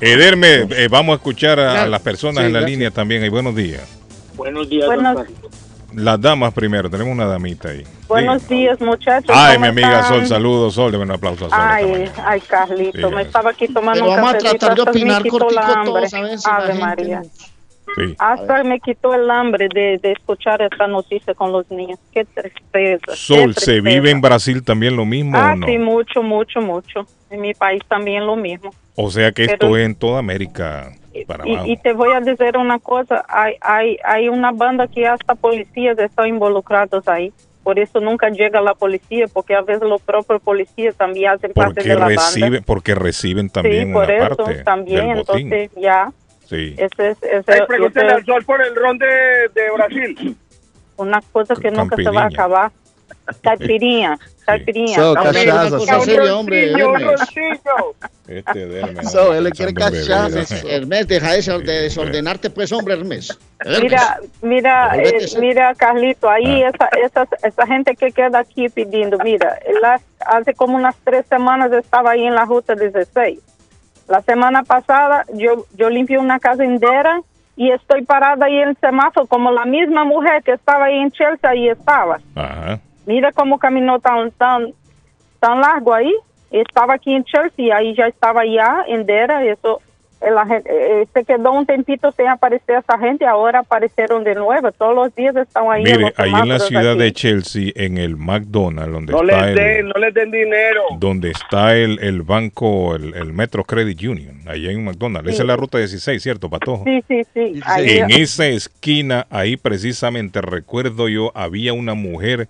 [0.00, 0.66] Ederme.
[0.70, 2.70] eh, vamos a escuchar a, las personas Sí, en la gracias.
[2.78, 3.24] línea también.
[3.24, 3.82] Y buenos días.
[4.36, 5.26] Buenos días, Buenos- don.
[5.94, 7.84] Las damas primero, tenemos una damita ahí.
[8.08, 9.30] Buenos días, muchachos.
[9.34, 10.18] Ay, ¿cómo mi amiga están?
[10.20, 11.58] Sol, saludos, Sol, deme un aplauso a Sol.
[11.60, 13.14] Ay, ay, Carlito, Sí.
[13.14, 15.84] me estaba aquí tomando Pero un vamos a tratar de opinar quitó cortico la hambre.
[15.92, 17.22] todos, a ver si la Ave María.
[17.94, 18.14] Sí.
[18.18, 21.98] Hasta me quitó el hambre de, de escuchar esta noticia con los niños.
[22.10, 23.02] Qué tristeza.
[23.06, 23.82] qué Sol, ¿se tristeza.
[23.82, 25.66] vive en Brasil también lo mismo Ah, o no?
[25.66, 27.06] sí, mucho, mucho, mucho.
[27.28, 28.72] En mi país también lo mismo.
[28.94, 30.90] O sea que esto Pero- es en toda América
[31.26, 31.66] para abajo.
[31.66, 35.34] Y, y te voy a decir una cosa, hay, hay, hay una banda que hasta
[35.34, 37.32] policías están involucrados ahí.
[37.62, 41.82] Por eso nunca llega la policía, porque a veces los propios policías también hacen parte
[41.82, 42.64] de la reciben, banda.
[42.66, 45.52] porque reciben también sí, por una eso parte también, del botín.
[45.52, 46.12] entonces ya,
[46.46, 46.74] Sí.
[46.76, 49.06] ese es, ese Ay, ese al sol por el ron de,
[49.54, 50.36] de Brasil.
[50.96, 52.72] una cosa que nunca se va a acabar.
[53.42, 54.94] Caipirinha, caipirinha.
[54.96, 56.00] So, cachaza, cosa so.
[56.04, 57.02] seria, Hermes.
[57.02, 57.94] roncillo.
[58.28, 60.64] Este Ederme, So, él le quiere bebidas.
[60.64, 63.38] Hermes, deja de desor- de desordenarte, pues, hombre, Hermes.
[63.60, 63.82] Hermes.
[63.82, 66.68] Mira, mira, eh, mira, Carlito, ahí Ah.
[66.70, 66.88] esa,
[67.24, 72.12] esa, esa gente que queda aquí pidiendo, mira, las- hace como unas tres semanas estaba
[72.12, 73.38] ahí en la ruta 16.
[74.08, 77.20] La semana pasada yo, yo limpié una casa entera
[77.56, 81.10] y estoy parada ahí en el semáforo como la misma mujer que estaba ahí en
[81.12, 82.18] Chelsea ahí estaba.
[82.34, 82.80] Ajá.
[83.06, 84.72] Mira cómo caminó tan, tan,
[85.40, 86.12] tan largo ahí.
[86.50, 89.42] Estaba aquí en Chelsea, ahí ya estaba ya entera.
[89.44, 89.80] Eso,
[90.20, 94.34] eh, la gente, eh, se quedó un tempito sin aparecer esa gente, ahora aparecieron de
[94.34, 94.70] nuevo.
[94.72, 95.82] Todos los días están ahí.
[95.82, 97.00] en Mire, los ahí en la ciudad aquí.
[97.02, 100.82] de Chelsea, en el McDonald's, donde No está les den, el, no les den dinero.
[100.98, 105.30] donde está el, el banco, el, el Metro Credit Union, allá en McDonald's.
[105.30, 106.84] Esa es la ruta 16, ¿cierto, Patojo?
[106.84, 107.60] Sí, sí, sí.
[107.64, 112.46] Ahí, En esa esquina, ahí precisamente recuerdo yo, había una mujer,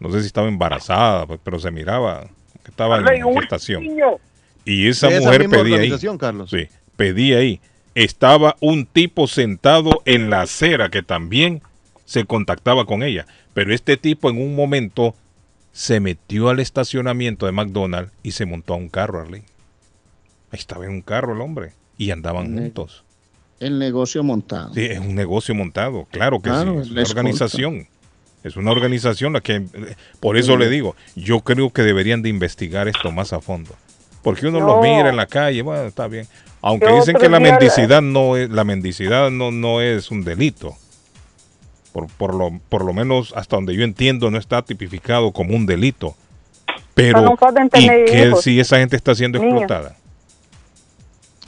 [0.00, 2.28] no sé si estaba embarazada, pues, pero se miraba
[2.62, 3.82] que estaba en un gestación.
[3.82, 4.16] niño.
[4.64, 5.72] Y esa mujer pedía ahí.
[5.72, 6.50] organización, Carlos.
[6.50, 7.60] Sí, pedía ahí.
[7.94, 11.62] Estaba un tipo sentado en la acera que también
[12.06, 13.26] se contactaba con ella.
[13.52, 15.14] Pero este tipo en un momento
[15.72, 19.42] se metió al estacionamiento de McDonald's y se montó a un carro, Arley.
[20.50, 23.04] Ahí estaba en un carro el hombre y andaban juntos.
[23.60, 24.74] El negocio montado.
[24.74, 26.78] Sí, es un negocio montado, claro que Claro, sí.
[26.80, 27.20] Es la una escolta.
[27.20, 27.86] organización.
[28.44, 29.64] Es una organización la que, eh,
[30.20, 30.58] por eso Sí.
[30.58, 33.74] le digo, yo creo que deberían de investigar esto más a fondo.
[34.22, 34.66] Porque uno No.
[34.66, 36.26] lo mira en la calle, bueno, está bien.
[36.62, 40.76] Aunque Yo dicen que la mendicidad no es, la mendicidad no, no es un delito.
[41.92, 45.64] Por, por, lo, por lo menos hasta donde yo entiendo no está tipificado como un
[45.66, 46.16] delito.
[46.94, 47.36] Pero,
[47.74, 49.96] ¿y qué si esa gente está siendo explotada?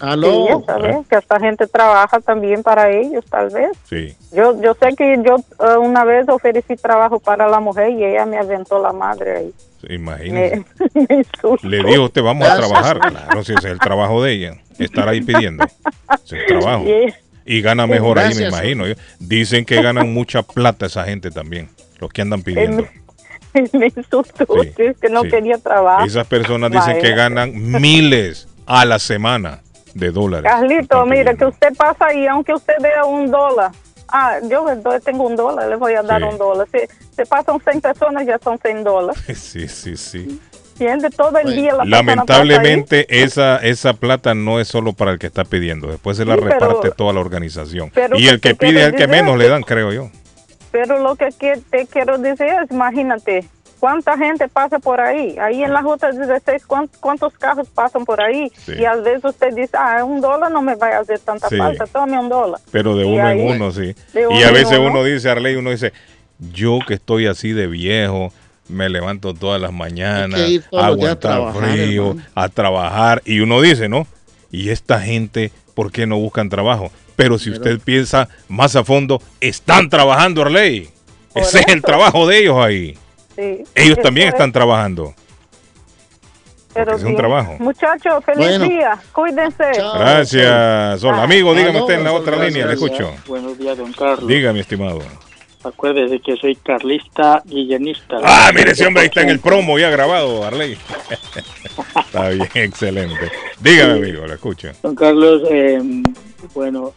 [0.01, 0.31] Aló.
[0.31, 3.71] Sí, ya sabes, que esta gente trabaja también para ellos, tal vez.
[3.89, 4.15] Sí.
[4.33, 8.27] Yo, yo sé que yo eh, una vez ofrecí trabajo para la mujer y ella
[8.27, 9.55] me aventó la madre ahí.
[9.89, 10.65] Imagínese.
[10.95, 11.67] Me, me insultó.
[11.67, 12.69] Le dijo usted, vamos a Gracias.
[12.69, 12.99] trabajar.
[13.01, 14.57] Claro, si ese es el trabajo de ella.
[14.79, 15.65] Estar ahí pidiendo.
[15.65, 16.85] Es el trabajo.
[16.85, 17.15] Sí.
[17.47, 18.53] Y gana mejor ahí, me Gracias.
[18.53, 18.85] imagino.
[19.19, 21.71] Dicen que ganan mucha plata esa gente también.
[22.01, 22.87] Los que andan pidiendo.
[23.73, 24.25] me insultó.
[24.63, 25.29] Sí, es que no sí.
[25.31, 26.07] quería trabajar.
[26.07, 29.63] Esas personas dicen que ganan miles a la semana
[29.97, 30.51] de dólares.
[30.51, 33.71] Carlito, mire, que usted pasa ahí, aunque usted dé un dólar.
[34.09, 34.65] Ah, yo
[35.05, 36.29] tengo un dólar, le voy a dar Sí.
[36.31, 36.69] un dólar.
[36.73, 36.79] Si
[37.17, 39.21] se pasan 100 personas, ya son 100 dólares.
[39.37, 40.41] Sí, sí, sí.
[40.79, 41.09] ¿Entiende?
[41.09, 45.45] Todo el día la Lamentablemente esa esa plata no es solo para el que está
[45.45, 47.91] pidiendo, después se la Sí, pero- reparte toda la organización.
[48.17, 50.11] Y el que ¿qué pide es el que menos le dan, creo yo.
[50.71, 53.49] Pero lo que que- te quiero decir es, imagínate,
[53.87, 55.37] ¿cuánta gente pasa por ahí?
[55.39, 58.51] Ahí en la ruta 16, ¿cuán- ¿cuántos carros pasan por ahí?
[58.65, 58.73] Sí.
[58.81, 61.57] Y a veces usted dice, ah, un dólar no me va a hacer tanta Sí.
[61.57, 62.61] falta, tome un dólar.
[62.73, 63.95] Pero de Y uno ahí- en uno, sí.
[64.13, 64.91] uno Y a veces uno.
[64.91, 65.93] uno dice, Arley, uno dice,
[66.53, 68.33] yo que estoy así de viejo,
[68.69, 72.29] me levanto todas las mañanas, todos a aguantar trabajar, frío, hermano.
[72.35, 73.23] a trabajar.
[73.25, 74.05] Y uno dice, ¿no?
[74.51, 76.91] Y esta gente, ¿por qué no buscan trabajo?
[77.15, 80.91] Pero si usted piensa más a fondo, están trabajando, Arley.
[81.37, 82.99] Ese es el trabajo de ellos ahí.
[83.37, 83.65] Sí.
[83.75, 84.53] Ellos también están es.
[84.55, 85.15] trabajando.
[86.75, 87.17] Pero es un bien.
[87.17, 87.57] trabajo.
[87.59, 88.65] Muchachos, feliz Bueno.
[88.69, 88.99] día.
[89.13, 89.65] Cuídense.
[89.99, 91.15] Gracias, Sol.
[91.15, 93.13] Amigo, dígame Aló, usted en la otra gracias, línea, le escucho.
[93.27, 94.27] Buenos días, don Carlos.
[94.27, 95.01] Diga, mi estimado.
[95.65, 98.19] Acuérdese que soy carlista guillenista.
[98.23, 100.77] Ah, mire, ese hombre ahí está en el promo ya grabado, Arley.
[102.07, 103.33] está bien, excelente.
[103.61, 104.69] Dígame, amigo, le escucho.
[104.83, 105.81] Don Carlos, eh,
[106.55, 106.93] bueno,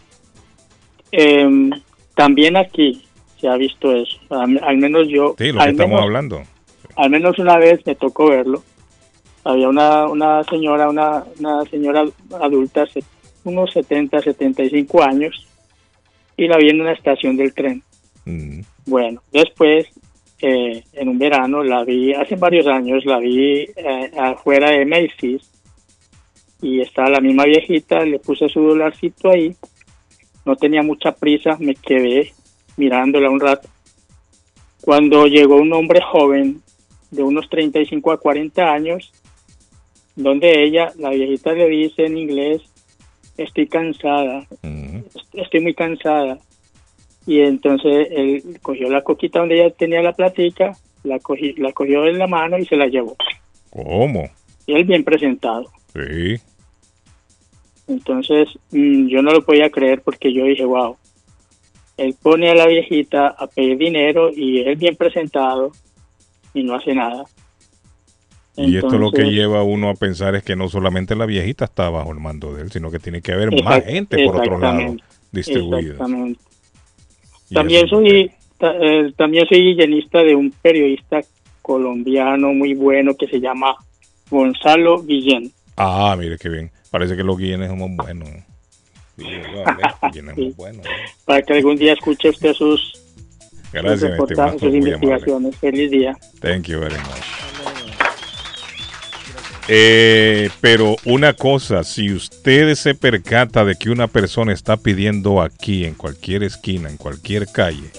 [1.14, 1.70] eh,
[2.16, 3.08] también aquí
[3.40, 4.18] se ha visto eso.
[4.30, 5.36] Al, al menos yo.
[5.38, 6.42] Sí, lo que estamos menos- hablando.
[6.96, 8.64] Al menos una vez me tocó verlo.
[9.46, 12.04] Había una, una señora, una, una señora
[12.42, 12.86] adulta,
[13.46, 15.48] unos 70, 75 años,
[16.36, 17.82] y la vi en una estación del tren.
[18.26, 19.88] Mm, Bueno, después,
[20.42, 25.50] eh, en un verano, la vi, hace varios años, la vi eh, afuera de Macy's
[26.62, 29.56] y estaba la misma viejita, le puse su dolarcito ahí,
[30.46, 32.34] no tenía mucha prisa, me quedé
[32.80, 33.68] mirándola un rato.
[34.82, 36.62] Cuando llegó un hombre joven
[37.12, 39.12] de unos 35 a 40 años,
[40.16, 42.62] donde ella, la viejita le dice en inglés,
[43.38, 44.48] estoy cansada,
[45.34, 46.40] estoy muy cansada.
[47.28, 50.72] Y entonces él cogió la coquita donde ella tenía la platica,
[51.04, 53.16] la, cogí, la cogió en la mano y se la llevó.
[53.70, 54.30] ¿Cómo?
[54.66, 55.66] Y él bien presentado.
[55.94, 56.42] Sí.
[57.88, 60.96] Entonces mm, yo no lo podía creer porque yo dije, wow,
[62.00, 65.72] él pone a la viejita a pedir dinero y él bien presentado
[66.54, 67.26] y no hace nada.
[68.58, 71.66] Y esto lo que lleva a uno a pensar es que no solamente la viejita
[71.66, 74.58] está bajo el mando de él, sino que tiene que haber más gente por otro
[74.60, 74.96] lado
[75.32, 75.80] distribuida.
[75.94, 76.42] Exactamente.
[77.54, 78.32] También eso- soy
[78.62, 81.22] eh, también soy guillenista de un periodista
[81.62, 83.76] colombiano muy bueno que se llama
[84.30, 85.52] Gonzalo Guillén.
[85.78, 86.72] Ah, mire qué bien.
[86.92, 88.28] Parece que los guillenes somos buenos.
[89.20, 90.86] Digo, somos buenos.
[91.26, 93.00] Para que algún día escuche usted sus,
[93.72, 94.60] Gracias, estimado.
[94.60, 95.56] sus investigaciones.
[95.58, 96.18] Feliz día.
[96.42, 97.40] Thank you very much.
[99.72, 105.86] Eh, pero una cosa, si usted se percata de que una persona está pidiendo aquí,
[105.86, 107.92] en cualquier esquina, en cualquier calle,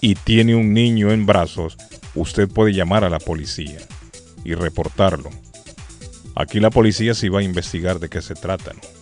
[0.00, 1.76] y tiene un niño en brazos,
[2.14, 3.78] usted puede llamar a la policía
[4.44, 5.28] y reportarlo.
[6.34, 8.99] Aquí la policía sí va a investigar de qué se trata, ¿no?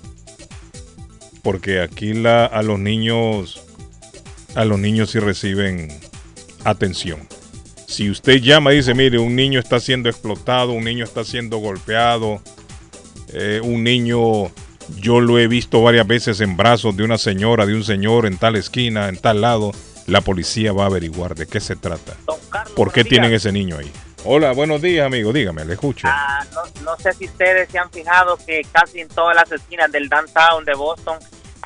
[1.48, 3.62] Porque aquí la, a los niños,
[4.54, 5.88] a los niños sí reciben
[6.62, 7.26] atención.
[7.86, 11.56] Si usted llama y dice, mire, un niño está siendo explotado, un niño está siendo
[11.56, 12.42] golpeado,
[13.32, 14.50] eh, un niño,
[14.98, 18.36] yo lo he visto varias veces en brazos de una señora, de un señor en
[18.36, 19.72] tal esquina, en tal lado,
[20.06, 22.14] la policía va a averiguar de qué se trata.
[22.76, 23.90] ¿Por qué tienen ese niño ahí?
[24.24, 26.08] Hola, buenos días, amigo, dígame, le escucho.
[26.10, 29.90] Ah, no, no sé si ustedes se han fijado que casi en todas las esquinas
[29.90, 31.18] del downtown de Boston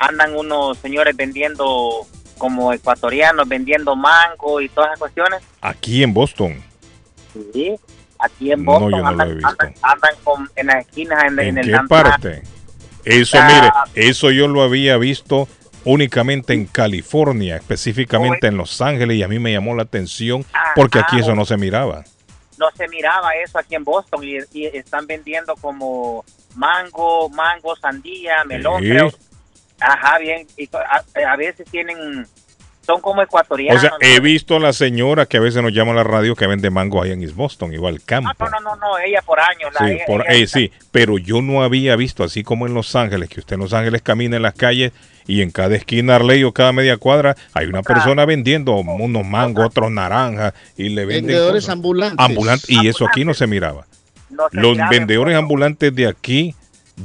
[0.07, 2.05] andan unos señores vendiendo
[2.37, 5.41] como ecuatorianos, vendiendo mango y todas esas cuestiones.
[5.61, 6.61] Aquí en Boston.
[7.53, 7.75] Sí,
[8.19, 9.47] aquí en No, Boston yo no lo andan, he visto.
[9.49, 12.43] andan- andan con- en las esquinas en, ¿En en el qué parte?
[13.05, 15.47] Eso, mire, eso yo lo había visto
[15.85, 20.45] únicamente en California, específicamente en Los Ángeles, y a mí me llamó la atención
[20.75, 22.03] porque aquí eso no se miraba.
[22.57, 26.23] no se miraba eso aquí en Boston y, y están vendiendo como
[26.55, 28.87] mango, mango, sandía, melón, Sí.
[29.83, 30.47] Ajá, bien.
[30.57, 32.25] Y a, a veces tienen
[32.85, 33.79] son como O ecuatorianos.
[33.81, 36.47] sea, he visto a la señora que a veces nos llama a la radio que
[36.47, 38.29] vende mango ahí en East Boston, igual campo.
[38.39, 39.71] no, no, no, no, ella por años.
[39.79, 42.73] la- Sí, ella- por, ella- eh, sí, pero yo no había visto, así como en
[42.73, 44.91] Los Ángeles, que usted en Los Ángeles camina en las calles
[45.27, 49.65] y en cada esquina Arley o cada media cuadra hay una persona vendiendo unos mangos,
[49.67, 51.73] otros naranjas y le venden Vendedores cosas.
[51.75, 52.19] ambulantes.
[52.25, 53.85] Ambulantes, y eso aquí no se miraba.
[54.29, 56.53] no se Los miraba, vendedores ambulantes de aquí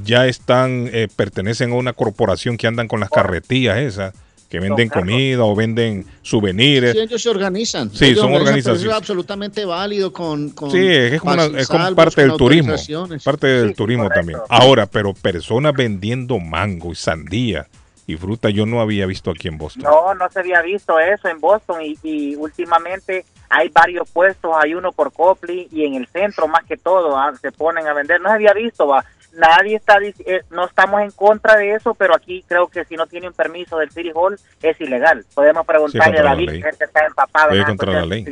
[0.04, 4.14] ya están, eh, pertenecen a una corporación que andan con las carretillas esas,
[4.48, 6.92] que venden comida o venden souvenirs.
[6.92, 7.90] Sí, ellos se organizan.
[7.90, 8.80] Sí, Ellos son organizaciones.
[8.80, 12.74] Eso es absolutamente válido con, con Sí, es como, una- es parte del turismo.
[13.22, 14.38] Parte del turismo también.
[14.48, 17.66] Ahora, pero personas vendiendo mango y sandía
[18.06, 19.82] y fruta yo no había visto aquí en Boston.
[19.82, 24.72] No, no se había visto eso en Boston y, y últimamente hay varios puestos, hay
[24.72, 28.18] uno por Copley y en el centro más que todo ah, se ponen a vender.
[28.22, 29.04] No se había visto, va.
[29.38, 33.06] Nadie está, eh, no estamos en contra de eso, pero aquí creo que si no
[33.06, 35.24] tiene un permiso del City Hall es ilegal.
[35.34, 36.60] Podemos preguntarle a la David, ley.
[36.60, 37.52] que gente está empapado.
[37.54, 38.24] en Es contra la ley.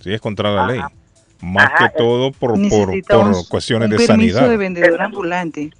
[0.00, 0.80] Sí, es contra la ley.
[1.40, 4.48] Más Ajá, que todo por, por, por cuestiones un de sanidad.
[4.48, 5.70] de vendedor ambulante.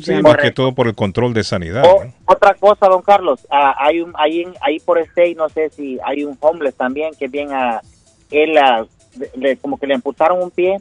[0.00, 1.84] Sí, más que todo por el control de sanidad.
[1.84, 2.12] O- ¿no?
[2.24, 5.98] otra cosa, don Carlos, ah, hay un ahí, en- ahí por State, no sé si
[6.04, 7.82] hay un homeless también que bien a
[8.30, 8.86] él ah,
[9.18, 10.78] le- le- como que le amputaron un pie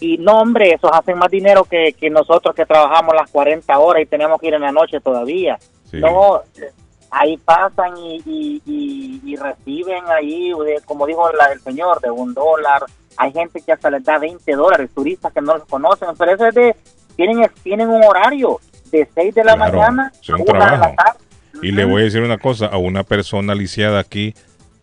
[0.00, 4.02] y no hombre, esos hacen más dinero que, que nosotros que trabajamos las 40 horas
[4.02, 5.58] y tenemos que ir en la noche todavía.
[6.00, 6.70] No, eh,
[7.10, 12.10] ahí pasan y, y, y- y reciben ahí, de- como dijo la, el señor, de
[12.10, 12.82] un dólar.
[13.16, 16.46] Hay gente que hasta les da 20 dólares, turistas que no los conocen, pero eso
[16.46, 16.76] es de,
[17.16, 21.18] tienen, tienen un horario de 6 de la Claro, mañana a 1 de la tarde.
[21.62, 24.34] Y le voy a decir una cosa, a una persona lisiada aquí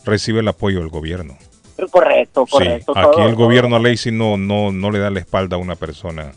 [0.06, 1.38] recibe el apoyo del gobierno.
[1.90, 2.94] Correcto, Sí, correcto.
[2.98, 6.32] aquí todo, el gobierno Lacey no, no, no le da la espalda a una persona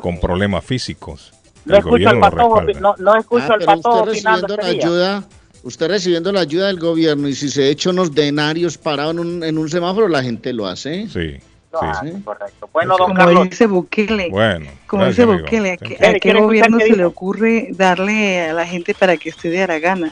[0.00, 1.32] con problemas físicos.
[1.64, 2.80] No el escucho al respalda.
[2.80, 4.84] no, no escucho Ah, al patojo usted recibiendo la este día.
[4.84, 5.24] ayuda,
[5.62, 9.44] usted recibiendo la ayuda del gobierno y si se echa unos denarios parados en un,
[9.44, 11.06] en un semáforo, la gente lo hace.
[11.08, 11.36] Sí.
[11.74, 12.68] Ah, correcto.
[12.72, 14.28] Bueno, don Como Carlos, dice Bukele.
[14.28, 15.40] Bueno, Como gracias, dice.
[15.40, 16.12] Bukele, ¿a qué, Thank a you.
[16.14, 20.10] qué ¿Quiere gobierno se le ocurre darle a la gente para que esté de gana?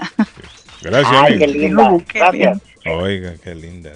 [0.80, 1.38] Gracias, Ay, amigo.
[1.40, 1.90] qué linda.
[2.14, 2.58] Gracias.
[2.86, 3.92] Oiga, qué linda.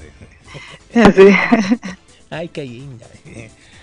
[2.31, 3.07] Ay, qué linda.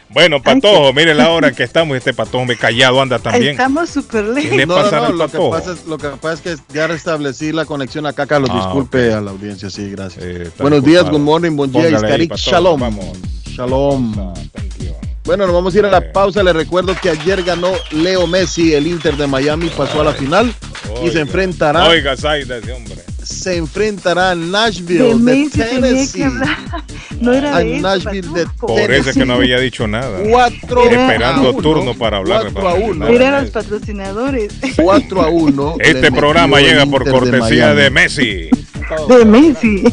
[0.09, 1.95] Bueno, Patojo, mire la hora en que estamos.
[1.95, 3.51] Este Patojo me callado anda también.
[3.51, 4.67] Estamos súper ¿Qué le lejos.
[4.67, 6.87] No, pasa no, al no, lo que, pasa es, lo que pasa es que ya
[6.87, 8.49] restablecí la conexión acá, Carlos.
[8.51, 10.23] Ah, disculpe a la audiencia, sí, gracias.
[10.25, 12.79] está Buenos días, good morning, buen día, patojo, shalom.
[12.81, 13.17] vamos.
[13.45, 14.33] Shalom.
[15.23, 16.43] Bueno, nos vamos a ir a la pausa.
[16.43, 20.53] Les recuerdo que ayer ganó Leo Messi, el Inter de Miami pasó a la final
[21.05, 23.10] y se enfrentará, Oiga, Zaida, ese hombre.
[23.31, 26.23] Se enfrentará a Nashville, de, Messi tenía que Tennessee.
[27.19, 30.19] No era A de eso, Nashville de Por eso es que no había dicho nada.
[30.27, 31.61] Cuatro Esperando a uno.
[31.61, 32.51] turno para hablar.
[32.51, 33.07] Cuatro a uno.
[33.07, 34.53] Eran los patrocinadores.
[34.75, 35.75] 4 a 1.
[35.79, 38.49] Este programa llega por cortesía de Messi.
[39.07, 39.83] De Messi.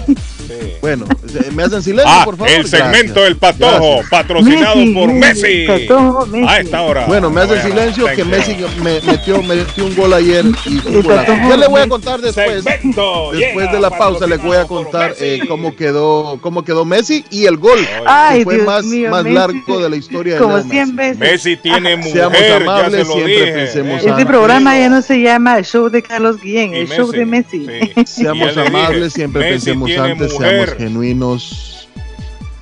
[0.81, 2.53] Bueno, eh, me hacen silencio, Ah, por favor.
[2.53, 3.25] el segmento Gracias.
[3.25, 4.11] del Patojo, Gracias.
[4.11, 5.67] patrocinado Messi, por Messi, Messi.
[5.87, 6.47] Patojo, Messi.
[6.49, 7.07] A esta hora.
[7.07, 8.29] Bueno, me hacen Bueno, silencio thank que you.
[8.29, 11.27] Messi me metió, me metió un gol ayer y un golazo.
[11.33, 11.89] Patojo Ya le voy a Messi.
[11.91, 12.65] contar después.
[12.65, 15.49] Segmento Después de la pausa les voy a contar eh, Messi.
[15.49, 19.25] cómo quedó cómo quedó Messi y el gol Ay, que fue Dios más, mío, más
[19.25, 19.35] Messi.
[19.35, 20.97] largo de la historia de Como Leo 100 Messi.
[20.97, 21.19] veces.
[21.19, 23.53] Messi tiene mujer, Seamos ya amables, se lo siempre dije.
[23.53, 26.89] pensemos Eh, Este programa ya no se llama el show de Carlos Guillén, Y el
[26.89, 27.67] show de Messi.
[27.67, 28.05] sí.
[28.07, 30.69] Seamos ya amables, siempre Messi pensemos antes, mujer.
[30.69, 31.89] seamos genuinos,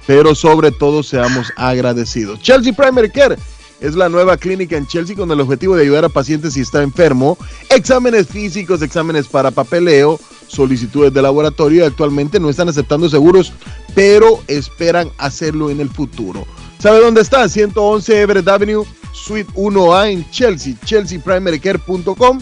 [0.07, 2.41] pero sobre todo seamos agradecidos.
[2.41, 3.37] Chelsea Primary Care
[3.81, 6.83] es la nueva clínica en Chelsea con el objetivo de ayudar a pacientes si está
[6.83, 7.37] enfermo,
[7.70, 13.53] exámenes físicos, exámenes para papeleo, solicitudes de laboratorio y actualmente no están aceptando seguros,
[13.95, 16.47] pero esperan hacerlo en el futuro.
[16.79, 17.49] ¿Sabe dónde está?
[17.49, 22.41] 111 Everett Avenue, Suite 1A en Chelsea, chelseaprimarycare.com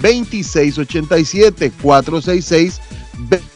[0.00, 2.76] 617-466-2687,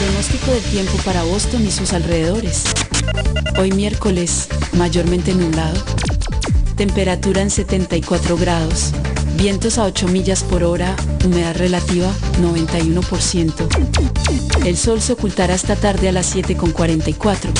[0.00, 2.64] Pronóstico del tiempo para Boston y sus alrededores.
[3.58, 5.78] Hoy miércoles, mayormente nublado.
[6.76, 8.94] Temperatura en 74 grados.
[9.40, 12.12] Vientos a 8 millas por hora, humedad relativa
[12.42, 14.66] 91%.
[14.66, 17.50] El sol se ocultará esta tarde a las 7.44.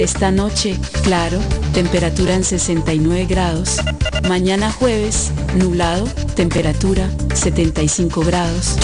[0.00, 1.38] Esta noche, claro,
[1.72, 3.76] temperatura en 69 grados.
[4.28, 6.04] Mañana jueves, nublado,
[6.34, 8.74] temperatura 75 grados.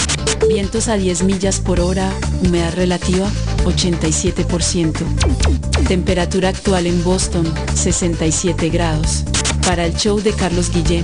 [0.47, 2.09] Vientos a 10 millas por hora,
[2.45, 3.27] humedad relativa
[3.65, 5.03] 87%.
[5.85, 9.25] Temperatura actual en Boston 67 grados.
[9.65, 11.03] Para el show de Carlos Guillén,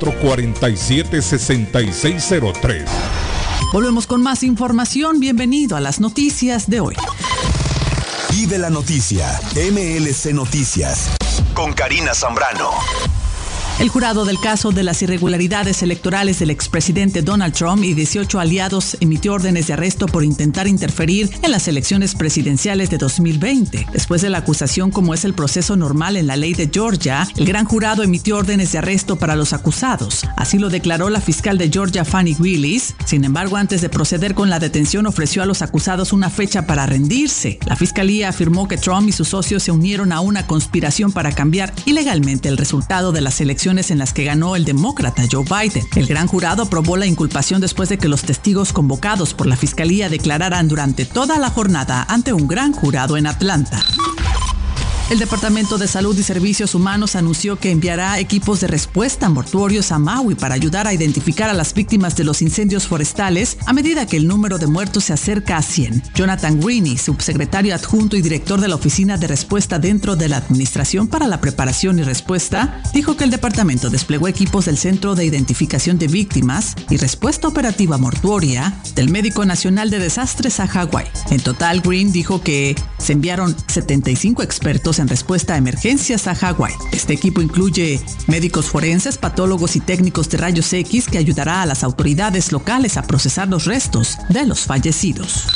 [0.00, 2.84] 447-6603.
[3.72, 5.20] Volvemos con más información.
[5.20, 6.96] Bienvenido a las noticias de hoy.
[8.30, 9.40] Vive la noticia.
[9.54, 11.10] MLC Noticias.
[11.54, 12.70] Con Karina Zambrano.
[13.80, 18.98] El jurado del caso de las irregularidades electorales del expresidente Donald Trump y 18 aliados
[19.00, 23.86] emitió órdenes de arresto por intentar interferir en las elecciones presidenciales de 2020.
[23.90, 27.46] Después de la acusación, como es el proceso normal en la ley de Georgia, el
[27.46, 30.26] gran jurado emitió órdenes de arresto para los acusados.
[30.36, 32.94] Así lo declaró la fiscal de Georgia, Fanny Willis.
[33.06, 36.84] Sin embargo, antes de proceder con la detención, ofreció a los acusados una fecha para
[36.84, 37.58] rendirse.
[37.64, 41.72] La fiscalía afirmó que Trump y sus socios se unieron a una conspiración para cambiar
[41.86, 45.86] ilegalmente el resultado de las elecciones en las que ganó el demócrata Joe Biden.
[45.94, 50.08] El gran jurado aprobó la inculpación después de que los testigos convocados por la fiscalía
[50.08, 53.80] declararan durante toda la jornada ante un gran jurado en Atlanta.
[55.10, 59.98] El Departamento de Salud y Servicios Humanos anunció que enviará equipos de respuesta mortuorios a
[59.98, 64.16] Maui para ayudar a identificar a las víctimas de los incendios forestales a medida que
[64.16, 66.04] el número de muertos se acerca a 100.
[66.14, 71.08] Jonathan Greeny, subsecretario adjunto y director de la Oficina de Respuesta dentro de la Administración
[71.08, 75.98] para la Preparación y Respuesta, dijo que el departamento desplegó equipos del Centro de Identificación
[75.98, 81.06] de Víctimas y Respuesta Operativa Mortuoria del Médico Nacional de Desastres a Hawái.
[81.30, 86.74] En total, Green dijo que se enviaron 75 expertos en respuesta a emergencias a Hawái.
[86.92, 91.82] Este equipo incluye médicos forenses, patólogos y técnicos de rayos X que ayudará a las
[91.82, 95.46] autoridades locales a procesar los restos de los fallecidos.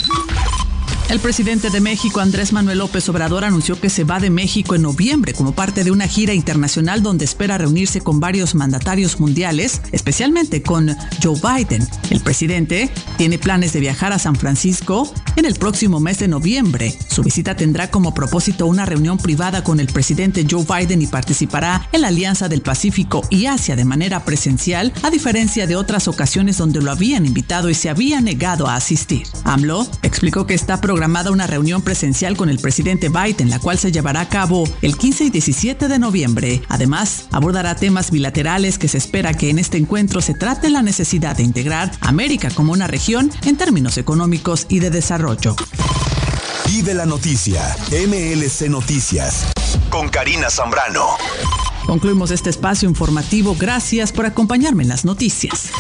[1.10, 4.82] El presidente de México, Andrés Manuel López Obrador, anunció que se va de México en
[4.82, 10.62] noviembre como parte de una gira internacional donde espera reunirse con varios mandatarios mundiales, especialmente
[10.62, 11.86] con Joe Biden.
[12.10, 16.96] El presidente tiene planes de viajar a San Francisco en el próximo mes de noviembre.
[17.10, 21.86] Su visita tendrá como propósito una reunión privada con el presidente Joe Biden y participará
[21.92, 26.56] en la Alianza del Pacífico y Asia de manera presencial, a diferencia de otras ocasiones
[26.56, 29.26] donde lo habían invitado y se había negado a asistir.
[29.44, 33.90] AMLO explicó que está programada una reunión presencial con el presidente Biden, la cual se
[33.90, 36.62] llevará a cabo el 15 y 17 de noviembre.
[36.68, 41.36] Además, abordará temas bilaterales que se espera que en este encuentro se trate la necesidad
[41.36, 45.56] de integrar América como una región en términos económicos y de desarrollo.
[46.68, 49.46] Vive la noticia, MLC Noticias,
[49.90, 51.08] con Karina Zambrano.
[51.86, 53.56] Concluimos este espacio informativo.
[53.58, 55.72] Gracias por acompañarme en las noticias.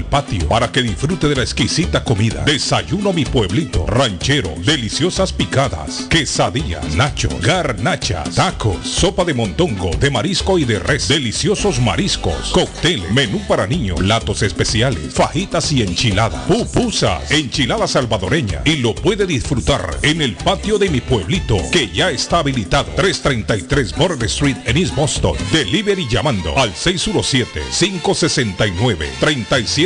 [0.03, 2.43] patio para que disfrute de la exquisita comida.
[2.43, 10.59] Desayuno mi pueblito, ranchero, deliciosas picadas, quesadillas, nacho, garnachas, tacos, sopa de montongo, de marisco
[10.59, 17.29] y de res, deliciosos mariscos, cóctel, menú para niños, platos especiales, fajitas y enchiladas, pupusas,
[17.31, 22.39] enchilada salvadoreña y lo puede disfrutar en el patio de mi pueblito que ya está
[22.39, 25.35] habilitado 333 Border Street en East Boston.
[25.51, 29.09] Delivery llamando al 617 569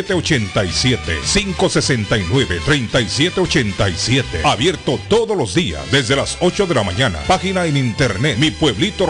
[0.05, 7.19] 3787 569 3787 Abierto todos los días desde las 8 de la mañana.
[7.27, 9.05] Página en internet mi pueblito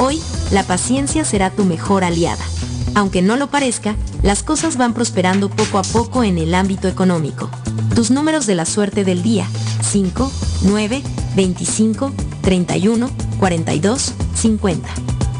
[0.01, 0.21] Hoy,
[0.51, 2.45] la paciencia será tu mejor aliada.
[2.95, 7.49] Aunque no lo parezca, las cosas van prosperando poco a poco en el ámbito económico.
[7.95, 9.47] Tus números de la suerte del día.
[9.83, 10.31] 5,
[10.63, 11.03] 9,
[11.37, 12.13] 25,
[12.43, 14.89] 31, 42, 50.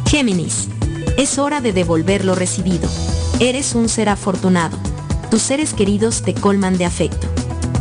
[0.09, 0.69] Géminis.
[1.19, 2.89] Es hora de devolver lo recibido.
[3.39, 4.79] Eres un ser afortunado.
[5.31, 7.32] Tus seres queridos te colman de afecto.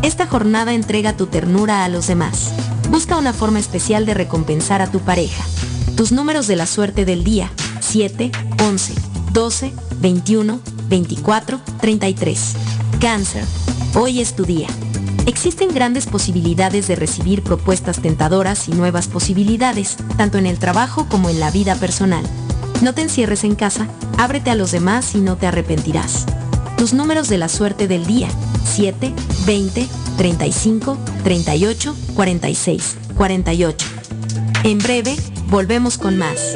[0.04, 2.52] Esta jornada entrega tu ternura a los demás.
[2.89, 5.43] Busca una forma especial de recompensar a tu pareja.
[5.95, 7.52] Tus números de la suerte del día.
[7.82, 8.32] 7,
[8.64, 8.93] 11,
[9.32, 12.54] 12, 21, 24, 33.
[12.99, 13.45] Cáncer.
[13.93, 14.68] Hoy es tu día.
[15.28, 21.30] Existen grandes posibilidades de recibir propuestas tentadoras y nuevas posibilidades, tanto en el trabajo como
[21.30, 22.24] en la vida personal.
[22.82, 23.88] No te encierres en casa,
[24.18, 26.26] ábrete a los demás y no te arrepentirás.
[26.76, 28.30] Tus números de la suerte del día.
[28.64, 29.14] 7,
[29.45, 29.88] 20,
[30.18, 33.88] 35, 38, 46, 48.
[34.64, 35.16] En breve,
[35.47, 36.55] volvemos con más.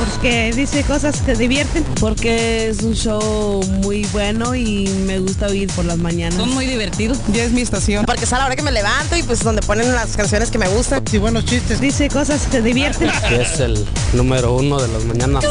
[0.00, 1.84] Porque dice cosas que divierten.
[2.00, 6.36] Porque es un show muy bueno y me gusta oír por las mañanas.
[6.36, 7.18] Son muy divertidos.
[7.32, 8.06] Ya es mi estación.
[8.06, 10.56] Porque es a la hora que me levanto y pues donde ponen las canciones que
[10.56, 11.06] me gustan.
[11.06, 11.80] Sí, buenos chistes.
[11.80, 13.10] Dice cosas que divierten.
[13.30, 13.84] es el
[14.14, 15.44] número uno de las mañanas.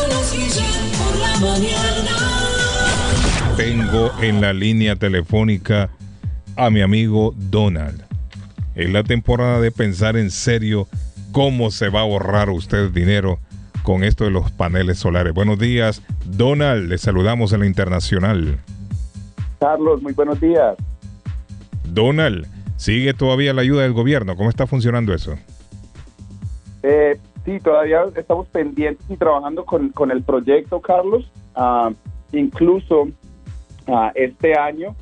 [3.55, 5.91] Tengo en la línea telefónica
[6.55, 8.03] a mi amigo Donald.
[8.73, 10.87] Es la temporada de pensar en serio
[11.31, 13.39] cómo se va a ahorrar usted dinero
[13.89, 15.33] con esto de los paneles solares.
[15.33, 16.89] Buenos días, Donald.
[16.89, 18.59] Le saludamos en la internacional.
[19.59, 20.77] Carlos, muy buenos días.
[21.85, 22.45] Donald,
[22.77, 24.35] ¿sigue todavía la ayuda del gobierno?
[24.35, 25.33] ¿Cómo está funcionando eso?
[26.83, 31.27] Eh, sí, todavía estamos pendientes y trabajando con, con el proyecto, Carlos.
[31.55, 31.89] Ah,
[32.31, 33.07] incluso
[33.87, 34.95] ah, este año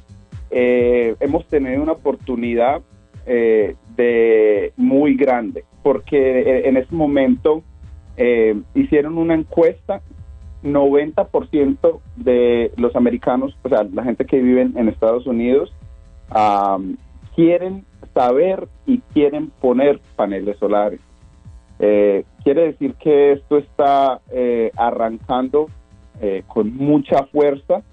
[0.50, 2.82] eh, hemos tenido una oportunidad
[3.26, 7.64] eh, de muy grande, porque en ese momento
[8.18, 10.02] eh, hicieron una encuesta,
[10.64, 15.72] 90% de los americanos, o sea, la gente que vive en Estados Unidos,
[17.36, 21.00] quieren saber y quieren poner paneles solares.
[21.80, 25.68] Eh, quiere decir que esto está eh, arrancando
[26.48, 27.84] con mucha fuerza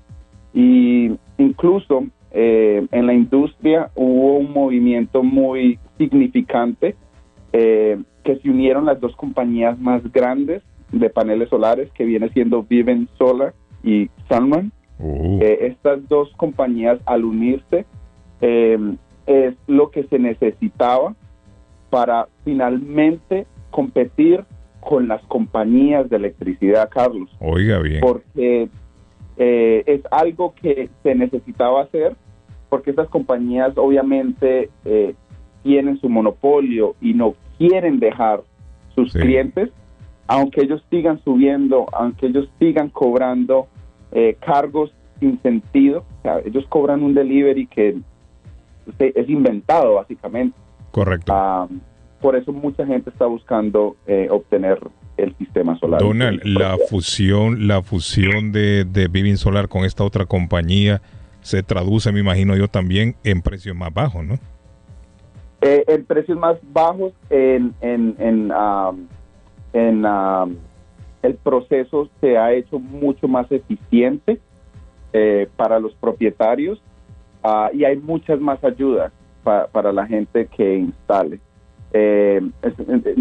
[0.54, 6.96] y incluso en la industria hubo un movimiento muy significante
[8.24, 13.08] que se unieron las dos compañías más grandes de paneles solares, que viene siendo Viven
[13.18, 14.72] Solar y Sunrun.
[14.98, 17.84] Eh, estas dos compañías al unirse
[18.40, 18.78] eh,
[19.26, 21.14] es lo que se necesitaba
[21.90, 24.44] para finalmente competir
[24.80, 28.00] con las compañías de electricidad, Carlos Oiga bien.
[28.00, 28.68] porque
[29.36, 32.14] eh, es algo que se necesitaba hacer,
[32.68, 35.14] porque estas compañías obviamente eh,
[35.62, 38.42] tienen su monopolio y no quieren dejar
[38.94, 39.70] sus clientes,
[40.26, 43.68] aunque ellos sigan subiendo, aunque ellos sigan cobrando
[44.12, 47.96] eh, cargos sin sentido, o sea, ellos cobran un delivery que
[48.98, 50.56] es inventado básicamente.
[50.90, 51.32] Correcto.
[51.34, 51.68] Ah,
[52.20, 54.78] por eso mucha gente está buscando eh, obtener
[55.16, 56.00] el sistema solar.
[56.00, 61.02] Donald, la fusión, la fusión de, de Vivin Solar con esta otra compañía
[61.40, 64.38] se traduce, me imagino yo, también en precios más bajos, ¿no?
[65.60, 69.08] Eh, en precios más bajos, en, en, en, am,
[69.72, 70.56] en, am,
[71.22, 74.40] el proceso se ha hecho mucho más eficiente
[75.12, 76.82] eh, para los propietarios
[77.42, 79.10] ah, y hay muchas más ayudas
[79.42, 81.40] pa- para la gente que instale.
[81.92, 82.42] Eh,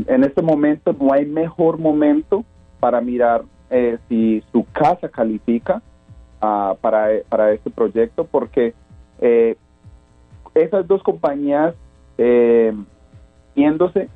[0.08, 2.44] en, este momento no hay mejor momento
[2.80, 5.82] para mirar eh, si su casa califica
[6.42, 8.74] ah, para, para este proyecto porque
[9.22, 9.56] eh,
[10.56, 11.74] esas dos compañías
[12.18, 12.74] eh,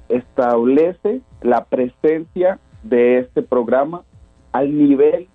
[0.09, 4.03] establece la presencia de este programa
[4.51, 5.27] al nivel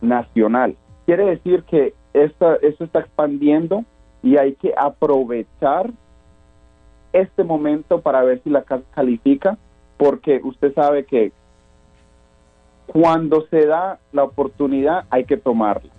[0.00, 0.76] nacional.
[1.06, 3.84] Quiere decir que esta, esto está expandiendo
[4.22, 5.90] y hay que aprovechar
[7.12, 9.56] este momento para ver si la casa califica,
[9.96, 11.32] porque usted sabe que
[12.86, 15.90] cuando se da la oportunidad hay que tomarla,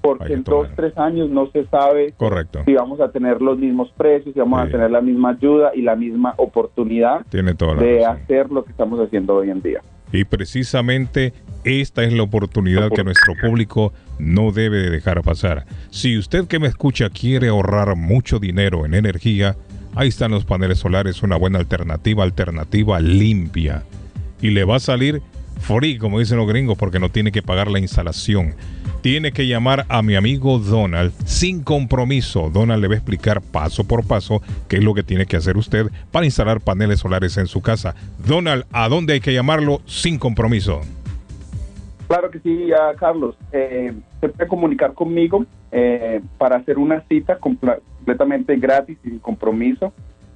[0.00, 2.62] porque en dos, tres años no se sabe Correcto.
[2.64, 5.82] si vamos a tener los mismos precios, si vamos a tener la misma ayuda y
[5.82, 8.16] la misma oportunidad Tiene toda la de razón.
[8.16, 9.82] hacer lo que estamos haciendo hoy en día.
[10.12, 11.32] Y precisamente
[11.64, 15.66] esta es la oportunidad que nuestro público no debe de dejar pasar.
[15.90, 19.56] Si usted que me escucha quiere ahorrar mucho dinero en energía,
[19.94, 23.84] ahí están los paneles solares, una buena alternativa, alternativa limpia.
[24.42, 25.22] Y le va a salir
[25.60, 28.54] free, como dicen los gringos, porque no tiene que pagar la instalación.
[29.02, 32.50] Tiene que llamar a mi amigo Donald sin compromiso.
[32.50, 35.56] Donald le va a explicar paso por paso qué es lo que tiene que hacer
[35.56, 37.94] usted para instalar paneles solares en su casa.
[38.26, 40.82] Donald, ¿a dónde hay que llamarlo sin compromiso?
[42.08, 43.36] Claro que sí, Carlos.
[43.52, 49.92] Eh, se puede comunicar conmigo eh, para hacer una cita completamente gratis, sin compromiso.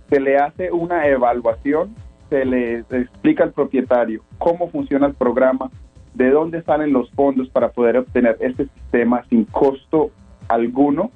[0.09, 1.95] Se le hace una evaluación,
[2.29, 5.71] se le explica al propietario cómo funciona el programa,
[6.15, 10.11] de dónde salen los fondos para poder obtener este sistema sin costo
[10.49, 11.11] alguno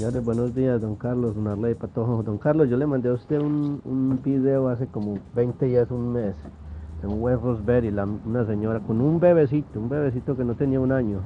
[0.00, 2.24] Señores, buenos días, don Carlos, una ley para todos.
[2.24, 6.10] Don Carlos, yo le mandé a usted un, un video hace como 20 días, un
[6.14, 6.34] mes,
[7.02, 10.90] en West Roseberry, la- una señora con un bebecito, un bebecito que no tenía un
[10.90, 11.20] año,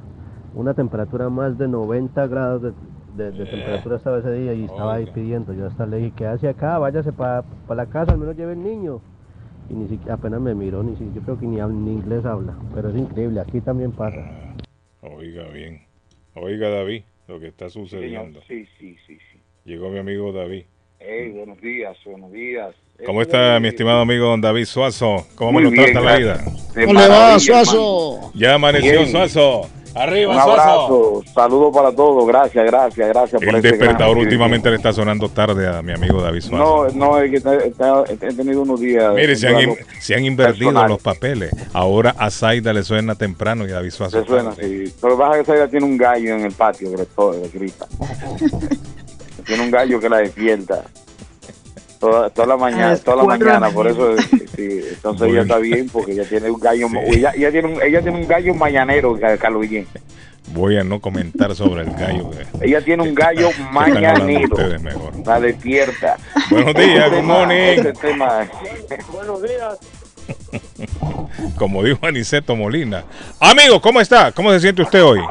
[0.55, 2.73] una temperatura más de 90 grados de,
[3.15, 5.53] de- de temperatura estaba ese día y estaba ahí pidiendo.
[5.53, 6.77] Yo hasta le dije, ¿qué hace acá?
[6.77, 8.99] Váyase para la casa, al menos lleve el niño.
[9.69, 12.51] Y ni siquiera, apenas me miró, ni si, yo creo que ni, ni inglés habla,
[12.73, 14.17] pero es increíble, aquí también pasa.
[15.01, 15.79] Oiga bien.
[16.35, 18.41] Oiga, David, lo que está sucediendo.
[18.47, 19.39] Sí, sí, sí, sí.
[19.65, 20.65] Llegó mi amigo David.
[20.99, 22.75] Hey, buenos días, buenos días.
[23.05, 25.27] ¿Cómo está mi estimado amigo don David Suazo?
[25.35, 26.45] ¿Cómo Muy me lo bien, trata la vida?
[26.73, 28.31] ¿Cómo le va, Suazo?
[28.33, 29.07] Ya amaneció Bien.
[29.07, 29.69] Suazo.
[29.95, 34.69] Arriba, Un abrazo, saludo para todos, gracias, gracias, gracias por El este gran despertador últimamente
[34.69, 36.87] le está sonando tarde a mi amigo David Suazo.
[36.93, 39.13] No, no, es que está- está- he tenido unos días.
[39.15, 39.79] Mire, se han, temprano.
[39.95, 40.89] in- se han invertido personal.
[40.91, 41.51] los papeles.
[41.73, 44.19] Ahora a Zaida le suena temprano y a David Suazo.
[44.21, 44.83] Se suena tarde.
[44.83, 44.93] así.
[45.01, 47.87] Pero baja que Zaida tiene un gallo en el patio que le, le grita.
[49.45, 50.83] tiene un gallo que la despierta.
[52.05, 54.15] Toda, toda la mañana, toda la cuatro de la mañana, por eso
[54.55, 58.01] sí, entonces ella está bien porque ella tiene un gallo, ella, ella tiene un, ella
[58.01, 59.87] tiene un gallo mañanero, Carlos Guillén.
[60.53, 62.29] Voy a no comentar sobre el gallo.
[62.29, 64.55] que- Ella tiene un gallo que mañanero.
[64.55, 65.13] ustedes mejor.
[65.25, 66.17] La despierta.
[66.51, 67.23] Buenos días, good
[69.11, 70.61] Buenos días.
[71.57, 73.03] Como dijo Aniceto Molina.
[73.39, 74.31] Amigo, ¿cómo está?
[74.31, 75.21] ¿Cómo se siente usted hoy?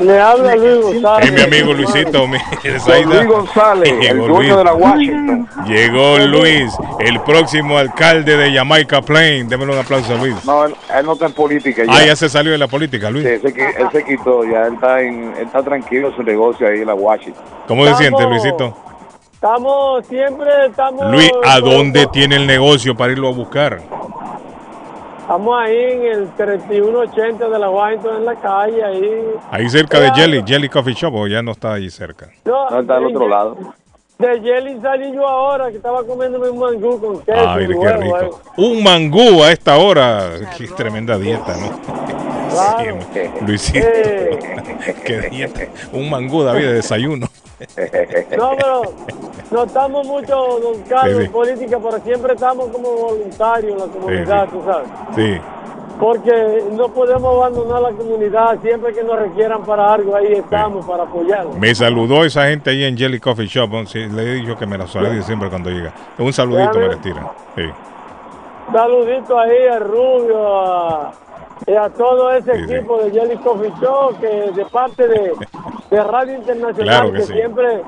[0.00, 1.28] Le habla Luis González.
[1.28, 2.26] Es mi amigo Luisito.
[2.26, 4.56] Luis González, el dueño Luis.
[4.56, 5.48] de la Washington.
[5.66, 9.48] Llegó Luis, el próximo alcalde de Jamaica Plain.
[9.48, 10.44] Démosle un aplauso a Luis.
[10.44, 11.92] No, él, él no está en política ya.
[11.92, 13.24] Ah, ya se salió de la política, Luis.
[13.24, 16.22] Sí, él, se, él se quitó, ya él está, en, él está tranquilo en su
[16.24, 17.44] negocio ahí en la Washington.
[17.68, 18.76] ¿Cómo se siente, Luisito?
[19.32, 21.12] Estamos, siempre estamos.
[21.12, 23.80] Luis, ¿a dónde tiene el negocio para irlo a buscar?
[25.24, 29.22] Estamos ahí en el 3180 de la Washington, en la calle, ahí.
[29.50, 32.28] Ahí cerca de Jelly, Jelly Coffee Shop, o ya no está ahí cerca.
[32.44, 33.56] No, No, está al otro lado.
[34.18, 37.48] De Jelly salí yo ahora, que estaba comiéndome un mangú con queso.
[37.48, 38.40] Ay, qué huevo, rico.
[38.58, 40.28] Un mangú a esta hora.
[40.58, 41.70] Qué tremenda dieta, ¿no?
[42.50, 42.98] Claro.
[43.14, 43.78] Sí, Luisito.
[43.80, 44.38] Eh.
[45.06, 45.60] Qué dieta.
[45.92, 47.26] Un mangú, David, de desayuno.
[48.36, 48.82] No, pero
[49.50, 51.24] no estamos mucho, don Carlos, Sí, sí.
[51.26, 54.50] en política, pero siempre estamos como voluntarios en la comunidad, sí.
[54.52, 54.88] tú sabes.
[55.14, 55.40] Sí.
[56.00, 61.04] Porque no podemos abandonar la comunidad, siempre que nos requieran para algo, ahí estamos para
[61.04, 61.56] apoyarlos.
[61.56, 63.70] Me saludó esa gente ahí en Jelly Coffee Shop.
[63.94, 65.92] le he dicho que me la salude siempre cuando llega.
[66.18, 67.28] Un saludito me le tiran.
[67.54, 67.62] Sí.
[68.72, 71.12] Saludito ahí a Rubio, a,
[71.66, 75.32] y a todo ese equipo de Jelly Coffee Show, que de parte de,
[75.94, 77.32] de Radio Internacional, Claro que que, sí.
[77.34, 77.82] siempre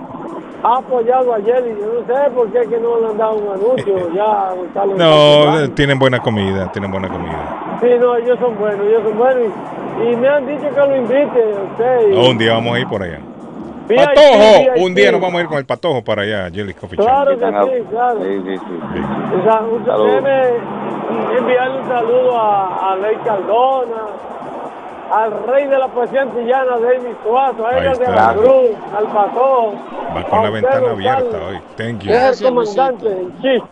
[0.62, 1.76] ha apoyado a Jelly.
[1.80, 4.54] Yo no sé por qué que no le han dado un anuncio ya.
[4.96, 7.78] No, tienen buena comida, tienen buena comida.
[7.80, 9.44] Sí, no, ellos son buenos, ellos son buenos.
[10.02, 12.08] Y, y me han dicho que lo invite a usted.
[12.08, 13.20] No, un día vamos a ir por allá.
[13.88, 14.84] VIP, Patojo, VIP.
[14.84, 16.96] un día nos vamos a ir con el patojo para allá, Jelly Coffee.
[16.98, 18.18] Claro que sí, claro.
[18.20, 19.00] Sí, sí, sí.
[19.38, 19.62] O sea,
[20.04, 20.42] déjeme
[21.38, 24.02] enviarle un saludo a, a Ley Cardona,
[25.12, 28.26] al rey de la poesía antillana, David Suazo, a Ahí Edgar de está.
[28.26, 29.74] la Cruz, al Patojo.
[30.16, 31.60] Va con la ventana abierta hoy.
[31.76, 32.12] Thank you.
[32.12, 33.62] es el comandante en chief.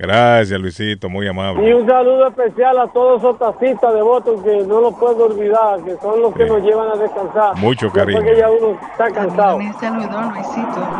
[0.00, 1.74] Gracias, Luisito, muy Y amable.
[1.74, 5.96] un saludo especial a todos esos taxistas de votos que no los puedo olvidar, que
[5.96, 7.56] son los que nos llevan a descansar.
[7.56, 8.22] Mucho cariño.
[8.22, 9.58] que ya uno está cansado.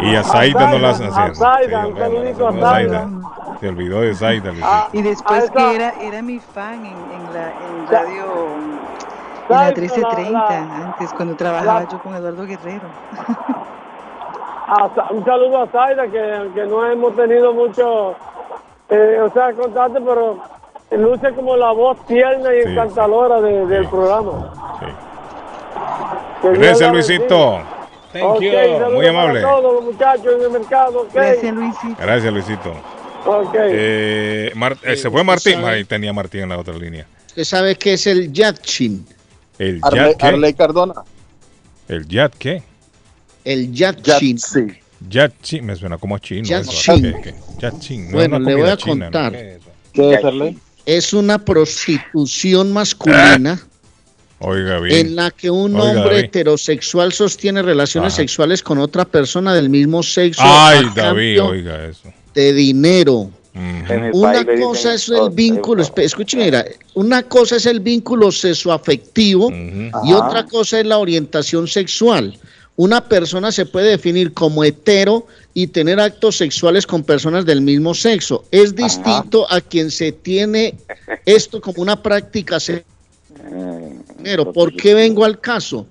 [0.00, 3.08] Y a Zaida no las A Zaida, un saludito a Zaida.
[3.60, 4.88] Se olvidó de Zaida, Luisito.
[4.92, 8.24] Y después que era, era mi fan en, en la en radio
[9.48, 12.88] en la Zaida, 1330, la- antes cuando trabajaba la- yo con Eduardo Guerrero.
[14.70, 18.14] A un saludo a Zaida, que, que no hemos tenido mucho,
[18.90, 20.38] eh, o sea, contacto, pero
[20.90, 24.52] luce como la voz tierna y Sí, encantadora de- del programa.
[26.42, 27.58] Que Dios Gracias, la Luisito.
[28.12, 28.50] Thank Ok, you.
[28.92, 29.40] Muy para amable.
[29.42, 31.08] todos los muchachos en el mercado, ok.
[31.14, 31.96] Gracias, Luisito.
[32.02, 32.70] Gracias, Luisito.
[33.26, 33.54] Ok.
[33.54, 35.62] Eh, Mar- eh, se fue Martín.
[35.64, 37.06] Ahí tenía Martín en la otra línea.
[37.26, 39.04] Usted sabe qué es el yatchin.
[39.59, 40.26] ¿El Arley- Yat qué?
[40.26, 40.94] Arley Cardona.
[41.89, 42.62] ¿El Yat qué?
[43.44, 44.39] El yatchin.
[45.09, 46.43] Yatchin, me suena como a chino.
[46.43, 46.70] eso.
[46.93, 47.14] Yatchin.
[47.59, 49.12] Yatchin, no Bueno, le voy a china, ¿no?
[49.12, 49.32] contar.
[49.32, 49.70] ¿Qué es eso?
[49.93, 50.59] ¿Qué es, Arley?
[50.85, 53.60] Es una prostitución masculina
[54.40, 55.06] Oiga bien.
[55.09, 56.24] en la que un Oiga, hombre David.
[56.24, 58.22] heterosexual sostiene relaciones Ajá.
[58.22, 62.12] sexuales con otra persona del mismo sexo Ay, a David, oiga eso.
[62.35, 63.30] de dinero.
[64.12, 66.64] Una cosa es el vínculo, escuchen, mira,
[66.94, 70.26] una cosa es el vínculo sexoafectivo y Ajá.
[70.26, 72.39] otra cosa es la orientación sexual.
[72.76, 77.93] Una persona se puede definir como hetero y tener actos sexuales con personas del mismo
[77.93, 78.44] sexo.
[78.52, 80.76] Es distinto a quien se tiene
[81.26, 82.85] esto como una práctica se-
[84.14, 85.86] Primero, ¿por qué vengo al caso?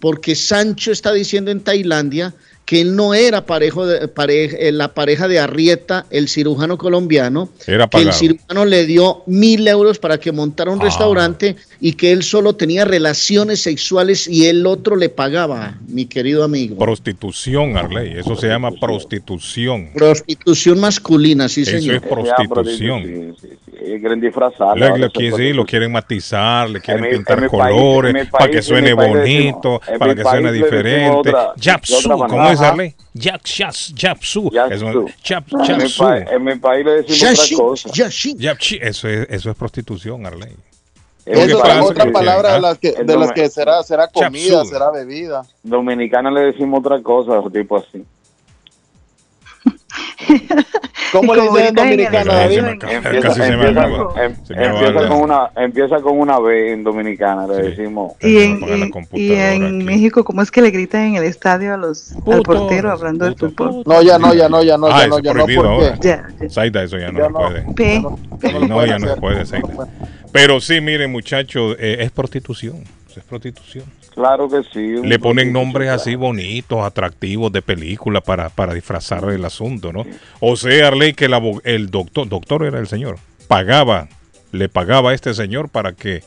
[0.00, 2.32] Porque Sancho está diciendo en Tailandia
[2.64, 7.50] que él no era parejo de, pareja, eh, la pareja de Arrieta, el cirujano colombiano,
[7.66, 10.84] Era que el cirujano le dio mil euros para que montara un Ah.
[10.84, 16.44] restaurante y que él solo tenía relaciones sexuales y el otro le pagaba, mi querido
[16.44, 16.76] amigo.
[16.78, 18.14] Prostitución, Arley.
[18.18, 19.90] Eso se llama prostitución.
[19.94, 21.96] Prostitución masculina, sí Eso señor.
[21.96, 23.02] es prostitución.
[23.02, 23.58] Sí, sí, sí.
[24.00, 24.78] Quieren disfrazar.
[24.78, 28.28] Le, le quiere- sí, lo quieren matizar, le quieren mi- pintar en mi país- colores
[28.30, 31.32] para que suene bonito, decimos- para que suene diferente.
[31.60, 32.94] Japsu, ¿cómo Arley?
[33.14, 34.50] Yak, shas, Japsu.
[34.70, 35.06] Eso
[36.30, 37.90] En mi, país le decimos otra cosa.
[37.92, 40.54] Eso es, eso es prostitución, Arley.
[41.24, 44.08] Pasa es otra que- palabra ah, de las que, el de las que será, será
[44.08, 45.42] comida, será bebida.
[45.62, 48.04] Dominicana le decimos otra cosa, tipo así.
[51.12, 52.58] ¿Cómo le dicen en dominicana, David?
[52.58, 58.12] Empieza, con- em- acaba empieza con una empieza con una B en dominicana, le decimos.
[58.20, 58.60] Y en,
[59.12, 59.84] y- en.
[59.84, 63.26] México, ¿cómo es que le gritan en el estadio a los, al Puto, portero hablando
[63.26, 63.82] del fútbol?
[63.84, 65.98] No, ya no, ya no, ya no, Ah, ya no, ya no, prohibido porque ahora.
[66.00, 66.48] Ya, ya.
[66.50, 67.38] Zaida, eso ya no Ya se no.
[67.38, 68.68] puede.
[68.68, 69.68] No ya no se puede, Zaida.
[70.32, 72.84] Pero sí, miren, muchachos, eh, es prostitución.
[73.14, 73.84] Es prostitución.
[74.14, 75.02] Claro que sí.
[75.02, 76.00] Le ponen nombres claro.
[76.00, 80.04] así bonitos, atractivos de película para, para disfrazar el asunto, ¿no?
[80.40, 81.34] O sea, Arley, que el,
[81.64, 83.18] el doctor, doctor era el señor,
[83.48, 84.08] pagaba,
[84.52, 86.22] le pagaba a este señor para que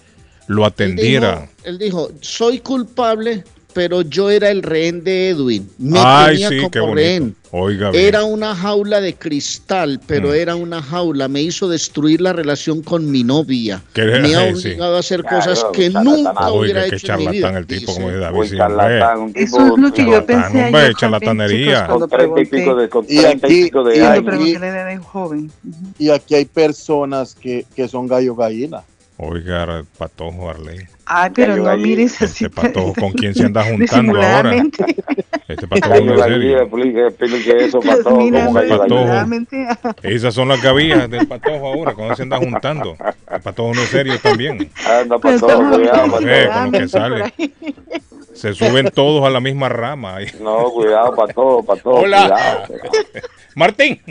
[0.47, 1.41] lo Él atendiera.
[1.41, 3.43] dijo, él dijo, soy culpable,
[3.75, 5.69] pero yo era el rehén de Edwin.
[5.77, 6.95] Me Ay, tenía sí, como qué bonito.
[6.95, 7.35] rehén.
[7.51, 7.91] Oiga.
[7.93, 10.33] Era una jaula de cristal, pero Mm.
[10.33, 11.27] era una jaula.
[11.27, 13.81] Me hizo destruir la relación con mi novia.
[13.93, 14.67] Que- Me ha ay, sí.
[14.69, 17.57] obligado a hacer Claro, cosas que nunca Oiga, hubiera qué hecho en mi charlatán vida.
[17.59, 17.93] el tipo, Dice.
[18.01, 18.49] como David.
[18.49, 21.81] Sí, charlatán, un tipo Eso es lo que yo pensé hombre, ayer charlatanería.
[21.85, 25.51] chicos, con treinta y pico de, con Y aquí- pico de y de joven.
[25.99, 28.83] Y aquí hay personas que, que son gallo gallina.
[29.17, 30.79] Oiga, patojo Arley.
[31.05, 32.45] Ay, pero no mires así.
[32.45, 34.55] Este patojo, ¿con quién se anda juntando ahora?
[35.47, 36.21] Este patojo no es
[37.07, 38.21] explique, eso, patojo, patojo.
[38.21, 39.67] disimuladamente.
[40.01, 42.97] Esas son las gavillas del patojo ahora, cuando se anda juntando.
[43.31, 44.69] El patojo no es serio también.
[44.87, 47.33] Anda, patojo, cuidado, Eh, con lo que disimuladamente por sale.
[48.33, 50.17] Se suben todos a la misma rama.
[50.17, 50.27] ahí.
[50.41, 52.27] No, cuidado, patojo, patojo, Hola.
[52.27, 52.63] cuidado.
[53.55, 54.01] Martín.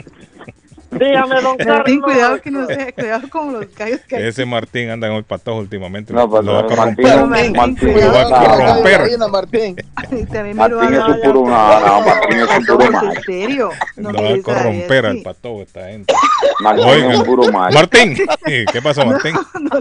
[0.99, 2.03] Dígame, don Pero Carlos.
[2.03, 5.59] cuidado que no sea, cuidado con los gallos que Ese Martín anda con el patojo
[5.59, 6.13] últimamente.
[6.13, 7.05] No, lo va a corromper.
[7.05, 8.05] Pero Martín, Martín, Martín.
[8.05, 8.99] Lo va a corromper.
[9.29, 9.75] Martín.
[9.77, 13.11] lo Martín es un puro, no, no, Martín es un puro macho.
[13.11, 13.69] en serio.
[13.97, 16.13] Lo No va a corromper al patojo esta gente.
[16.61, 17.13] Martín Oiga.
[17.13, 17.77] es un puro macho.
[17.77, 18.17] Martín.
[18.45, 19.35] ¿Qué pasó, Martín?
[19.59, 19.79] No.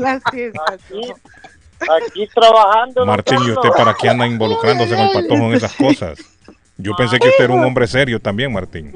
[1.81, 3.05] Aquí, trabajando.
[3.05, 6.19] Martín, ¿y usted para qué anda involucrándose con el patojo en esas cosas?
[6.77, 8.93] Yo pensé que usted era un hombre serio también, Martín.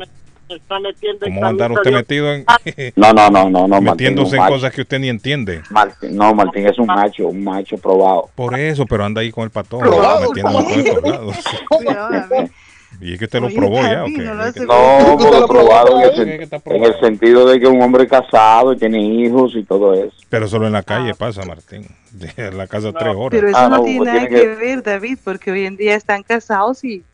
[0.48, 2.44] Está metiendo en ¿Cómo va a andar usted metido en,
[2.96, 5.62] No, no, no, no, no, metiéndose en cosas que usted ni entiende?
[5.70, 8.30] Martín, no, Martín es un macho, un macho probado.
[8.34, 12.50] Por eso, pero anda ahí con el Probado, David.
[13.00, 14.22] Y es que usted lo probó ya, ¿o David, qué?
[14.24, 16.48] no lo Es que- hace No, ¿Usted porque lo probado en el,
[16.84, 20.10] en sentido de que un hombre casado tiene hijos y todo eso.
[20.30, 21.86] Pero solo en la calle pasa, Martín.
[22.12, 23.28] De la casa tres horas.
[23.30, 26.22] Pero eso Ah, no, no, tiene nada que- ver, David, porque hoy en día están
[26.22, 27.04] casados y,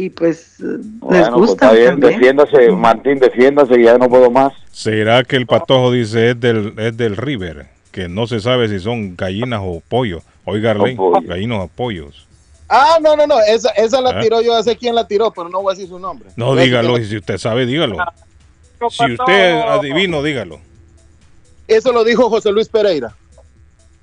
[0.00, 2.12] y pues eh, les Bueno, pues gusta está bien, también.
[2.20, 4.52] defiéndase, Martín, defiéndase, ya no puedo más.
[4.70, 7.66] ¿Será que el patojo dice es del, es del River?
[7.90, 10.22] Que no se sabe si son gallinas o pollos.
[10.44, 11.28] Oiga, Arley, O pollo.
[11.28, 12.26] gallinas o pollos.
[12.68, 13.40] Ah, no, no, no.
[13.40, 14.22] Esa, esa la ¿Eh?
[14.22, 16.28] tiró yo, sé quién la tiró, pero no voy a decir su nombre.
[16.36, 17.96] No, dígalo, y si usted sabe, dígalo.
[18.78, 20.60] Don Si usted adivino, dígalo.
[21.66, 23.16] Eso lo dijo José Luis Pereira.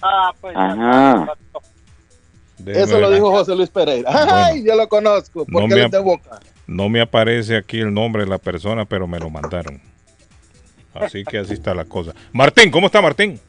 [0.01, 1.33] Ah, pues Ajá.
[2.57, 4.09] Déjeme Eso lo dijo José Luis Pereira.
[4.47, 6.39] Ay, yo lo conozco, porque No me de boca.
[6.67, 9.81] No me aparece aquí el nombre de la persona, pero me lo mandaron.
[10.93, 12.13] Así que así está la cosa.
[12.31, 13.39] Martín, ¿cómo está Martín?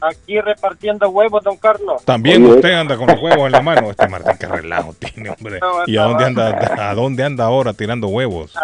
[0.00, 2.04] Aquí repartiendo huevos, don Carlos.
[2.04, 2.56] También Oye.
[2.56, 3.90] usted anda con los huevos en la mano.
[3.90, 5.58] Este Martín, qué relajo tiene, hombre.
[5.86, 8.54] ¿Y a dónde anda, a dónde anda ahora tirando huevos?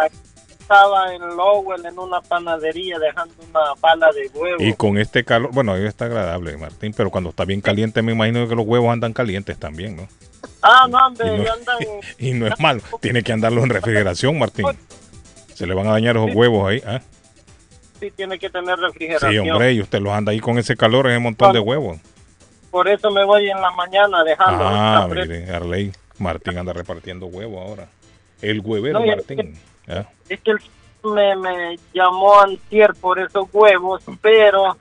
[0.72, 4.56] Estaba en Lowell en una panadería dejando una bala de huevo.
[4.62, 8.12] Y con este calor, bueno, hoy está agradable, Martín, pero cuando está bien caliente, me
[8.12, 10.08] imagino que los huevos andan calientes también, ¿no?
[10.62, 11.78] Ah, no, hombre, Y no- andan.
[12.18, 14.64] Y no es malo, tiene que andarlo en refrigeración, Martín.
[15.52, 17.02] Se le van a dañar esos huevos ahí, ¿ah?
[18.00, 19.44] Sí, tiene que tener refrigeración.
[19.44, 21.98] Sí, hombre, y usted los anda ahí con ese calor, ese montón de huevos.
[22.70, 24.64] Por eso me voy en la mañana dejando.
[24.66, 27.88] Ah, mire, Arley, Martín anda repartiendo huevos ahora.
[28.40, 29.54] El huevero, No, Martín.
[30.28, 30.58] Es que él
[31.04, 34.76] me, me llamó antier por esos huevos, pero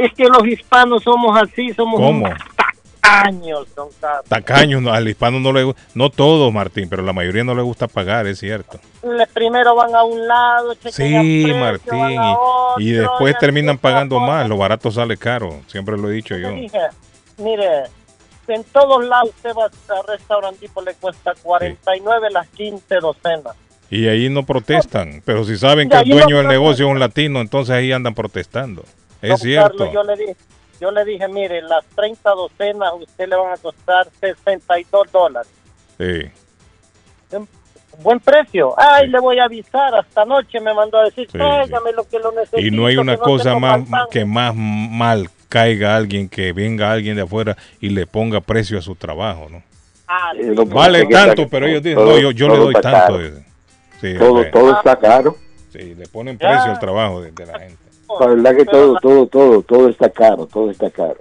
[0.00, 2.28] es que los hispanos somos así, somos ¿Cómo?
[3.00, 4.24] tacaños, don Carlos.
[4.28, 7.62] Tacaños, no, al hispano no le gusta, no todos, Martín, pero la mayoría no le
[7.62, 8.78] gusta pagar, es cierto.
[9.02, 10.80] Le- primero van a un lado, Sí,
[11.44, 12.20] precio, Martín,
[12.78, 14.26] y, después y terminan pagando cosa.
[14.26, 16.50] más, lo barato sale caro, siempre lo he dicho yo.
[16.50, 16.78] Dije,
[17.38, 17.84] mire,
[18.48, 23.56] en todos lados usted va a restaurante tipo le cuesta 49 las 15 docenas.
[23.90, 27.40] Y ahí no protestan, pero si saben que el dueño del negocio es un latino,
[27.40, 28.84] entonces ahí andan protestando.
[29.20, 29.78] Es Don cierto.
[29.78, 30.36] Carlos, yo le dije,
[30.80, 35.50] yo le dije, mire, las 30 docenas a usted le van a costar 62 dólares.
[35.98, 36.30] Sí.
[38.02, 38.72] Buen precio.
[38.78, 39.94] Ay, le voy a avisar.
[39.94, 42.60] Hasta anoche me mandó a decir, Sí, tráigame lo que lo necesito.
[42.60, 44.08] Y no hay una cosa más faltando".
[44.10, 48.82] que más mal caiga alguien que venga alguien de afuera y le ponga precio a
[48.82, 49.62] su trabajo, ¿no?
[50.06, 53.18] Ah, Eh, Vale tanto, pero ellos dicen, todo- no, yo, yo le doy tanto.
[53.18, 53.44] dicen.
[54.00, 54.50] Sí, Todo, hombre.
[54.50, 55.36] todo está caro.
[55.72, 57.76] Sí, le ponen precio al trabajo de, de la gente.
[58.18, 61.16] La verdad que todo, todo, todo, todo está caro, todo está caro.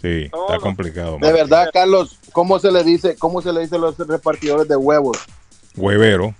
[0.00, 1.18] Sí, está complicado.
[1.20, 4.76] De verdad, Carlos, ¿cómo se le dice, cómo se le dice a los repartidores de
[4.76, 5.18] huevos?
[5.76, 6.34] Huevero.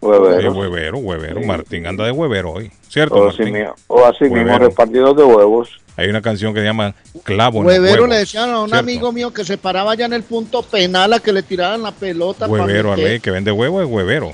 [0.00, 0.52] Huevero.
[0.52, 1.40] Huevero, huevero.
[1.42, 2.72] Martín anda de huevero hoy.
[2.88, 5.68] ¿Cierto, O así, mismo, o así mismo repartidor de huevos.
[5.96, 8.08] Hay una canción que se llama Clavo en Huevero huevos.
[8.08, 8.80] le decían a un ¿cierto?
[8.80, 11.92] amigo mío que se paraba ya en el punto penal a que le tiraran la
[11.92, 12.48] pelota.
[12.48, 13.04] para Huevero, meter.
[13.06, 14.32] Arley, que vende huevo es huevero.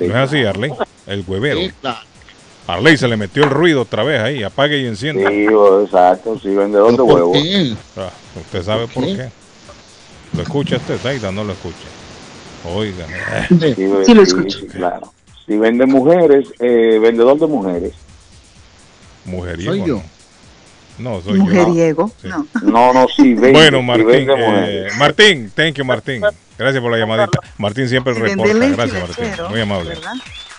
[0.00, 0.72] ¿No es así, Arley?
[1.06, 1.60] El huevero.
[1.60, 1.98] Sí, claro.
[2.66, 4.42] Arley se le metió el ruido otra vez ahí.
[4.42, 5.28] Apague y encienda.
[5.28, 5.46] Sí,
[5.84, 7.38] exacto, sí, vendedor de ¿Por huevos.
[7.96, 8.10] Ah,
[8.40, 9.16] usted sabe por qué?
[9.16, 9.28] qué.
[10.34, 11.30] ¿Lo escucha usted, Zaida?
[11.30, 11.76] No lo escucha.
[12.74, 13.06] Oiga.
[13.48, 14.66] Sí, lo escucho.
[14.68, 15.12] claro.
[15.46, 17.92] Si vende mujeres, eh, vendedor de mujeres.
[19.26, 19.72] Mujeriego.
[19.72, 20.02] Soy yo.
[20.98, 22.10] No, soy Mujeriego.
[22.22, 22.28] yo.
[22.30, 22.46] No.
[22.62, 23.52] No, no, sí, vende.
[23.52, 24.88] Bueno, Martín, eh.
[24.98, 26.22] Martín, thank you, Martín.
[26.58, 27.38] Gracias por la llamadita.
[27.58, 28.54] Martín siempre reporta.
[28.54, 29.44] Gracias, Martín.
[29.50, 29.94] Muy amable.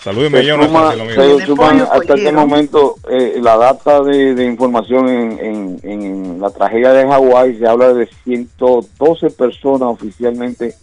[0.02, 1.38] Salúdeme, Se yo no suma- sé si lo mismo.
[1.40, 6.50] se suman hasta este momento eh, la data de, de información en, en- en la
[6.50, 10.74] tragedia de Hawái se habla de 112 personas oficialmente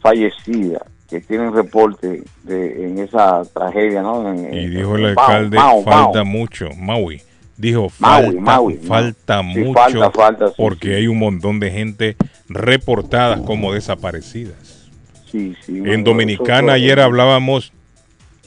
[0.00, 4.28] fallecidas que tienen reporte de, en esa tragedia, ¿no?
[4.28, 6.26] En- Y dijo el Mau, alcalde, Mau, falta Mau.
[6.26, 7.22] mucho, Maui.
[7.58, 9.42] Dijo, falta, Maui, falta.
[9.42, 12.16] Sí, mucho falta, falta, sí, porque hay un montón de gente
[12.48, 14.88] reportadas como desaparecidas.
[15.30, 17.72] Sí, sí, En Dominicana ayer hablábamos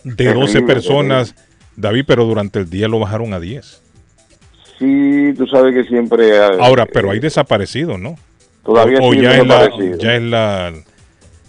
[0.06, 1.36] de Terrible, 12 personas,
[1.76, 3.82] David, pero durante el día lo bajaron a 10.
[4.80, 6.30] Sí, tú sabes que siempre...
[6.30, 8.16] eh, Ahora, pero hay desaparecidos, ¿no?
[8.64, 9.70] Todavía o, o ya, es la,
[10.00, 10.74] ya es la,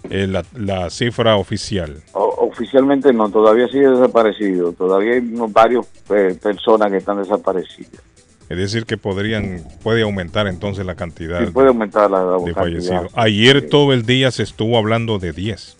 [0.09, 2.01] eh, la, la cifra oficial.
[2.13, 4.73] O- oficialmente no, todavía sigue desaparecido.
[4.73, 8.01] Todavía hay unos varios eh, personas que están desaparecidas.
[8.49, 12.53] Es decir, que podrían, puede aumentar entonces la cantidad Sí, puede aumentar la, la de
[12.53, 13.11] fallecidos.
[13.15, 15.77] Ayer todo el día se estuvo hablando de 10.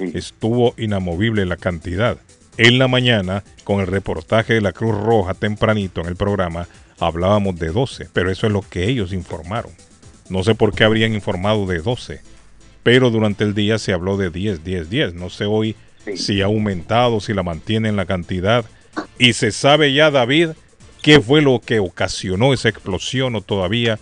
[0.00, 2.18] Estuvo inamovible la cantidad.
[2.56, 6.66] En la mañana, con el reportaje de la Cruz Roja tempranito en el programa,
[6.98, 9.70] hablábamos de 12, pero eso es lo que ellos informaron.
[10.28, 12.20] No sé por qué habrían informado de 12,
[12.82, 15.14] pero durante el día se habló de 10, 10, 10.
[15.14, 15.76] No sé hoy
[16.16, 18.64] si ha aumentado, si la mantienen la cantidad.
[19.18, 20.50] Y se sabe ya, David,
[21.02, 23.98] qué fue lo que ocasionó esa explosión o todavía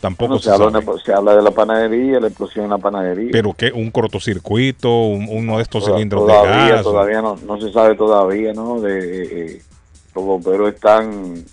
[0.00, 0.84] tampoco Bueno, se se, habla, sabe.
[0.92, 3.30] una- se habla de la panadería, la explosión en la panadería.
[3.32, 6.82] Pero que un cortocircuito, un- uno de estos Toda- cilindros todavía, de gas.
[6.82, 8.80] Todavía no, no se sabe todavía, ¿no?
[8.80, 9.62] De, eh,
[10.14, 11.44] los bomberos están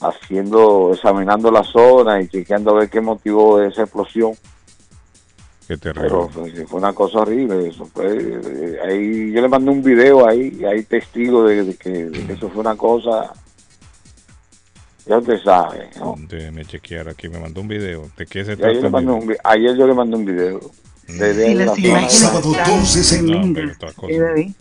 [0.00, 4.32] haciendo, examinando la zona y chequeando a ver qué motivó esa explosión.
[5.72, 6.08] Qué terrible.
[6.08, 7.68] Pero pues, fue una cosa horrible.
[7.68, 11.74] Eso fue, eh, ahí, yo le mandé un video ahí, y hay testigos de, de
[11.76, 13.32] que, de que eso fue una cosa.
[15.06, 16.14] Ya usted sabe, ¿no?
[16.28, 18.10] Déjeme chequear aquí, me mandó un video.
[18.18, 18.78] ¿De qué se trata?
[18.78, 20.60] un ayer yo le mandé un video.
[21.08, 21.88] De, de Y la las zona.
[21.88, 23.66] imágenes Sábado están 2 de septiembre.
[23.66, 24.52] No, pero otra cosa.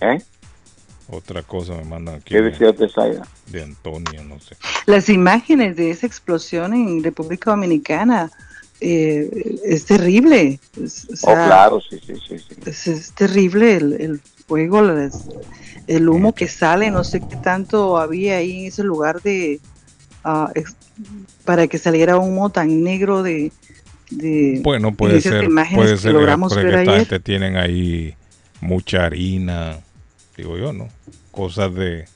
[0.00, 0.22] ¿Eh?
[1.10, 1.44] Otra
[1.76, 2.34] me mandan aquí.
[2.34, 3.26] ¿Qué decía usted, Zaida?
[3.48, 4.56] De Antonia, no sé.
[4.86, 8.30] Las imágenes de esa explosión en República Dominicana
[8.84, 10.60] eh, es terrible.
[10.82, 12.38] Es, o Oh, claro, sí, sí, sí.
[12.38, 12.54] sí.
[12.66, 15.26] es, es terrible el, el fuego, las-
[15.86, 16.90] el humo que sale.
[16.90, 19.60] No sé qué tanto había ahí en ese lugar de
[20.24, 20.76] ah, ex-
[21.44, 23.52] para que saliera humo tan negro de.
[24.10, 26.96] de Bueno, en puede esas ser, imágenes puede que ser logramos puede ver que ayer.
[27.00, 28.14] gente tienen ahí
[28.60, 29.78] mucha harina,
[30.36, 30.88] digo yo, ¿no?
[31.30, 32.06] Cosas de,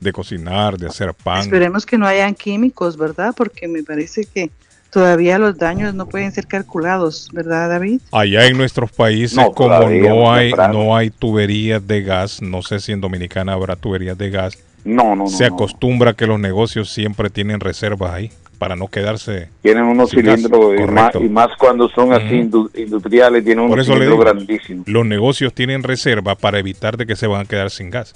[0.00, 1.40] de cocinar, de hacer pan.
[1.42, 3.34] Esperemos que no hayan químicos, ¿verdad?
[3.36, 4.50] Porque me parece que
[4.90, 8.00] todavía los daños no pueden ser calculados, ¿verdad, David?
[8.12, 12.62] Allá en nuestros países, No, como todavía, no hay, no hay tuberías de gas, no
[12.62, 15.26] sé si en Dominicana habrá tuberías de gas, No, no, no.
[15.28, 15.54] se no.
[15.54, 19.48] acostumbra que los negocios siempre tienen reservas ahí para no quedarse.
[19.60, 24.16] Tienen unos cilindros y más, y más cuando son así indu- industriales, tienen cilindros digo,
[24.18, 24.88] grandísimos.
[24.88, 28.14] los negocios tienen reserva para evitar de que se van a quedar sin gas.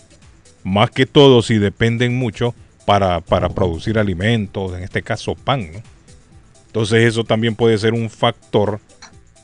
[0.65, 2.55] Más que todo si dependen mucho
[2.87, 5.69] para, para producir alimentos, en este caso pan.
[5.75, 5.79] ¿no?
[6.71, 8.79] Entonces eso también puede ser un factor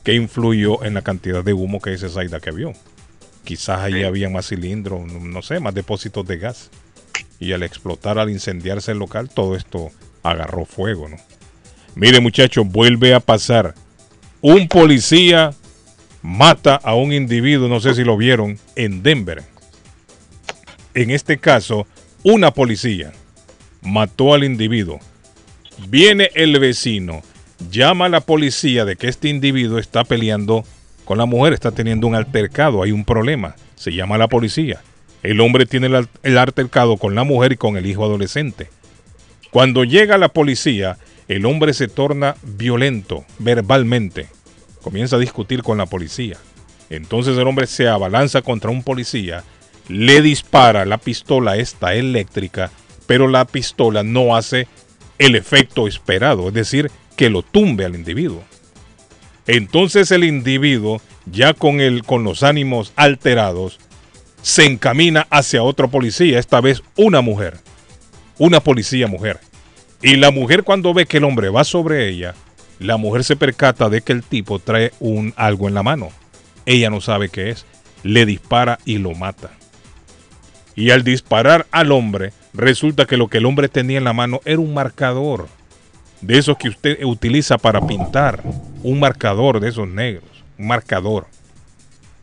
[0.05, 2.71] que influyó en la cantidad de humo que dice Zaida que vio.
[3.43, 6.69] Quizás ahí había más cilindros, no, no sé, más depósitos de gas.
[7.37, 9.91] Y al explotar, al incendiarse el local, todo esto
[10.23, 11.09] agarró fuego.
[11.09, 11.17] ¿no?
[11.95, 13.75] Mire muchachos, vuelve a pasar.
[14.39, 15.53] Un policía
[16.21, 19.43] mata a un individuo, no sé si lo vieron, en Denver.
[20.93, 21.87] En este caso,
[22.23, 23.11] una policía
[23.81, 25.01] mató al individuo.
[25.89, 27.21] Viene el vecino,
[27.71, 30.63] llama a la policía de que este individuo está peleando
[31.05, 33.55] con la mujer, está teniendo un altercado, hay un problema.
[33.75, 34.81] Se llama a la policía.
[35.23, 38.69] El hombre tiene el, al- el altercado con la mujer y con el hijo adolescente.
[39.51, 40.97] Cuando llega la policía,
[41.27, 44.27] el hombre se torna violento verbalmente.
[44.81, 46.37] Comienza a discutir con la policía.
[46.89, 49.43] Entonces el hombre se abalanza contra un policía,
[49.89, 52.71] le dispara la pistola esta eléctrica,
[53.07, 54.67] pero la pistola no hace
[55.19, 58.43] el efecto esperado, es decir, que lo tumbe al individuo.
[59.47, 63.79] Entonces el individuo, ya con, el, con los ánimos alterados,
[64.41, 67.57] se encamina hacia otro policía, esta vez una mujer,
[68.37, 69.39] una policía mujer.
[70.01, 72.35] Y la mujer cuando ve que el hombre va sobre ella,
[72.79, 76.09] la mujer se percata de que el tipo trae un algo en la mano.
[76.65, 77.65] Ella no sabe qué es,
[78.03, 79.51] le dispara y lo mata.
[80.75, 84.41] Y al disparar al hombre, resulta que lo que el hombre tenía en la mano
[84.45, 85.47] era un marcador.
[86.21, 88.41] de esos que usted utiliza para pintar,
[88.81, 91.27] un marcador de esos negros, un marcador.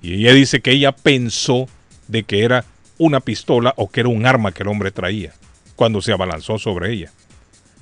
[0.03, 1.69] Y ella dice que ella pensó
[2.09, 2.65] de que era
[2.99, 5.33] una pistola o que era un arma que el hombre traía
[5.77, 7.13] cuando se abalanzó sobre ella.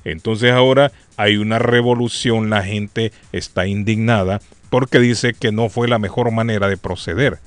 [0.04, 4.40] Entonces ahora hay una revolución, la gente está indignada
[4.70, 7.38] porque dice que no fue la mejor manera de proceder.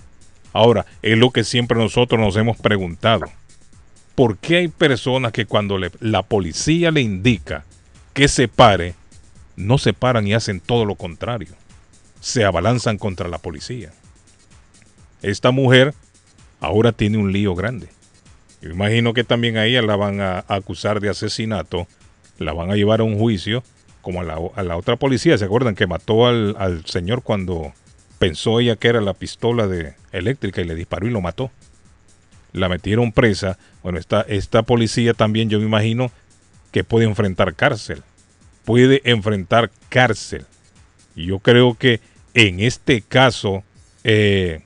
[0.53, 3.25] Ahora, es lo que siempre nosotros nos hemos preguntado.
[4.15, 7.65] ¿Por qué hay personas que cuando la policía le indica
[8.13, 8.95] que se pare,
[9.57, 11.49] no se paran y hacen todo lo contrario?
[12.21, 13.91] Se abalanzan contra la policía.
[15.21, 15.93] Esta mujer
[16.61, 17.89] ahora tiene un lío grande.
[18.61, 21.87] Yo imagino que también a ella la van a acusar de asesinato,
[22.39, 23.63] la van a llevar a un juicio,
[24.01, 25.37] como a la, a la otra policía.
[25.37, 27.73] ¿Se acuerdan que mató al, al señor cuando
[28.17, 31.51] pensó ella que era la pistola de eléctrica y le disparó y lo mató?
[32.55, 33.57] La metieron presa.
[33.83, 36.11] Bueno, esta, esta policía también yo me imagino
[36.71, 38.03] que puede enfrentar cárcel.
[38.63, 40.45] Puede enfrentar cárcel.
[41.15, 41.99] Y yo creo que
[42.33, 43.63] en este caso,
[44.03, 44.61] eh,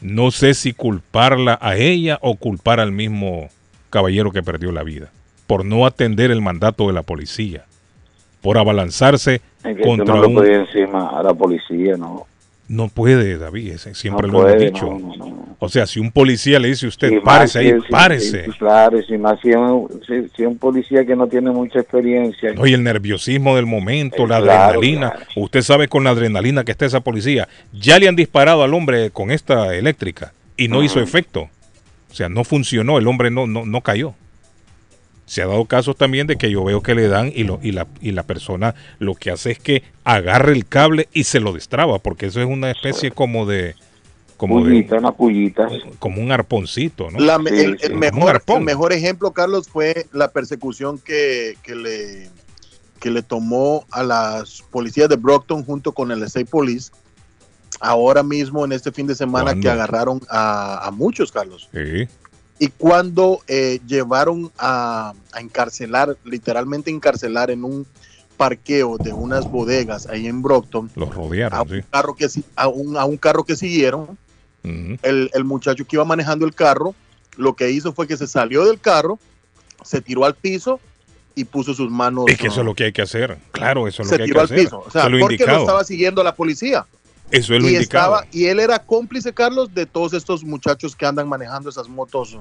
[0.00, 3.48] no sé si culparla a ella o culpar al mismo
[3.90, 5.10] caballero que perdió la vida
[5.48, 7.64] por no atender el mandato de la policía,
[8.42, 10.46] por abalanzarse Es que contra no un...
[10.46, 12.26] encima a la policía, ¿no?
[12.68, 14.86] No puede, David, siempre No lo puede, hemos dicho.
[14.86, 17.90] no, no, O sea, si un policía le dice a usted, Y párese ahí, si-
[17.90, 18.44] párese.
[18.44, 22.52] si- claro, y si más si un, si- policía que no tiene mucha experiencia.
[22.58, 25.14] Oye, el nerviosismo del momento, la claro, adrenalina.
[25.34, 27.48] Usted sabe con la adrenalina que está esa policía.
[27.72, 31.48] Ya le han disparado al hombre con esta eléctrica y no hizo efecto.
[32.10, 34.14] O sea, no funcionó, el hombre no, no, no cayó.
[35.28, 37.72] Se ha dado casos también de que yo veo que le dan y, lo, y,
[37.72, 41.52] la, y la persona lo que hace es que agarra el cable y se lo
[41.52, 43.74] destraba, porque eso es una especie como de...
[44.38, 45.68] Como, de, Pullita, una pullita.
[45.98, 47.18] como un arponcito, ¿no?
[47.18, 48.58] La el, el Como un mejor, arpón.
[48.58, 52.30] el mejor ejemplo, Carlos, fue la persecución que, que le,
[53.00, 56.90] que le tomó a las policías de Brockton junto con el State Police.
[57.80, 59.62] Ahora mismo, en este fin de semana, ¿Cuándo?
[59.62, 61.68] que agarraron a, a muchos, Carlos.
[61.72, 62.08] Sí.
[62.58, 67.86] Y cuando eh, llevaron a, a encarcelar, literalmente encarcelar en un
[68.36, 71.80] parqueo de unas bodegas ahí en Brockton, Los a rodearon, un sí.
[71.90, 72.26] carro que,
[72.56, 74.16] a un, a un carro que siguieron,
[74.64, 76.94] el, el muchacho que iba manejando el carro,
[77.36, 79.18] lo que hizo fue que se salió del carro,
[79.82, 80.78] se tiró al piso
[81.34, 82.24] y puso sus manos.
[82.28, 83.38] Es que eso es lo que hay que hacer.
[83.52, 84.58] Claro, eso es lo se que hay tiró que al hacer.
[84.58, 84.82] piso.
[84.84, 85.60] O sea, Eso es lo porque lo indicado.
[85.60, 86.84] estaba siguiendo la policía.
[87.30, 88.16] Eso es lo y, indicado.
[88.16, 92.36] estaba, y él era cómplice, Carlos, de todos estos muchachos que andan manejando esas motos.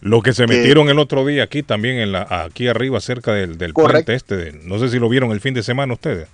[0.00, 3.32] Lo que se que- metieron el otro día aquí también, en la, aquí arriba, cerca
[3.32, 4.36] del, puente este.
[4.36, 6.28] de- no sé si lo vieron el fin de semana ustedes.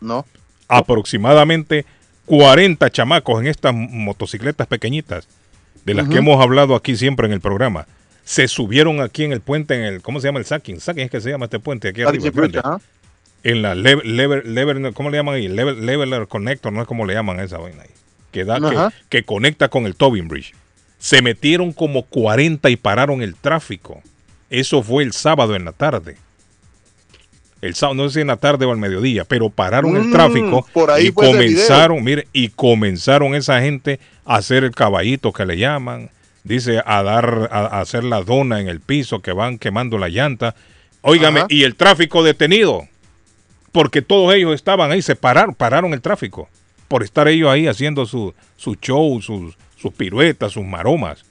[0.00, 0.24] No.
[0.68, 1.84] Aproximadamente
[2.26, 5.26] 40 chamacos en estas motocicletas pequeñitas,
[5.84, 7.86] de las que hemos hablado aquí siempre en el programa.
[8.24, 10.78] Se subieron aquí en el puente, en el, ¿cómo se llama el sacking?
[10.80, 12.80] Sacking es que se llama este puente aquí arriba.
[13.42, 15.48] En la level, level, level- ¿cómo le llaman ahí?
[15.48, 17.90] Level, leveler connector, no es como le llaman a esa vaina ahí.
[18.32, 20.54] Que, da, que, conecta con el Tobin Bridge.
[20.98, 24.02] Se metieron como 40 y pararon el tráfico.
[24.50, 26.16] Eso fue el sábado en la tarde.
[27.62, 30.12] El sábado, no sé si en la tarde o al mediodía, pero pararon el Mm,
[30.12, 35.44] tráfico por ahí y comenzaron, mire, y comenzaron esa gente a hacer el caballito que
[35.44, 36.10] le llaman,
[36.42, 40.08] dice a dar, a, a hacer la dona en el piso que van quemando la
[40.08, 40.54] llanta.
[41.02, 41.46] Óigame, Ajá.
[41.50, 42.86] y el tráfico detenido,
[43.72, 46.48] porque todos ellos estaban ahí, se pararon, pararon el tráfico,
[46.88, 51.24] por estar ellos ahí haciendo su, su show, sus, sus piruetas, sus maromas.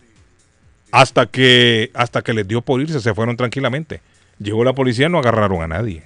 [0.92, 4.02] Hasta que, hasta que les dio por irse, se fueron tranquilamente.
[4.40, 6.04] Llegó la policía, no agarraron a nadie.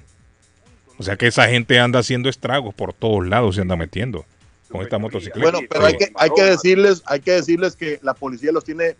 [0.98, 4.26] O sea que esa gente anda haciendo estragos por todos lados, se anda metiendo
[4.70, 5.52] con esta motocicleta.
[5.52, 8.96] Bueno, pero hay que, hay que decirles, hay que decirles que la policía los tiene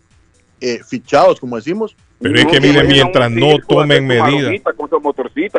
[0.60, 1.96] eh, fichados, como decimos.
[2.20, 4.52] Pero es que miren, mientras no tomen medidas,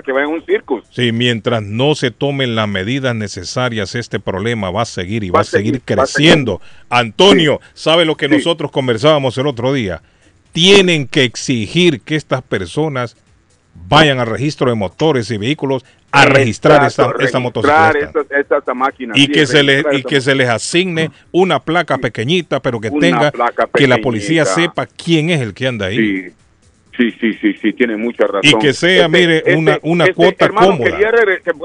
[0.03, 0.81] que va en un circo.
[0.89, 5.41] sí, mientras no se tomen las medidas necesarias, este problema va a seguir y va,
[5.41, 6.61] a seguir, a creciendo.
[6.89, 10.01] Antonio, ¿sabe lo que nosotros conversábamos el otro día?
[10.53, 13.17] Tienen que exigir que estas personas
[13.87, 17.99] vayan al registro de motores y vehículos a registrar esta, esta motocicleta.
[17.99, 19.13] Esta, esta, esta máquina.
[19.17, 22.89] y sí, que se les y que se les asigne una placa pequeñita pero que
[22.89, 23.33] tenga
[23.73, 26.33] que la policía sepa quién es el que anda ahí Sí,
[26.97, 28.41] sí, sí, sí, sí, tiene mucha razón.
[28.43, 30.97] y que sea Este- mire este- una una este cuota hermano cómoda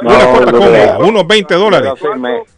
[0.02, 1.06] una cuota cómoda no.
[1.06, 2.00] unos 20 dólares das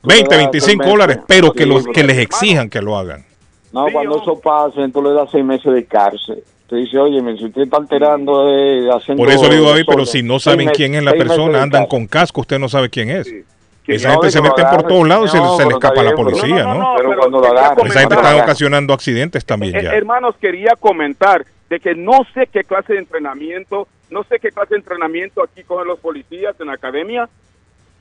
[0.03, 0.93] 20 seis 25 meses.
[0.93, 3.25] dólares pero que los que les exijan que lo hagan
[3.73, 6.43] No, cuando eso pase, tú le das seis meses de cárcel.
[6.69, 9.23] Te dice, oye, si usted está alterando, eh, haciendo...
[9.25, 11.63] por eso le digo David pero desorden, si no saben meses- quién es la persona
[11.63, 13.27] andan con casco usted no sabe quién es
[13.87, 16.01] esa No, gente se mete por todos lados y se, No, se le pero escapa
[16.01, 17.47] a la pero- policía No, no, no, Pero pero cuando lo
[17.87, 22.49] esa gente está ocasionando accidentes también Eh, ya hermanos, quería comentar de que no sé
[22.53, 26.67] qué clase de entrenamiento, no sé qué clase de entrenamiento aquí cogen los policías en
[26.67, 27.31] la academia,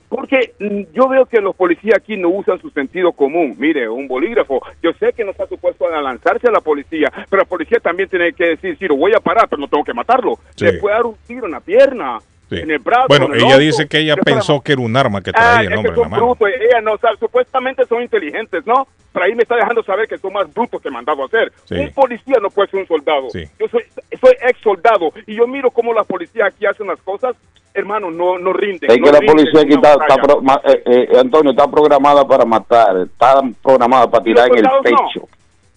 [0.10, 3.56] porque mm, yo veo que los policías aquí no usan su sentido común.
[3.57, 7.43] Mire, un bolígrafo, yo sé que no está supuesto a lanzarse a la policía, pero
[7.43, 9.93] la policía también tiene que decir, sí, lo voy a parar, pero no tengo que
[9.93, 10.38] matarlo.
[10.57, 10.65] Sí.
[10.65, 12.19] Le puede dar un tiro en la pierna,
[12.52, 12.60] Sí.
[12.60, 13.06] en el brazo.
[13.07, 15.34] Bueno, en el ella dice que ella para pensó que era un arma que Ah,
[15.34, 16.26] traía es el que hombre en la son mano.
[16.26, 18.88] brutos, ella no sabe, supuestamente son inteligentes, ¿no?
[19.14, 21.52] Pero ahí me está dejando saber que son más brutos que mandado a hacer.
[21.65, 21.76] Sí.
[21.76, 23.30] Un policía no puede ser un soldado.
[23.30, 23.44] Sí.
[23.57, 23.84] Yo soy,
[24.19, 27.36] soy ex soldado y yo miro cómo la policía aquí hacen las cosas,
[27.73, 28.91] hermano, no, no rinden.
[28.91, 32.98] Es no que la policía aquí está, pro- eh, eh, Antonio, está programada para matar,
[32.98, 34.82] está programada para tirar en el no.
[34.82, 35.28] pecho.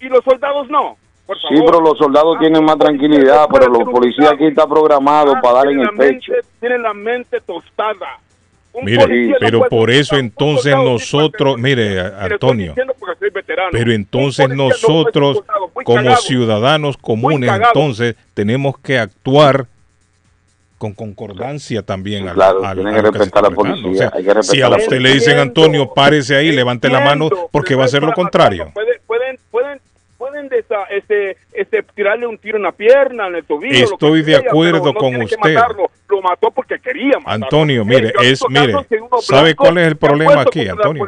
[0.00, 0.96] Y los soldados no.
[1.26, 5.40] Por Sí, pero los soldados tienen más tranquilidad, pero los policías aquí está programado Ah,
[5.40, 6.32] para dar en el la pecho.
[6.32, 8.18] mente- Tienen la mente tostada.
[8.74, 13.68] Un Mire, pero puede por eso entonces nosotros, mire, Antonio, diciendo porque soy veterano.
[13.72, 15.42] pero entonces no puede nosotros
[15.84, 16.16] como cagado.
[16.16, 19.66] ciudadanos comunes, entonces tenemos que actuar
[20.76, 24.60] con concordancia también al, Claro, al- a que respetar a la policía, hay que si
[24.60, 28.12] a usted le dicen, Antonio, párese ahí, levante la mano porque va a ser lo
[28.12, 28.66] contrario.
[28.66, 28.90] matarlo.
[30.48, 33.84] Pueden, desa- este, este, tirarle un tiro en la pierna, en el tobillo.
[33.84, 35.36] Estoy de sea, acuerdo no con usted.
[35.38, 35.90] matarlo.
[36.08, 37.44] Lo mató porque quería matarlo.
[37.44, 38.74] Antonio, Mire, he es, mire,
[39.20, 41.06] ¿sabe cuál es el problema aquí, Antonio?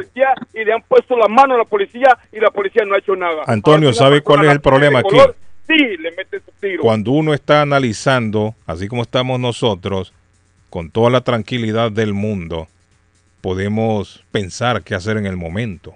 [0.55, 3.15] y le han puesto la mano a la policía y la policía no ha hecho
[3.15, 3.43] nada.
[3.47, 5.11] Antonio, una ¿sabe cuál es el problema aquí?
[5.11, 5.37] color,
[5.67, 6.83] Sí, le mete su tiro.
[6.83, 10.13] Cuando uno está analizando, así como estamos nosotros,
[10.71, 12.69] con toda la tranquilidad del mundo,
[13.41, 15.95] podemos pensar qué hacer en el momento.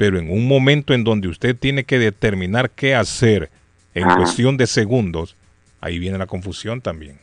[0.00, 3.50] Pero en un momento en donde usted tiene que determinar qué hacer
[3.94, 4.16] en Ajá.
[4.16, 5.36] cuestión de segundos,
[5.78, 7.18] ahí viene la confusión también.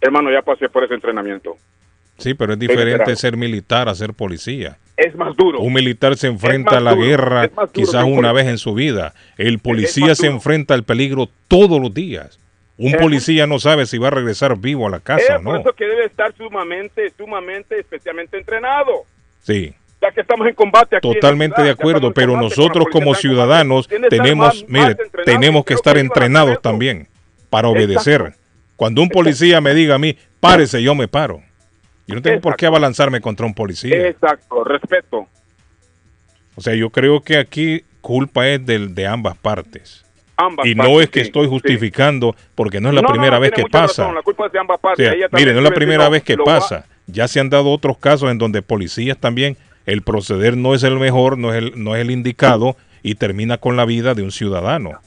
[0.00, 1.56] Hermano, ya pasé por ese entrenamiento.
[2.18, 4.78] Sí, pero es diferente ser militar a ser policía.
[4.96, 5.60] Es más duro.
[5.60, 9.14] Un militar se enfrenta a la duro, guerra quizás una vez en su vida.
[9.38, 12.40] El policía se enfrenta al peligro todos los días.
[12.78, 15.60] Un Es- policía no sabe si va a regresar vivo a la Es casa por
[15.60, 19.04] eso que debe estar sumamente, sumamente, especialmente entrenado.
[19.44, 19.72] Sí,
[20.02, 21.08] Ya que estamos en combate aquí.
[21.08, 25.74] en totalmente ciudad, de acuerdo, en pero nosotros como en ciudadanos tenemos, mire, tenemos que
[25.74, 26.60] estar que entrenados eso.
[26.60, 27.06] también
[27.50, 27.84] para Exacto.
[27.84, 28.34] obedecer.
[28.76, 31.42] Cuando un policía me diga a mí, párese, yo me paro.
[32.06, 34.08] Yo no tengo por qué abalanzarme contra un policía.
[34.08, 35.28] Exacto, respeto.
[36.56, 40.04] O sea, yo creo que aquí culpa es del, de ambas partes.
[40.36, 41.50] Ambas y no partes, es que sí, estoy sí.
[41.50, 44.02] justificando, porque no es la No, no, primera vez que pasa.
[44.04, 45.06] razón, la culpa es de ambas O partes.
[45.06, 46.86] sea, mire, no es la primera vez que pasa.
[47.06, 49.56] Ya se han dado otros casos en donde policías también,
[49.90, 53.58] el proceder no es el mejor, no es el, no es el indicado y termina
[53.58, 55.00] con la vida de un ciudadano.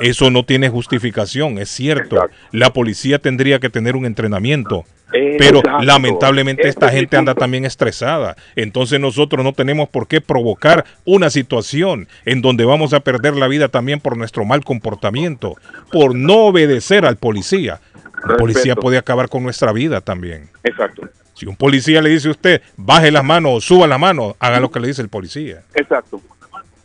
[0.00, 2.28] Eso no tiene justificación, es cierto.
[2.50, 4.84] La policía tendría que tener un entrenamiento.
[5.12, 5.84] Pero Exacto.
[5.84, 8.34] lamentablemente esta gente anda también estresada.
[8.56, 13.46] Entonces nosotros no tenemos por qué provocar una situación en donde vamos a perder la
[13.46, 15.54] vida también por nuestro mal comportamiento,
[15.92, 17.80] por no obedecer al policía.
[18.28, 20.48] El policía puede acabar con nuestra vida también.
[20.64, 21.02] Exacto,
[21.42, 24.60] Si un policía le dice a usted, baje las manos o suba la mano, haga
[24.60, 25.64] lo que le dice el policía.
[25.74, 26.20] exacto.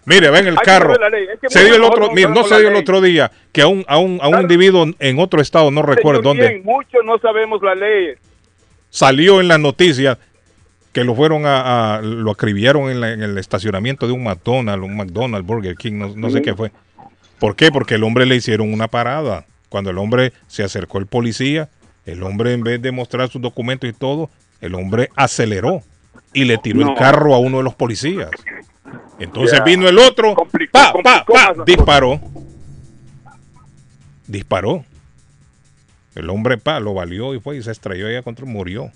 [0.05, 0.95] Mire, ven el Hay carro.
[1.47, 3.85] Se dio el otro, no mire, no se dio el otro día que a un,
[3.87, 7.19] a un, a un individuo en otro estado, no recuerdo Señor, dónde, bien, muchos no
[7.19, 8.15] sabemos la ley.
[8.89, 10.17] salió en las noticias
[10.91, 14.83] que lo fueron a, a- lo acribillaron en, la- en el estacionamiento de un McDonald's,
[14.83, 16.71] un McDonald's, Burger King, no, no sé qué fue.
[17.37, 17.71] ¿Por qué?
[17.71, 19.45] Porque el hombre le hicieron una parada.
[19.69, 21.69] Cuando el hombre se acercó el policía,
[22.07, 24.29] el hombre en vez de mostrar sus documentos y todo,
[24.61, 25.81] el hombre aceleró
[26.33, 26.91] y le tiró No.
[26.91, 28.29] el carro a uno de los policías.
[29.19, 30.91] Entonces vino el otro, pa, pa,
[31.25, 32.19] complicó pa, disparó.
[34.27, 34.83] Disparó.
[36.15, 38.91] El hombre pa, lo valió y fue y se estrelló allá contra murió.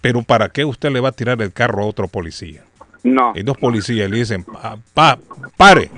[0.00, 2.62] Pero ¿para qué usted le va a tirar el carro a otro policía?
[3.02, 3.32] No.
[3.34, 5.18] Hay dos policías y le dicen, pa, pa,
[5.56, 5.90] pare,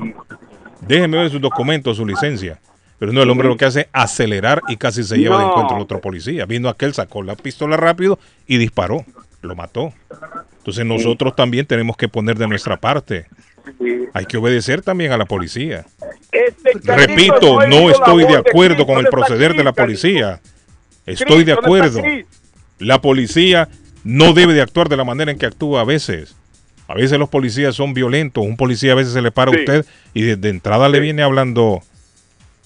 [0.81, 2.59] déjeme ver sus documentos, su licencia.
[3.01, 5.75] Pero no, el hombre lo que hace es acelerar y casi se lleva de encuentro
[5.75, 6.45] al otro policía.
[6.45, 9.07] Vino aquel, sacó la pistola rápido y disparó.
[9.41, 9.95] Lo mató.
[10.59, 13.27] Entonces nosotros también tenemos que poner de nuestra parte.
[14.13, 15.87] Hay que obedecer también a la policía.
[16.31, 20.41] Este Repito, no estoy de de acuerdo con el ¿dónde está proceder de la policía.
[21.07, 22.03] Estoy de Cristo, ¿dónde acuerdo.
[22.81, 23.71] La policía
[24.05, 26.37] no debe de actuar de la manera en que actúa a veces.
[26.87, 28.45] A veces los policías son violentos.
[28.45, 31.81] Un policía a veces se le para a usted y desde entrada le viene hablando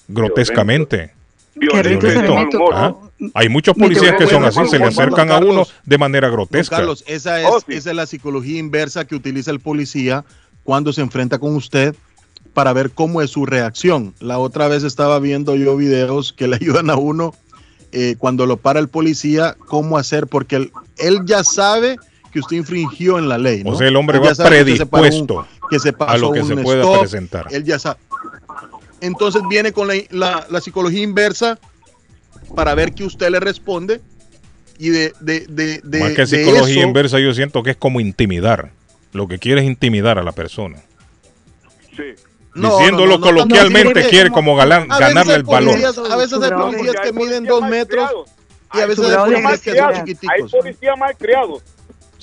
[0.07, 1.11] grotescamente.
[1.55, 2.35] Violento.
[2.73, 2.93] ¿Ah?
[3.33, 6.77] Hay muchos policías que son así, se le acercan a uno de manera grotesca.
[6.77, 10.25] Carlos, esa es, Oh, esa es la psicología inversa que utiliza el policía
[10.63, 11.95] cuando se enfrenta con usted
[12.53, 14.13] para ver cómo es su reacción.
[14.19, 17.33] La otra vez estaba viendo yo videos que le ayudan a uno
[17.93, 21.95] eh, cuando lo para el policía, cómo hacer, porque él, él ya sabe
[22.33, 23.63] que usted infringió en la ley.
[23.63, 23.71] ¿no?
[23.71, 26.43] O sea, el hombre Él va que se un- predispuesto que se a lo que
[26.43, 27.47] se pueda stop, presentar.
[27.51, 27.97] Él ya sabe.
[29.05, 31.57] Entonces viene con la, la- la psicología inversa
[32.55, 34.01] para ver que usted le responde
[34.77, 37.77] y de, de, de, de- Más que de psicología eso- inversa, yo siento que es
[37.77, 38.71] como intimidar.
[39.13, 40.81] Lo que quiere es intimidar a la persona.
[42.53, 45.75] No, Diciéndolo no, no, no, coloquialmente, quiere como veces ganarle el valor.
[46.09, 48.09] A veces hay policías que miden dos metros
[48.73, 50.53] y a veces hay policías que son chiquiticos.
[50.53, 51.63] Hay policías mal criados.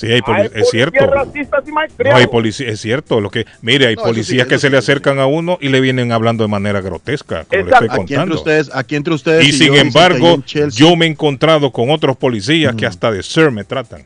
[0.02, 1.06] Sí, hay poli- Hay es policías cierto.
[1.14, 3.20] racistas y mal No, hay policía, es cierto.
[3.20, 4.84] Lo que, mire, hay No, eso sí, policías que se sí, le sí.
[4.90, 7.84] acercan a uno y le vienen hablando de manera grotesca, como le Exacto.
[7.84, 8.34] estoy Aquí entre contando.
[8.34, 11.88] ustedes, aquí entre ustedes y y sin yo embargo, en yo me he encontrado con
[11.90, 14.04] otros policías que hasta de sir me tratan.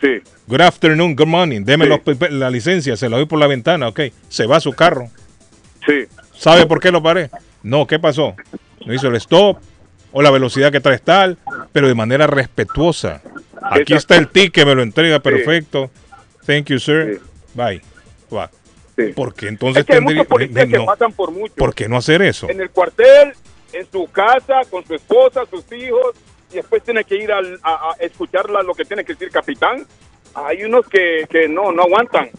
[0.00, 0.20] Sí.
[0.46, 1.62] Good afternoon, good morning.
[1.64, 4.00] Deme los pe- la licencia, se la doy por la ventana, ok.
[4.28, 5.08] Se va a su carro.
[5.84, 6.04] Sí.
[6.36, 7.28] ¿Sabe por qué lo paré?
[7.64, 8.36] No, ¿qué pasó?
[8.86, 9.58] No hizo el stop
[10.12, 11.38] o la velocidad que trae es tal,
[11.72, 13.20] pero de manera respetuosa.
[13.62, 15.90] Aquí está el ticket, me lo entrega perfecto.
[16.46, 17.20] Thank you, sir.
[17.54, 17.80] Bye.
[18.34, 18.50] Va.
[19.14, 21.54] Porque entonces Es que hay tendría- muchos policías que no, pasan por mucho.
[21.56, 22.48] ¿Por qué no hacer eso?
[22.50, 23.32] En el cuartel,
[23.72, 26.14] en su casa, con su esposa, sus hijos,
[26.50, 29.30] y después tiene que ir al- a, a escuchar la- lo que tiene que decir
[29.30, 29.86] capitán.
[30.34, 32.30] Hay unos que, que no, no aguantan.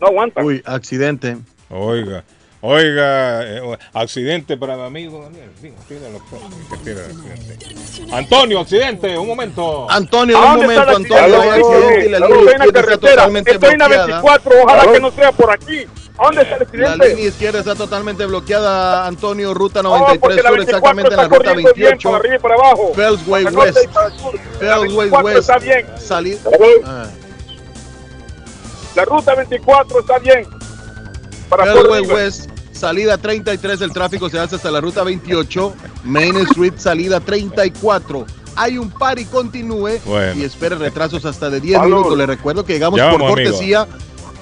[0.00, 0.44] No aguantan.
[0.44, 1.36] Uy, accidente.
[1.70, 2.24] Oiga,
[2.62, 5.50] oiga, eh, accidente para mi amigo Daniel.
[5.62, 7.66] El accidente.
[8.12, 9.90] Antonio, accidente, un momento.
[9.90, 11.16] Antonio, ¿A un momento, Antonio.
[11.42, 13.14] hay accidente y la Estoy línea en la izquierda está carretera.
[13.16, 14.06] totalmente Estoy en la bloqueada.
[14.22, 14.62] 24.
[14.62, 15.86] Ojalá que no sea por aquí.
[16.18, 17.08] ¿A dónde está el La accidente?
[17.08, 21.16] línea izquierda está totalmente bloqueada, Antonio, ruta No, 93 porque la sur, 24 exactamente en
[21.16, 22.08] la está ruta corriendo bien 28.
[22.10, 22.92] para arriba y para abajo.
[22.94, 23.76] Fellsway West.
[23.76, 23.92] La
[24.58, 25.38] Fellsway 24 West.
[25.38, 25.86] está bien.
[25.98, 26.38] Salida.
[26.84, 27.06] Ah.
[28.96, 30.46] La ruta 24 está bien.
[31.50, 31.74] Para.
[32.14, 35.74] West, salida 33, el tráfico se hace hasta la ruta 28.
[36.04, 38.24] Main Street, salida 34.
[38.56, 40.34] Hay un par y continúe Bueno.
[40.40, 41.96] y espere retrasos hasta de 10 Salud.
[41.96, 42.18] minutos.
[42.18, 43.50] Le recuerdo que llegamos Ya por vamos, amigo.
[43.50, 43.86] cortesía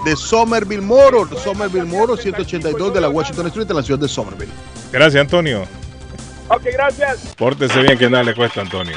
[0.05, 1.43] de Somerville Motors.
[1.43, 4.53] Somerville Motors, 182 de la Washington Street en la ciudad de Somerville.
[4.93, 5.63] Gracias, Antonio.
[6.49, 7.19] Ok, gracias.
[7.37, 8.97] Pórtese bien, que nada le cuesta, Antonio.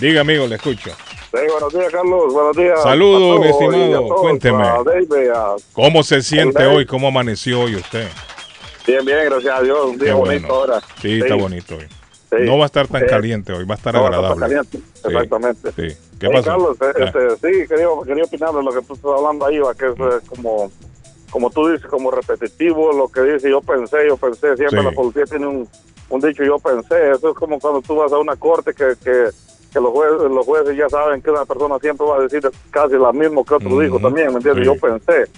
[0.00, 0.90] Diga, amigo, le escucho.
[1.32, 2.32] Sí, buenos días, Carlos.
[2.32, 2.82] Buenos días.
[2.82, 4.06] Saludos, mi estimado.
[4.08, 4.62] todos, Cuénteme.
[4.64, 6.84] a David, a- ¿Cómo se siente hoy?
[6.84, 8.06] ¿Cómo amaneció hoy usted?
[8.86, 9.78] Bien, bien, gracias a Dios.
[9.86, 10.54] Un día Qué bonito bueno.
[10.54, 10.80] ahora.
[11.00, 11.86] Sí, está bonito hoy.
[11.88, 12.36] Sí.
[12.40, 13.06] No va a estar tan Sí.
[13.06, 14.56] caliente hoy, va a estar No, va a estar agradable.
[14.56, 15.70] caliente, Exactamente.
[15.72, 15.96] Sí.
[16.18, 16.44] ¿Qué pasó?
[16.44, 17.04] Carlos, eh, Ah.
[17.04, 19.92] este, sí, quería, quería opinar de lo que tú estás hablando ahí, va, que es
[19.92, 20.70] eh, como,
[21.30, 25.24] como tú dices, como repetitivo, lo que dice yo pensé, yo pensé, siempre la policía
[25.24, 25.68] tiene un,
[26.10, 29.28] un dicho yo pensé, eso es como cuando tú vas a una corte que, que,
[29.72, 32.94] que los, jueces, los jueces ya saben que una persona siempre va a decir casi
[32.94, 33.80] lo mismo que otro Ujú.
[33.80, 34.66] dijo también, ¿me entiendes?
[34.66, 34.74] Sí.
[34.74, 35.30] Yo pensé.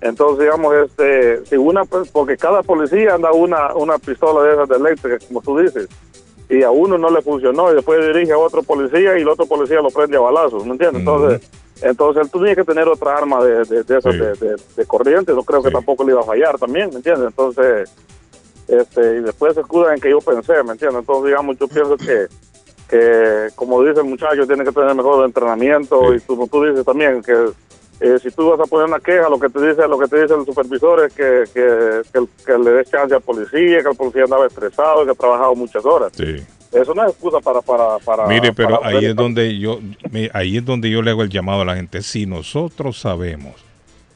[0.00, 4.68] Entonces, digamos, este, si una, pues, porque cada policía anda una, una pistola de esas
[4.68, 5.88] de eléctrica, como tú dices,
[6.48, 9.46] y a uno no le funcionó, y después dirige a otro policía y el otro
[9.46, 11.00] policía lo prende a balazos, ¿me entiendes?
[11.00, 11.48] Entonces,
[11.82, 14.18] entonces tú tienes que tener otra arma de, de, de esas Sí.
[14.20, 17.28] de, de- corriente, no creo que tampoco le iba a fallar también, ¿me entiendes?
[17.28, 17.90] Entonces,
[18.68, 20.98] este, y después se escudan en que yo pensé, ¿me entiendes?
[21.00, 22.26] Entonces, digamos, yo pienso que,
[22.92, 27.22] que como dice el muchacho, tiene que tener mejor entrenamiento y como tú dices también,
[27.22, 27.32] que
[28.00, 30.20] eh, si tú vas a poner una queja, lo que te dice lo que te
[30.20, 33.96] dice el supervisor es que, que, que, que le des chance al policía, que el
[33.96, 36.12] policía andaba estresado, que ha trabajado muchas horas.
[36.14, 36.36] Sí.
[36.70, 37.62] Eso no es excusa para...
[37.62, 39.78] para, para Mire, pero para ahí es donde yo
[40.34, 42.02] ahí es donde yo le hago el llamado a la gente.
[42.02, 43.54] Si nosotros sabemos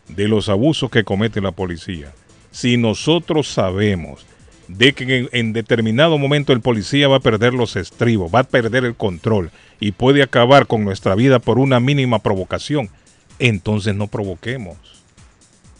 [0.08, 2.12] de los abusos que comete la policía,
[2.50, 4.26] si nosotros sabemos
[4.68, 8.84] de que en, determinado momento el policía va a perder los estribos, va a perder
[8.84, 12.90] el control y puede acabar con nuestra vida por una mínima provocación,
[13.38, 14.76] entonces no provoquemos.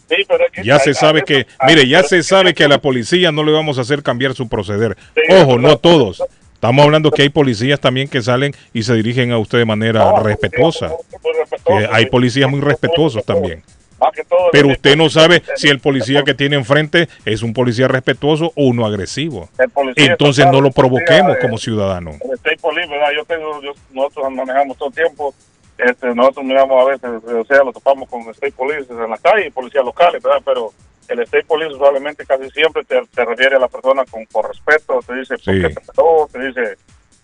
[0.09, 2.79] Sí, pero es que Ya se sabe que, mire, ya se sabe que a la
[2.79, 4.95] policía no le vamos a hacer cambiar su proceder.
[5.29, 6.23] Ojo, no a todos.
[6.53, 10.19] Estamos hablando que hay policías también que salen y se dirigen a usted de manera
[10.23, 10.91] respetuosa.
[11.67, 13.61] Eh, hay policías muy respetuosos también.
[14.51, 18.63] Pero usted no sabe si el policía que tiene enfrente es un policía respetuoso o
[18.65, 19.49] uno agresivo.
[19.95, 22.15] Entonces no lo provoquemos eh, como ciudadanos.
[22.21, 23.07] el State Police, ¿verdad?
[23.15, 25.33] Yo tengo, yo- nosotros manejamos todo el tiempo,
[25.77, 29.51] este, nosotros miramos a veces, o sea, lo topamos con State Police en la calle
[29.51, 30.41] policías locales, ¿verdad?
[30.45, 30.73] Pero
[31.07, 34.99] el State Police usualmente casi siempre te, te refiere a la persona con, con respeto,
[35.05, 35.61] te dice, ¿por Sí.
[35.61, 36.29] qué te paró?
[36.31, 36.77] Te dice,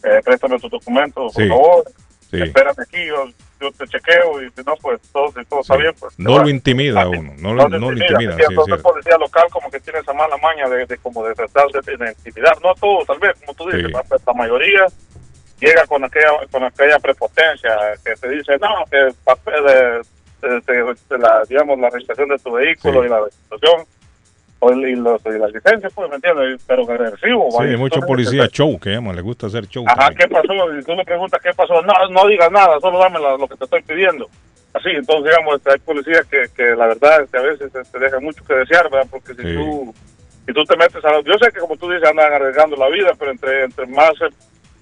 [0.03, 1.49] eh, préstame tus documentos, por Sí.
[1.49, 1.83] favor,
[2.31, 2.41] Sí.
[2.41, 3.25] espérame aquí, yo,
[3.63, 6.17] yo te chequeo y si no, pues todo, si todo está bien, pues...
[6.19, 8.35] No lo intimida a uno, no, No lo, no lo intimida, intimida.
[8.35, 11.23] ¿me sí, Entonces, el policía local como que tiene esa mala maña de, de como
[11.25, 13.91] de tratar de, de intimidar, no a todos tal vez, como tú dices.
[14.09, 14.85] Pero la mayoría
[15.59, 17.71] llega con aquella con aquella prepotencia
[18.03, 22.29] que te dice, no, que el papel de, de- de- de la, digamos, la registración
[22.29, 23.07] de tu vehículo Sí.
[23.07, 23.85] y la registración
[24.71, 26.63] y, los, y la licencia, pues, ¿me entiendes?
[26.67, 27.49] Pero agresivo.
[27.51, 29.83] Sí, hay muchos policías show que llaman, les gusta hacer show.
[29.87, 30.53] Ajá, ¿qué pasó?
[30.77, 31.81] Y tú le preguntas qué pasó.
[31.81, 34.27] No, no digas nada, solo dame la- lo que te estoy pidiendo.
[34.73, 38.23] Así, entonces, digamos, este, hay policías que, que la verdad este, a veces te dejan
[38.23, 39.07] mucho que desear, ¿verdad?
[39.11, 39.53] Porque si Sí.
[39.55, 39.93] tú
[40.47, 41.21] y tú te metes a...
[41.21, 44.11] Yo sé que como tú dices, andan arriesgando la vida, pero entre, entre más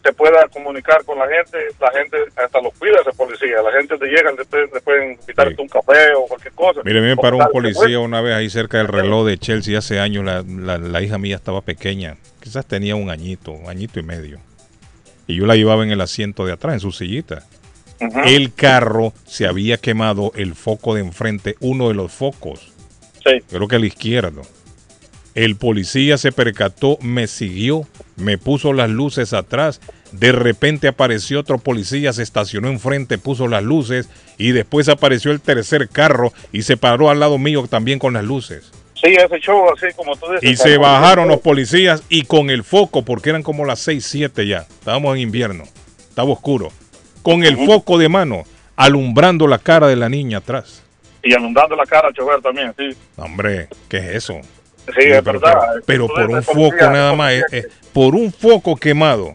[0.01, 3.61] se, se pueda comunicar con la gente, la gente hasta los cuida ese policía.
[3.63, 6.81] La gente te llega, le, pueden- le pueden invitarte un café o cualquier cosa.
[6.83, 10.23] Mire, me paró un policía una vez ahí cerca del reloj de Chelsea hace años.
[10.25, 12.17] La, la- la hija mía estaba pequeña.
[12.41, 14.39] Quizás tenía un añito, un añito y medio.
[15.27, 17.43] Y yo la llevaba en el asiento de atrás, en su sillita.
[18.25, 22.71] El carro se había quemado el foco de enfrente, uno de los focos.
[23.49, 24.41] Creo que al izquierdo.
[25.33, 27.87] El policía se percató, me siguió,
[28.17, 29.79] me puso las luces atrás.
[30.11, 35.39] De repente apareció otro policía, se estacionó enfrente, puso las luces y después apareció el
[35.39, 38.71] tercer carro y se paró al lado mío también con las luces.
[39.01, 40.49] Sí, ese show así como tú dices.
[40.49, 44.45] Y se bajaron los policías y con el foco, porque eran como las 6, 7
[44.45, 45.63] ya, estábamos en invierno,
[45.97, 46.71] estaba oscuro,
[47.23, 48.43] con el foco de mano,
[48.75, 50.83] alumbrando la cara de la niña atrás.
[51.23, 52.95] Y inundando la cara al chofer también, sí.
[53.15, 54.41] Hombre, ¿qué es eso?
[54.87, 55.59] Sí, es pero, verdad.
[55.85, 59.31] pero- pero por un foco nada más, eh, eh, por un foco quemado.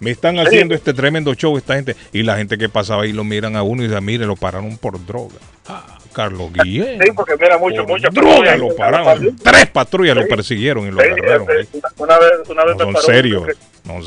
[0.00, 0.40] Me están Sí.
[0.42, 1.96] haciendo este tremendo show esta gente.
[2.12, 4.76] Y la gente que pasaba ahí lo miran a uno y dicen, mire, lo pararon
[4.78, 5.34] por droga.
[5.66, 7.00] Ah, Carlos Guillén.
[7.02, 8.08] Sí, porque mira, mucho, mucho.
[8.10, 9.36] Droga lo pararon.
[9.42, 11.42] Tres patrullas lo persiguieron y lo Sí, agarraron.
[11.42, 11.68] una- vez,
[11.98, 13.04] una vez No me son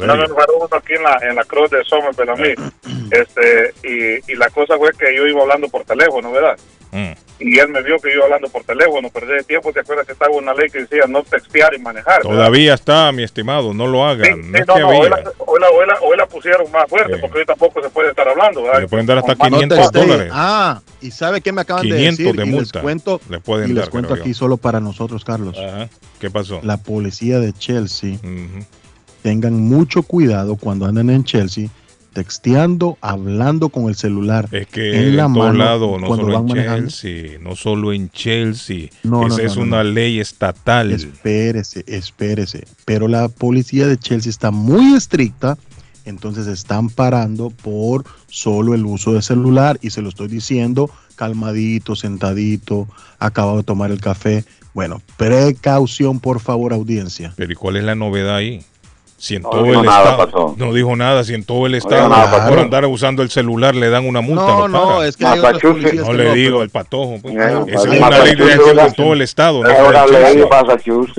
[0.04, 2.54] una vez me paró uno aquí en la, en la cruz de Somerville a mí.
[3.12, 6.58] Este, y, y la cosa fue que yo iba hablando por teléfono, ¿verdad?
[6.92, 7.12] Mm.
[7.40, 10.12] Y él me vio que yo hablando por teléfono, perdí el tiempo, ¿te acuerdas que
[10.14, 12.18] estaba una ley que decía no textear y manejar?
[12.24, 12.30] ¿verdad?
[12.30, 14.26] Todavía está, mi estimado, no lo hagan.
[14.26, 15.10] Sí, no sí, es no, que no, hoy había.
[15.10, 18.10] la, hoy, la, hoy la- hoy la pusieron más fuerte, porque hoy tampoco se puede
[18.10, 18.82] estar hablando, ¿verdad?
[18.82, 20.02] Le pueden dar hasta Con mano 500 textea.
[20.06, 20.32] dólares.
[20.36, 22.36] Ah, y ¿sabe qué me acaban 500 de decir?
[22.40, 22.78] de Y multa.
[22.80, 24.36] Les cuento, Le pueden y les dar, cuento aquí yo.
[24.36, 25.58] solo para nosotros, Carlos.
[26.20, 26.60] ¿Qué pasó?
[26.62, 28.18] La policía de Chelsea,
[29.24, 31.68] tengan mucho cuidado cuando andan en Chelsea,
[32.14, 36.34] texteando, hablando con el celular Es que en la en mano lados, no cuando solo
[36.34, 36.90] van en manejando.
[36.90, 38.90] Chelsea, no solo en Chelsea.
[39.04, 40.92] No, Esa no, es una ley estatal.
[40.92, 42.66] Espérese, espérese.
[42.86, 45.58] Pero la policía de Chelsea está muy estricta,
[46.06, 50.90] entonces están parando por solo el uso de celular y se lo estoy diciendo
[51.22, 52.88] calmadito, sentadito,
[53.20, 54.44] acabado de tomar el café.
[54.74, 57.32] Bueno, precaución, por favor, audiencia.
[57.36, 58.66] Pero ¿y cuál es la novedad ahí?
[59.22, 61.76] Si en No todo dijo el nada, estado no dijo nada, si en todo el
[61.76, 64.48] estado nada, por andar usando el celular le dan una multa.
[64.48, 65.94] No, no, es que Massachusetts.
[65.94, 67.20] No que le no, digo pero- el patojo.
[67.22, 67.36] pues.
[67.36, 67.60] Esa
[67.94, 69.64] es una ley de en todo el estado.
[69.64, 70.44] no una ley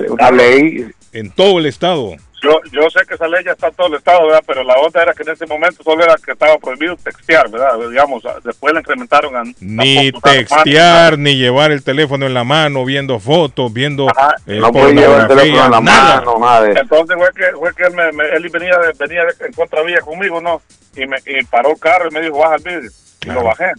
[0.09, 0.85] una ley.
[1.13, 2.11] En todo el estado.
[2.43, 4.43] Yo, yo sé que esa ley ya está en todo el estado, ¿verdad?
[4.45, 7.79] Pero la onda era que en ese momento solo era que estaba prohibido textear, ¿verdad?
[7.89, 9.43] Digamos, después le incrementaron a...
[9.61, 14.07] Ni textear, ni llevar el teléfono en la mano, viendo fotos, viendo
[14.45, 16.15] eh, No puede llevar el teléfono en la nada.
[16.21, 16.81] mano, nada de eso.
[16.81, 20.01] Entonces fue que, fue que él, me, me- él venía, de, venía de- en contravía
[20.01, 20.61] conmigo, ¿no?
[20.95, 22.91] Y me y paró el carro y me dijo, baja el vidrio.
[23.21, 23.71] Y lo bajé,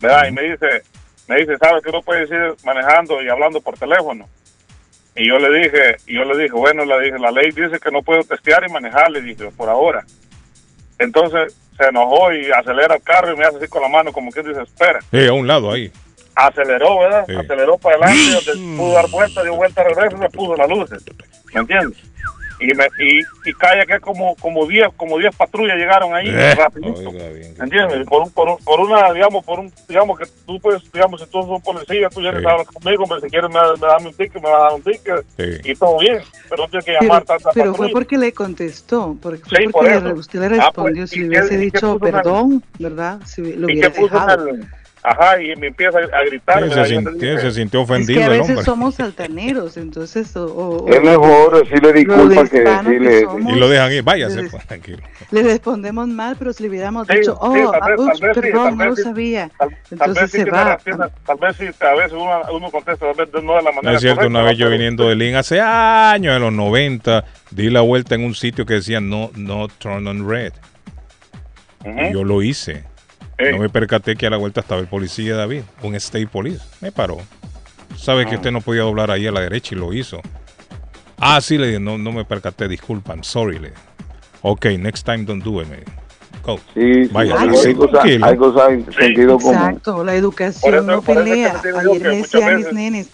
[0.00, 0.26] ¿verdad?
[0.28, 0.82] Y me dice,
[1.26, 4.28] me dice, ¿sabes que no puedes ir manejando y hablando por teléfono?
[5.16, 7.90] Y yo le dije, y yo le dije, bueno, le dije, la ley dice que
[7.90, 10.04] no puedo testear y manejar, le dije, por ahora.
[10.98, 14.30] Entonces se enojó y acelera el carro y me hace así con la mano, como
[14.30, 15.00] que dice, espera.
[15.12, 15.90] Eh, a un lado ahí.
[16.34, 17.24] Aceleró, ¿verdad?
[17.26, 17.34] Sí.
[17.34, 21.04] Aceleró para adelante, pudo dar vuelta, dio vuelta al regreso y me puso las luces.
[21.52, 21.98] ¿Me entiendes?
[22.60, 26.54] Y, me, y, y calla que como como 10 como 10 patrullas llegaron ahí Eh,
[26.54, 27.10] rapidito.
[27.10, 28.06] ¿Me entiendes?
[28.06, 31.26] Por, un, por, un- por una, digamos, por un, digamos que tú puedes, digamos, si
[31.28, 34.14] tú sos policía, tú vienes a hablar conmigo, pero si quieres me, me dame un
[34.14, 35.24] ticket, me vas a dar un ticket
[35.64, 36.18] y todo bien,
[36.50, 39.64] pero no tienes que Pero, llamar tanta pero fue porque le contestó, porque, fue Sí,
[39.72, 41.02] porque por le- usted le Ah, respondió.
[41.02, 43.20] pues, si ¿y le qué- hubiese dicho el- perdón, ¿verdad?
[43.24, 44.48] Si lo ¿Y qué hubiera dejado.
[44.48, 44.66] el-
[45.02, 46.62] Ajá, y me empieza a gritar.
[46.62, 48.64] Sí, se, sintió, se sintió Es que ofendido a el veces hombre.
[48.66, 53.20] somos altaneros, entonces o, o- Es mejor decirle disculpas Los que decirle.
[53.22, 54.98] somos- Y lo dejan ir, váyase, Les- pues, tranquilo.
[55.30, 58.28] le respondemos mal, pero si le hubiéramos Sí, dicho, sí, oh, tal vez- ups, tal
[58.28, 59.50] vez sí, perdón, tal no lo vez sabía.
[59.58, 60.78] Tal vez Entonces sí se va.
[61.24, 63.92] tal vez sí, a veces uno, uno contesta, tal vez no de la manera No
[63.92, 67.70] es cierto, correcta, una vez yo viniendo de Lynn hace años, en los 90, di
[67.70, 70.52] la vuelta en un sitio que decía no, no turn on red.
[71.86, 72.84] Y yo lo hice.
[73.52, 76.60] No me percaté que a la vuelta estaba el policía David, un state police.
[76.80, 77.18] Me paró.
[77.96, 78.36] Sabe que Ah.
[78.36, 80.20] usted no podía doblar ahí a la derecha y lo hizo.
[81.18, 83.58] Ah, sí, le dije, no, no me percaté, disculpa, I'm sorry.
[83.58, 83.80] Le dije.
[84.42, 85.78] Ok, next time don't do it, me.
[86.42, 86.58] Go.
[86.72, 89.54] Sí, sí, Vaya, hay, así, hay cosas, hay cosas en sentido común.
[89.56, 91.60] Exacto, la educación eso- no pelea.
[91.62, 93.10] Ayer me muchas decían mis nenes,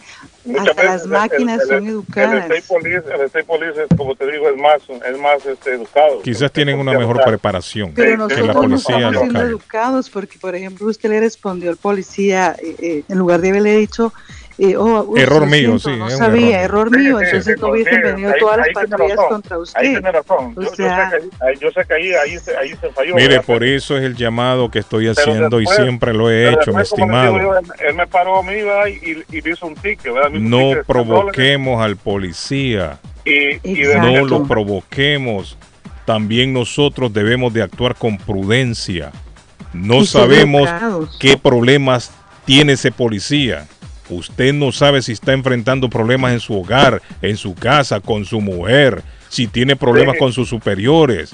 [0.47, 2.33] Muchas hasta veces las máquinas el- son educadas.
[2.51, 6.23] El state police, el state police como te digo, es más, es más este, educado.
[6.23, 9.49] Quizás tienen una mejor preparación Pero que nosotros la no policía estamos siendo local.
[9.51, 13.77] educados porque, por ejemplo, usted le respondió al policía, eh, eh, en lugar de haberle
[13.77, 14.13] dicho,
[14.59, 17.19] Eh, oh, uh, Error mío, siento, sí, No sabía, error error mío.
[17.19, 19.79] Sí, sí, Entonces sí, no hubiesen sí, venido ahí- todas las patrullas contra usted.
[19.81, 20.55] Ahí tiene razón.
[20.57, 22.89] O Yo, yo sea- sé que, ahí- yo sé que ahí, ahí, se, ahí se
[22.91, 23.15] falló.
[23.17, 23.45] Mire, ¿verdad?
[23.45, 26.77] por eso es el llamado que estoy haciendo después- y siempre lo he hecho, mi
[26.77, 27.37] digo estimado.
[27.59, 28.87] él, él me paró a mí ¿verdad?
[28.87, 30.15] y, y me hizo un ticket.
[30.15, 30.31] ¿verdad?
[30.33, 31.25] Un No ticket de 100 dólares.
[31.35, 32.99] provoquemos al policía.
[33.27, 35.59] Y, y de- No lo provoquemos.
[36.07, 39.13] También nosotros debemos de actuar con prudencia.
[39.75, 40.71] No sabemos
[41.21, 42.11] qué problemas
[42.47, 43.67] tiene ese policía.
[44.09, 48.41] Usted no sabe si está enfrentando problemas en su hogar, en su casa, con su
[48.41, 50.19] mujer, si tiene problemas Sí.
[50.21, 51.31] con sus superiores,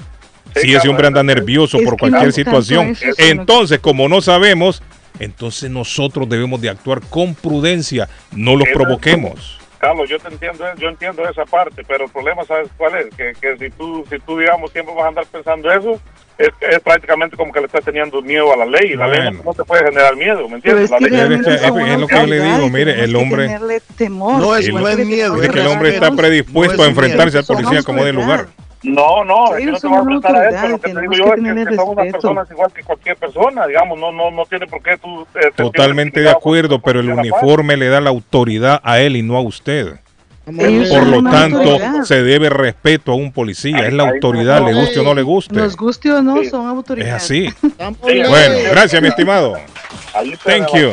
[0.55, 2.95] Sí, si ese hombre anda es- nervioso es por cualquier no situación.
[3.17, 4.81] Entonces, como no sabemos,
[5.19, 9.57] entonces nosotros debemos de actuar con prudencia, no los provoquemos.
[9.83, 13.13] Carlos, yo te entiendo, yo entiendo esa parte, pero el problema, ¿sabes cuál es?
[13.15, 15.99] Que, que si tú, si tú, digamos, siempre vas a andar pensando eso,
[16.37, 18.95] es, es prácticamente como que le estás teniendo miedo a la ley.
[18.95, 19.37] La ley Bueno.
[19.39, 20.83] no, no te puede generar miedo, ¿me Pero entiendes?
[20.85, 21.09] es La ley-
[21.99, 23.49] lo que yo le digo, mire, el hombre-
[23.97, 24.39] temor.
[24.39, 27.03] No es- no es que miedo, el hombre está predispuesto No a es miedo.
[27.05, 28.47] enfrentarse al policía como de lugar.
[28.83, 31.11] No, no, es Ellos no te vas a a eso, lo y que te digo
[31.11, 34.45] que yo es que, son unas personas igual que cualquier persona, digamos, no, no, no
[34.45, 35.25] tiene por qué tú...
[35.35, 39.37] eh, Totalmente de acuerdo, pero el uniforme le da la autoridad a él y no
[39.37, 39.95] a usted.
[40.45, 42.03] Ellos Por lo tanto, autoridad.
[42.03, 43.87] se debe respeto a un policía.
[43.87, 45.55] Es la Ahí- autoridad, no, le guste o no le guste.
[45.55, 46.49] Nos guste o no, Sí.
[46.49, 47.13] son Es autoridades.
[47.23, 47.45] así.
[47.63, 48.29] Estamos Sí, leyes.
[48.29, 49.53] Bueno, gracias, mi estimado.
[50.43, 50.91] Thank you.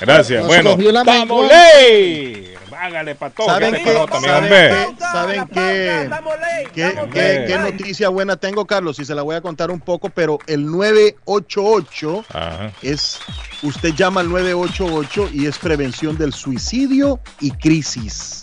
[0.00, 0.40] Gracias.
[0.40, 1.72] Nos Bueno, cogió la ¡Vamos, menguada.
[1.82, 2.54] ley!
[2.76, 3.46] Hágale para todo.
[3.46, 3.92] ¿Saben que qué?
[4.20, 4.94] ¿Saben qué?
[5.00, 6.10] ¿Saben qué?
[6.74, 8.98] ¿Qué, qué- qué noticia buena tengo, Carlos?
[8.98, 12.72] Y se la voy a contar un poco, pero el 988 Ajá.
[12.82, 13.20] es,
[13.62, 18.42] usted llama al 988 y es prevención del suicidio y crisis.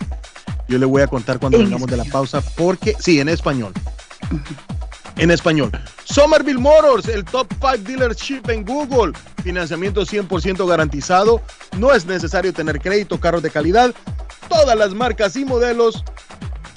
[0.69, 3.73] Yo le voy a contar cuando En vengamos de la pausa, porque, sí, en español.
[5.17, 5.71] En español.
[6.05, 9.13] Somerville Motors, el top 5 dealership en Google.
[9.43, 11.41] Financiamiento 100% garantizado.
[11.77, 13.93] No es necesario tener crédito, carros de calidad.
[14.49, 16.03] Todas las marcas y modelos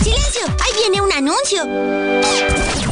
[0.03, 0.43] ¡Silencio!
[0.61, 2.92] ¡Ahí viene un anuncio!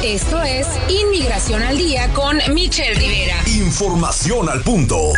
[0.05, 3.37] Esto es Inmigración al Día con Michelle Rivera.
[3.47, 5.13] Información al punto.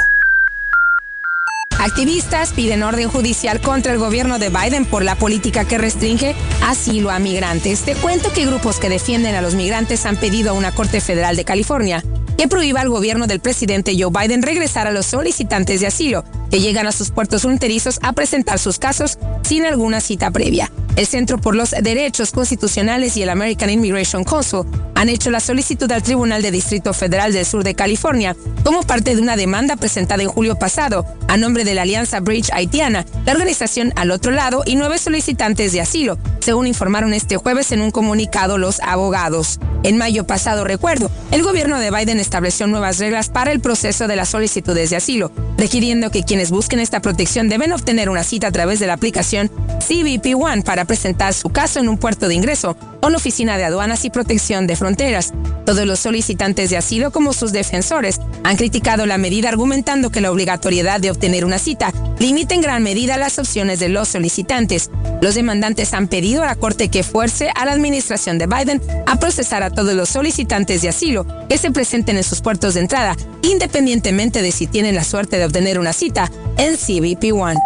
[1.84, 7.10] Activistas piden orden judicial contra el gobierno de Biden por la política que restringe asilo
[7.10, 7.82] a migrantes.
[7.82, 11.36] Te cuento que grupos que defienden a los migrantes han pedido a una Corte Federal
[11.36, 12.02] de California
[12.38, 16.24] que prohíba al gobierno del presidente Joe Biden regresar a los solicitantes de asilo
[16.54, 20.70] que llegan a sus puertos fronterizos a presentar sus casos sin alguna cita previa.
[20.94, 24.60] El Centro por los Derechos Constitucionales y el American Immigration Council
[24.94, 29.16] han hecho la solicitud al Tribunal de Distrito Federal del Sur de California como parte
[29.16, 33.32] de una demanda presentada en julio pasado a nombre de la Alianza Bridge Haitiana, la
[33.32, 37.90] organización Al Otro Lado y nueve solicitantes de asilo, según informaron este jueves en un
[37.90, 39.58] comunicado los abogados.
[39.82, 44.16] En mayo pasado, recuerdo, el gobierno de Biden estableció nuevas reglas para el proceso de
[44.16, 48.52] las solicitudes de asilo, requiriendo que quienes busquen esta protección deben obtener una cita a
[48.52, 49.50] través de la aplicación
[49.86, 53.64] CBP One para presentar su caso en un puerto de ingreso o la Oficina de
[53.64, 55.32] Aduanas y Protección de Fronteras.
[55.66, 60.32] Todos los solicitantes de asilo como sus defensores han criticado la medida argumentando que la
[60.32, 64.90] obligatoriedad de obtener una cita limita en gran medida las opciones de los solicitantes.
[65.20, 69.16] Los demandantes han pedido a la Corte que fuerce a la administración de Biden a
[69.16, 73.16] procesar a todos los solicitantes de asilo que se presenten en sus puertos de entrada,
[73.42, 76.23] independientemente de si tienen la suerte de obtener una cita
[76.56, 77.58] en CBP One.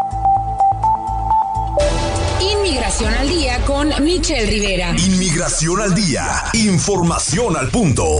[2.40, 4.90] Inmigración al Día con Michelle Rivera.
[4.90, 6.44] Inmigración al día.
[6.52, 8.18] Información al punto.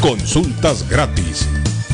[0.00, 1.48] Consultas gratis.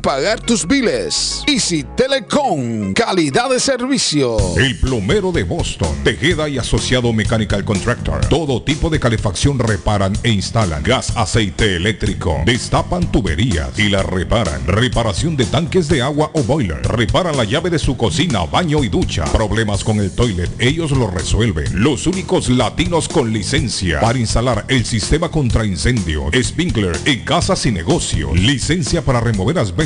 [0.00, 1.42] pagar tus biles.
[1.46, 4.36] Easy Telecom, calidad de servicio.
[4.56, 8.26] El plomero de Boston, Tejeda y Asociado Mechanical Contractor.
[8.26, 10.82] Todo tipo de calefacción reparan e instalan.
[10.82, 12.42] Gas, aceite eléctrico.
[12.44, 14.66] Destapan tuberías y la reparan.
[14.66, 16.82] Reparación de tanques de agua o boiler.
[16.82, 19.24] Reparan la llave de su cocina, baño y ducha.
[19.24, 21.82] Problemas con el toilet, ellos lo resuelven.
[21.82, 27.72] Los únicos latinos con licencia para instalar el sistema contra incendio, sprinkler en casas y
[27.72, 28.38] negocios.
[28.38, 29.85] Licencia para remover asbesto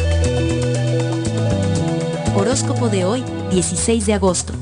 [2.36, 4.54] Horóscopo de hoy, 16 de agosto.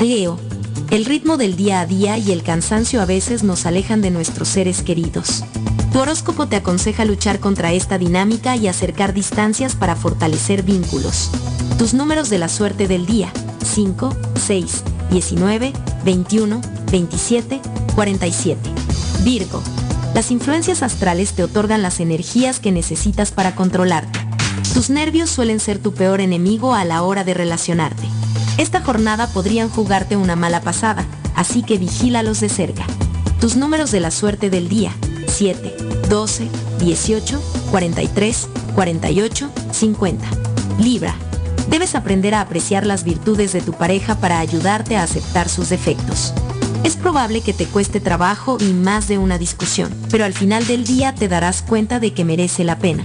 [0.00, 0.36] Leo.
[0.90, 4.48] El ritmo del día a día y el cansancio a veces nos alejan de nuestros
[4.48, 5.44] seres queridos.
[5.92, 11.30] Tu horóscopo te aconseja luchar contra esta dinámica y acercar distancias para fortalecer vínculos.
[11.78, 13.32] Tus números de la suerte del día.
[13.64, 15.72] 5, 6, 19,
[16.04, 16.60] 21,
[16.92, 17.60] 27,
[17.96, 18.70] 47.
[19.24, 19.62] Virgo.
[20.14, 24.18] Las influencias astrales te otorgan las energías que necesitas para controlarte.
[24.74, 28.04] Tus nervios suelen ser tu peor enemigo a la hora de relacionarte.
[28.58, 31.04] Esta jornada podrían jugarte una mala pasada,
[31.34, 32.84] así que vigílalos de cerca.
[33.40, 34.92] Tus números de la suerte del día.
[35.40, 35.74] 7,
[36.10, 36.48] 12,
[36.80, 37.40] 18,
[37.70, 40.28] 43, 48, 50.
[40.78, 41.16] Libra.
[41.70, 46.34] Debes aprender a apreciar las virtudes de tu pareja para ayudarte a aceptar sus defectos.
[46.84, 50.84] Es probable que te cueste trabajo y más de una discusión, pero al final del
[50.84, 53.02] día te darás cuenta de que merece la pena.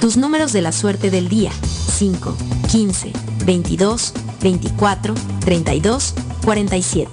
[0.00, 1.50] Tus números de la suerte del día.
[1.98, 2.34] 5,
[2.70, 3.12] 15,
[3.44, 6.14] 22, 24, 32,
[6.46, 7.10] 47.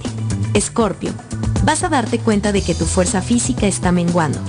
[0.53, 1.11] Escorpio.
[1.65, 4.39] Vas a darte cuenta de que tu fuerza física está menguando.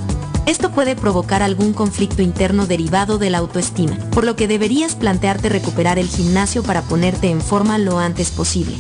[0.46, 5.48] Esto puede provocar algún conflicto interno derivado de la autoestima, por lo que deberías plantearte
[5.48, 8.76] recuperar el gimnasio para ponerte en forma lo antes posible.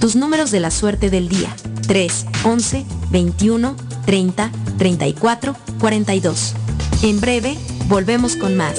[0.00, 1.54] Tus números de la suerte del día.
[1.86, 3.76] 3, 11, 21,
[4.06, 6.54] 30, 34, 42.
[7.02, 7.58] En breve,
[7.88, 8.78] volvemos con más.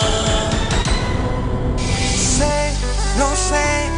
[2.14, 2.74] Sé,
[3.18, 3.88] lo sé,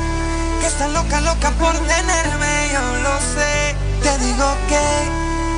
[0.61, 3.75] que estás loca, loca por tenerme, yo lo sé.
[4.01, 4.79] Te digo que,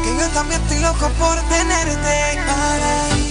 [0.04, 2.38] que yo también estoy loco por tenerte.
[2.46, 3.23] Para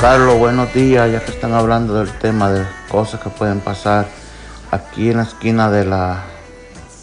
[0.00, 1.10] Carlos, buenos días.
[1.10, 4.06] Ya que están hablando del tema de cosas que pueden pasar
[4.70, 6.22] aquí en la esquina de la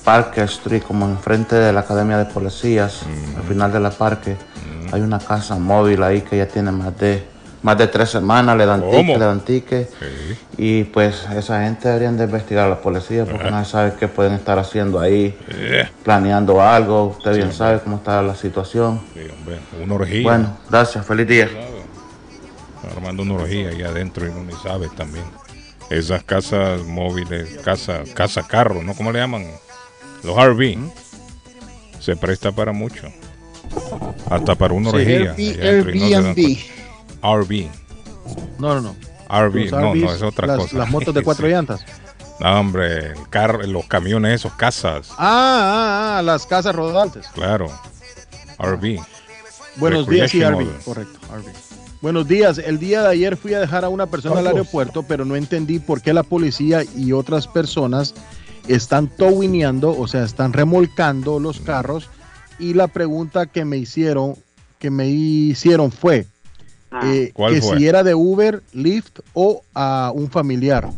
[0.03, 3.01] Parque Street, como enfrente de la Academia de Policías,
[3.37, 4.35] al final de la Parque,
[4.91, 7.31] hay una casa móvil ahí que ya tiene más de
[7.63, 9.13] más de tres semanas, le dan ¿Cómo?
[9.17, 9.89] le dan ticket.
[10.57, 14.33] Y pues esa gente deberían de investigar a la policía porque nadie sabe qué pueden
[14.33, 15.87] estar haciendo ahí, Eh.
[16.03, 17.05] planeando algo.
[17.17, 18.99] Usted bien sabe cómo está la situación.
[19.13, 20.23] Sí, hombre, una orgía.
[20.23, 21.47] Bueno, gracias, feliz día.
[22.95, 25.25] Armando una orgía ahí adentro y uno ni sabe también.
[25.89, 28.93] Esas casas móviles, casa, casa carro, ¿no?
[28.95, 29.45] ¿Cómo le llaman?
[30.23, 30.77] Los RV.
[31.99, 33.07] Se presta para mucho.
[34.29, 35.31] Hasta para una Sí, orgía.
[35.37, 37.35] Airbnb, allá no.
[37.35, 37.69] RV.
[38.59, 38.95] No, no, no.
[39.29, 40.77] RV, Los no, no, es otra las- cosa.
[40.77, 41.53] Las motos de cuatro Sí.
[41.53, 41.85] llantas.
[42.39, 47.27] No, hombre, el carro, los camiones esos, casas, Ah, ah, ah, las casas rodantes.
[47.33, 47.67] claro.
[48.59, 48.99] RV.
[49.77, 50.43] Buenos días, sí.
[50.43, 51.51] RV, correcto, RV.
[52.03, 52.57] Buenos días.
[52.57, 55.79] El día de ayer fui a dejar a una persona al aeropuerto, pero no entendí
[55.79, 58.13] por qué la policía y otras personas
[58.67, 62.09] están towineando, o sea, están remolcando los carros.
[62.59, 64.35] Y la pregunta que me hicieron,
[64.79, 66.25] que me hicieron fue
[67.03, 67.77] eh, ¿Cuál que fue?
[67.77, 70.89] si era de Uber, Lyft o a un familiar.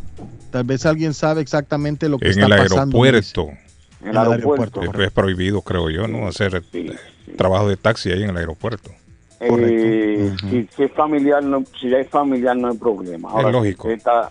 [0.50, 2.98] Tal vez alguien sabe exactamente lo que En está el pasando.
[3.00, 3.32] me dice.
[3.40, 3.58] aeropuerto.
[4.02, 4.82] En el aeropuerto.
[4.82, 6.26] Es, es prohibido, creo yo, ¿no?
[6.26, 6.64] Hacer
[7.38, 8.90] trabajo de taxi ahí en el aeropuerto.
[9.40, 13.32] Eh, si, si es familiar, no, si ya es familiar no hay problema.
[13.38, 13.88] Es lógico.
[13.88, 14.30] usted está-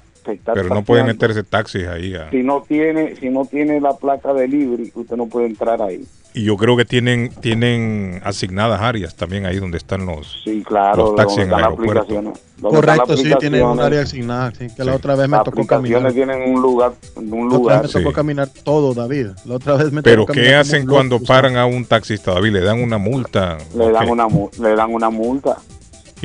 [0.53, 2.15] Pero no puede meterse taxis ahí.
[2.15, 5.81] a- Si no tiene, si no tiene la placa de libre, usted no puede entrar
[5.81, 6.05] ahí.
[6.33, 10.97] Y yo creo que tienen tienen asignadas áreas también ahí donde están los, Sí, claro.
[11.05, 12.33] los taxis en el aeropuerto.
[12.61, 14.51] Correcto, sí, tienen un área asignada.
[14.51, 16.11] Sí, que la otra vez me Las tocó caminar.
[16.11, 17.81] tienen un lugar, un La otra lugar.
[17.83, 19.27] vez me tocó caminar todo, David.
[19.45, 22.51] La otra vez me Pero tocó ¿qué hacen cuando paran a un taxista, David?
[22.53, 23.57] ¿Le dan una multa?
[23.75, 24.11] Le ¿O dan qué?
[24.11, 25.57] una mu- le dan una multa.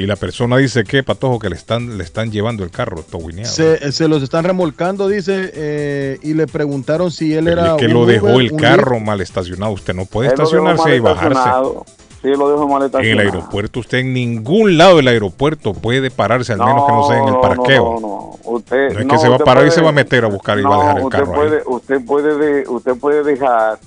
[0.03, 3.51] Y la persona dice que, Patojo, que le están, le están llevando el carro towineado.
[3.53, 7.71] Se, se los están remolcando, dice, eh, y le preguntaron si él Pero era.
[7.73, 9.73] es que un lo dejó Uber, el carro mal estacionado.
[9.73, 11.29] Usted no puede Él estacionarse y bajarse.
[11.39, 11.85] estacionado.
[12.23, 13.29] Sí, lo dejo mal En el estacionado.
[13.29, 17.29] aeropuerto, usted en ningún lado del aeropuerto puede pararse, al menos que no sea en
[17.29, 17.85] el parqueo.
[17.85, 18.51] No, no, no.
[18.51, 20.29] Usted, No es no, que se va a parar y se va a meter a
[20.29, 21.51] buscar y va a dejar el usted carro ahí.
[21.67, 23.79] Usted puede, de- usted puede dejar,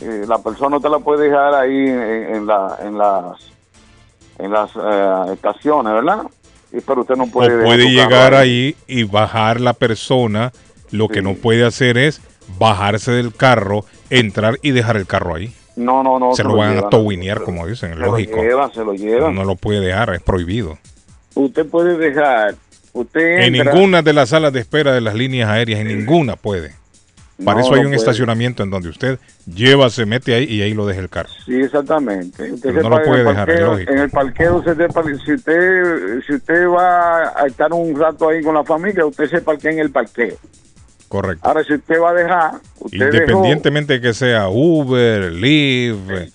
[0.00, 2.00] eh, la persona te la puede dejar ahí en,
[2.36, 3.24] en la, en las,
[4.42, 6.22] en las eh, estaciones, ¿verdad?
[6.72, 7.60] Y, pero usted no puede.
[7.60, 10.52] o puede llegar ahí y bajar la persona.
[10.92, 12.20] Lo que no puede hacer es
[12.58, 15.54] bajarse del carro, entrar y dejar el carro ahí.
[15.76, 16.34] No, no, no.
[16.34, 18.36] se lo van a towinear, como dicen, es Se lo lógico.
[18.42, 19.34] llevan, se lo llevan.
[19.34, 20.78] No lo puede dejar, es prohibido.
[21.34, 22.56] Usted puede dejar,
[22.92, 26.34] usted En entra- ninguna de las salas de espera de las líneas aéreas, en ninguna
[26.36, 26.72] puede.
[27.44, 27.96] Para No, eso hay no un puede.
[27.96, 31.28] estacionamiento en donde usted lleva, se mete ahí y ahí lo deja el carro.
[31.46, 32.52] Sí, exactamente.
[32.52, 33.92] Usted Pero no lo puede dejar, parqueo- lógico.
[33.92, 34.76] En el parqueo, usted
[35.24, 39.40] si usted, si usted va a estar un rato ahí con la familia, usted se
[39.40, 40.36] parquea en el parqueo.
[41.08, 41.48] Correcto.
[41.48, 46.32] Ahora, si usted va a dejar, usted dejó- Independientemente de que sea Uber, Lyft,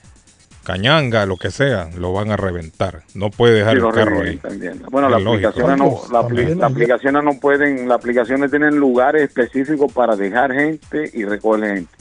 [0.65, 3.03] Cañanga, lo que sea, lo van a reventar.
[3.13, 4.39] No puede dejar Sí, el carro ahí.
[4.43, 4.87] entiendo.
[4.89, 9.21] Bueno, Es las aplicaciones, no, la apli- las aplicaciones no pueden, las aplicaciones tienen lugares
[9.23, 11.93] específicos para dejar gente y recoger gente.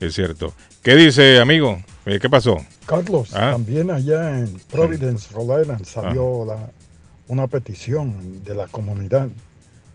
[0.00, 0.52] Es cierto.
[0.82, 1.78] ¿Qué dice, amigo?
[2.04, 2.58] Eh, ¿Qué pasó?
[2.84, 3.52] Carlos, Ah.
[3.52, 6.68] también allá en Providence, Rhode Island, salió la-
[7.28, 9.28] una petición de la comunidad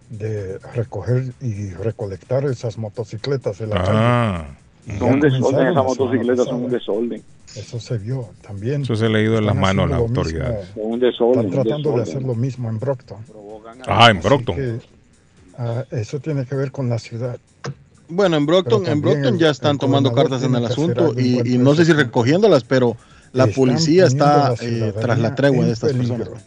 [0.09, 3.83] de recoger y recolectar esas motocicletas en la Ah.
[3.85, 4.57] calle.
[4.87, 7.23] Y Son ya un desorden, comenzaron esas motocicletas son un desorden.
[7.55, 8.83] Eso se vio también.
[8.83, 10.69] Eso se le ha ido en las manos a las autoridades.
[10.75, 13.17] Un desorden, Están un tratando de hacer lo mismo en Brockton.
[13.87, 14.55] Ah, en Brockton.
[14.55, 14.79] que,
[15.57, 17.37] ah, eso tiene que ver con la ciudad.
[18.07, 21.75] Bueno, en Brockton, en Brockton ya están tomando cartas en el asunto y, y no
[21.75, 22.97] sé si recogiéndolas, pero
[23.31, 26.17] la policía está la eh, tras la tregua de en estas peligro.
[26.17, 26.43] personas.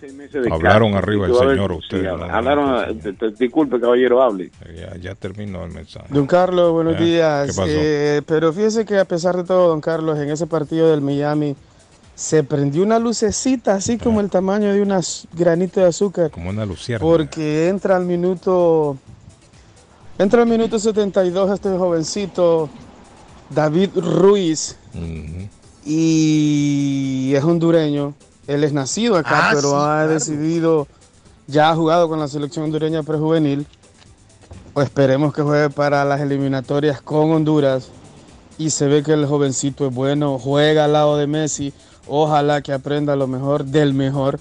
[0.00, 1.08] De Hablaron cárcel.
[1.08, 2.06] arriba el Sí, señor, sí, usted.
[2.06, 4.50] hablaron, te- te- disculpe, caballero, hable.
[4.76, 6.06] Ya, ya terminó el mensaje.
[6.08, 7.46] Don Carlos, buenos Ah, ¿qué días.
[7.56, 7.64] pasó?
[7.68, 11.54] Eh, pero fíjese que a pesar de todo, don Carlos, en ese partido del Miami
[12.14, 14.92] se prendió una lucecita así como el tamaño de un
[15.32, 16.30] granito de azúcar.
[16.30, 17.10] Como una luciérnaga.
[17.10, 18.96] Porque entra al minuto
[20.18, 22.68] entra al minuto 72 este jovencito
[23.48, 24.76] David Ruiz
[25.84, 28.14] y es hondureño.
[28.50, 30.08] Él es nacido acá, Ah, pero sí, ha claro.
[30.08, 30.86] decidido
[31.46, 33.66] ya ha jugado con la selección hondureña prejuvenil.
[34.72, 37.88] O esperemos que juegue para las eliminatorias con Honduras.
[38.56, 41.72] Y se ve que el jovencito es bueno, juega al lado de Messi.
[42.06, 44.38] Ojalá que aprenda lo mejor del mejor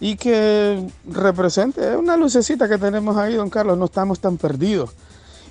[0.00, 3.78] y que represente una lucecita que tenemos ahí, don Carlos.
[3.78, 4.90] No estamos tan perdidos.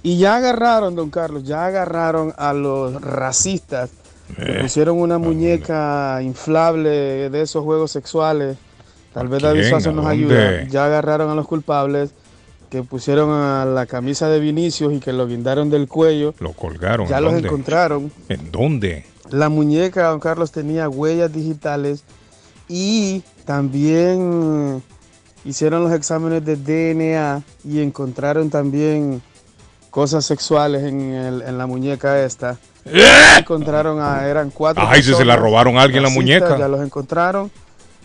[0.03, 3.89] Y ya agarraron, don Carlos, ya agarraron a los racistas.
[4.37, 8.57] Eh, pusieron una muñeca inflable de esos juegos sexuales
[9.13, 9.63] Tal vez David?
[9.69, 10.63] Suazo ¿A nos ayuda.
[10.67, 12.11] Ya agarraron a los culpables
[12.69, 16.35] que pusieron a la camisa de Vinicius y que lo guindaron del cuello.
[16.39, 17.07] Lo colgaron.
[17.07, 17.47] Ya ¿en los dónde?
[17.47, 18.11] encontraron.
[18.29, 19.05] ¿En dónde?
[19.31, 22.03] La muñeca, don Carlos, tenía huellas digitales
[22.67, 24.83] y también
[25.43, 29.21] hicieron los exámenes de DNA y encontraron también
[29.89, 32.59] cosas sexuales en, el- en la muñeca esta.
[33.37, 34.83] Encontraron a, eran cuatro.
[34.83, 34.87] ¡Eh!
[34.89, 36.57] Ay, si se la personas robaron a alguien la muñeca.
[36.57, 37.51] Ya los encontraron.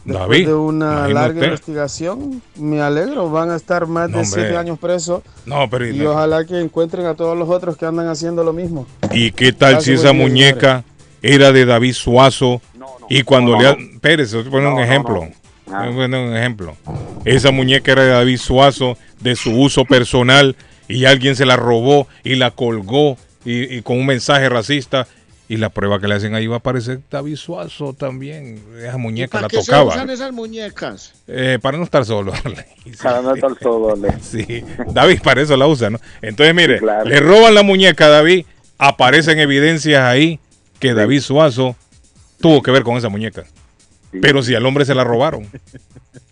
[0.04, 4.42] Después David, de una larga investigación, me alegro, van a estar más No, de hombre.
[4.42, 8.08] siete años presos No, pero y ojalá que encuentren a todos los otros que andan
[8.08, 8.86] haciendo lo mismo.
[9.12, 10.84] ¿Y qué tal si esa muñeca
[11.22, 12.60] era de David Suazo?
[13.08, 13.68] y cuando no, le...
[13.68, 15.28] a poner un ejemplo.
[15.66, 15.78] no.
[15.78, 16.76] Voy a poner un ejemplo.
[17.24, 20.54] Esa muñeca era de David Suazo, de su uso personal,
[20.86, 25.06] y alguien se la robó y la colgó y, y con un mensaje racista.
[25.46, 28.62] Y la prueba que le hacen ahí va a aparecer David Suazo también.
[28.78, 29.90] Esa muñeca ¿Para la qué se tocaba.
[29.90, 31.12] usan esas muñecas?
[31.28, 32.32] Eh, para no estar solo.
[33.02, 33.94] Para no estar solo.
[34.22, 36.00] Sí, David para eso la usa, ¿no?
[36.22, 37.04] Entonces, mire, claro.
[37.04, 38.46] le roban la muñeca a David,
[38.78, 40.40] aparecen evidencias ahí
[40.80, 41.76] que David Suazo
[42.40, 43.44] tuvo que ver con esa muñeca.
[44.22, 45.46] Pero si al hombre se la robaron.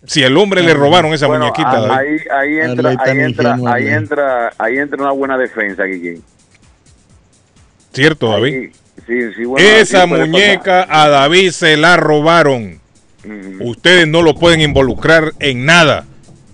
[0.05, 4.53] Si al hombre le robaron esa Bueno, muñequita, ahí, ahí entra, ahí entra, ahí entra,
[4.57, 6.23] ahí entra una buena defensa, Guillén.
[7.93, 8.71] ¿Cierto, David?
[9.07, 12.79] Sí, sí, bueno, esa sí muñeca a David se la robaron.
[13.61, 16.05] Ustedes no lo pueden involucrar en nada.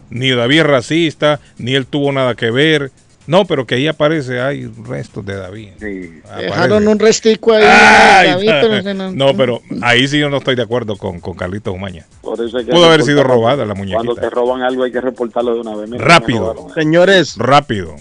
[0.10, 2.92] Ni David es racista, ni él tuvo nada que ver.
[3.28, 5.70] No, pero que ahí aparece, hay restos de David.
[5.76, 6.22] Aparece.
[6.46, 8.50] Dejaron un restico ahí, Ay, David,
[8.82, 12.06] pero no- no, pero ahí sí yo no estoy de acuerdo con, con Carlitos Umaña.
[12.22, 14.22] Por eso hay que Pudo haber sido robada la Cuando muñequita.
[14.22, 15.90] te roban algo hay que reportarlo de una vez.
[15.92, 16.68] Mira, Rápido.
[16.74, 17.96] Señores, rápido.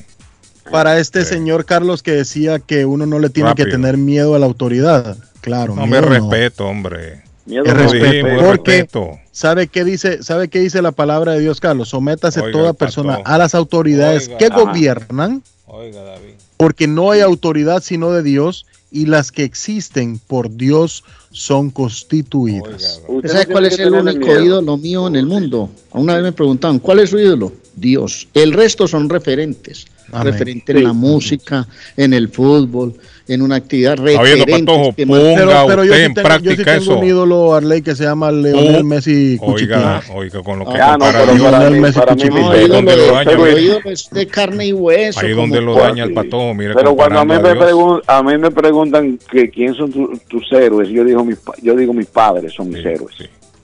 [0.70, 4.38] Para este señor Carlos que decía que uno no le tiene que tener miedo a
[4.38, 5.16] la autoridad.
[5.40, 6.08] Claro, No me no.
[6.08, 7.22] respeto, hombre.
[7.46, 7.72] Miedo no.
[7.74, 8.04] respeto.
[8.10, 9.10] Sí, porque respeto.
[9.32, 10.22] ¿sabe qué dice?
[10.22, 11.88] ¿Sabe qué dice la palabra de Dios, Carlos?
[11.90, 13.30] Sométase Oiga, toda el persona pato.
[13.30, 14.38] a las autoridades Oiga.
[14.38, 16.34] que gobiernan, Oiga, David.
[16.58, 23.02] porque no hay autoridad sino de Dios y las que existen por Dios son constituidas.
[23.06, 25.70] ¿Usted sabe cuál es el único ídolo mío en el mundo?
[25.92, 27.52] Una vez me preguntaban, ¿cuál es su ídolo?
[27.76, 28.28] Dios.
[28.34, 29.86] El resto son referentes.
[30.12, 30.32] Amén.
[30.32, 31.66] Referente en la música,
[31.96, 32.94] en el fútbol,
[33.28, 34.50] en una actividad referente.
[34.64, 36.98] Patojo, que ponga marcan- Pero yo sí en tengo, yo sí práctica tengo eso.
[36.98, 39.74] un ídolo, Arley, que se llama Leonel Oh, Messi Cuchitín.
[39.76, 42.40] Oiga, oiga, con lo que Ah, no, compara pero Lionel mí- Messi para mí Cuchitín.
[42.42, 45.20] no, Ahí donde lo daña, pero ídolo es de carne y hueso.
[45.20, 48.38] Ahí donde lo daña el patojo, mire, Pero cuando a mí, me pregun- a mí
[48.38, 52.54] me preguntan que quién son tu- tus héroes, yo digo mis, yo digo mis padres
[52.54, 53.14] son mis héroes.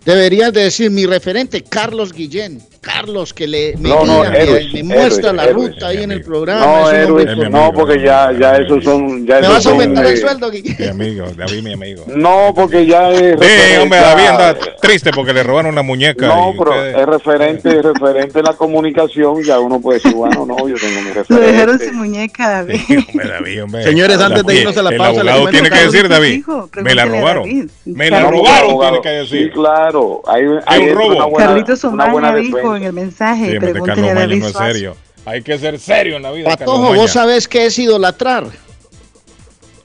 [0.04, 2.60] Deberías de decir mi referente, Carlos Guillén.
[2.84, 5.86] Carlos, que le me, No, no, guía, me- héroes, me muestra héroes, la héroes, ruta
[5.88, 6.66] ahí en el programa.
[6.66, 10.06] No, héroes, con- no, porque ya, ya esos son, ya ¿Me esos vas a aumentar
[10.06, 10.76] el sueldo, Guillén?
[10.78, 12.04] Mi amigo, David, mi amigo.
[12.08, 13.38] No, porque ya es.
[13.40, 16.26] Sí, hombre, David anda triste porque le robaron la muñeca.
[16.26, 20.12] No, y pero ustedes- es referente, es referente en la comunicación, ya uno puede decir,
[20.14, 21.84] bueno, no, yo tengo mi Lo dejaron referente.
[21.86, 22.80] sin muñeca, David.
[23.08, 23.82] Hombre, David, hombre.
[23.84, 26.44] Señores, antes de irnos a la el pausa, le abogado tiene que decir, David,
[26.82, 27.70] me la a robaron.
[27.86, 29.44] Me la robaron, tiene que decir.
[29.46, 30.20] Sí, claro.
[30.26, 31.36] Hay, hay un robo.
[31.36, 34.96] Carlitos una buena Umaña dijo en el mensaje, Sí, Carlos a David no es serio.
[35.26, 36.56] Hay que ser serio en la vida.
[36.56, 38.46] Patojo, vos sabés qué es idolatrar.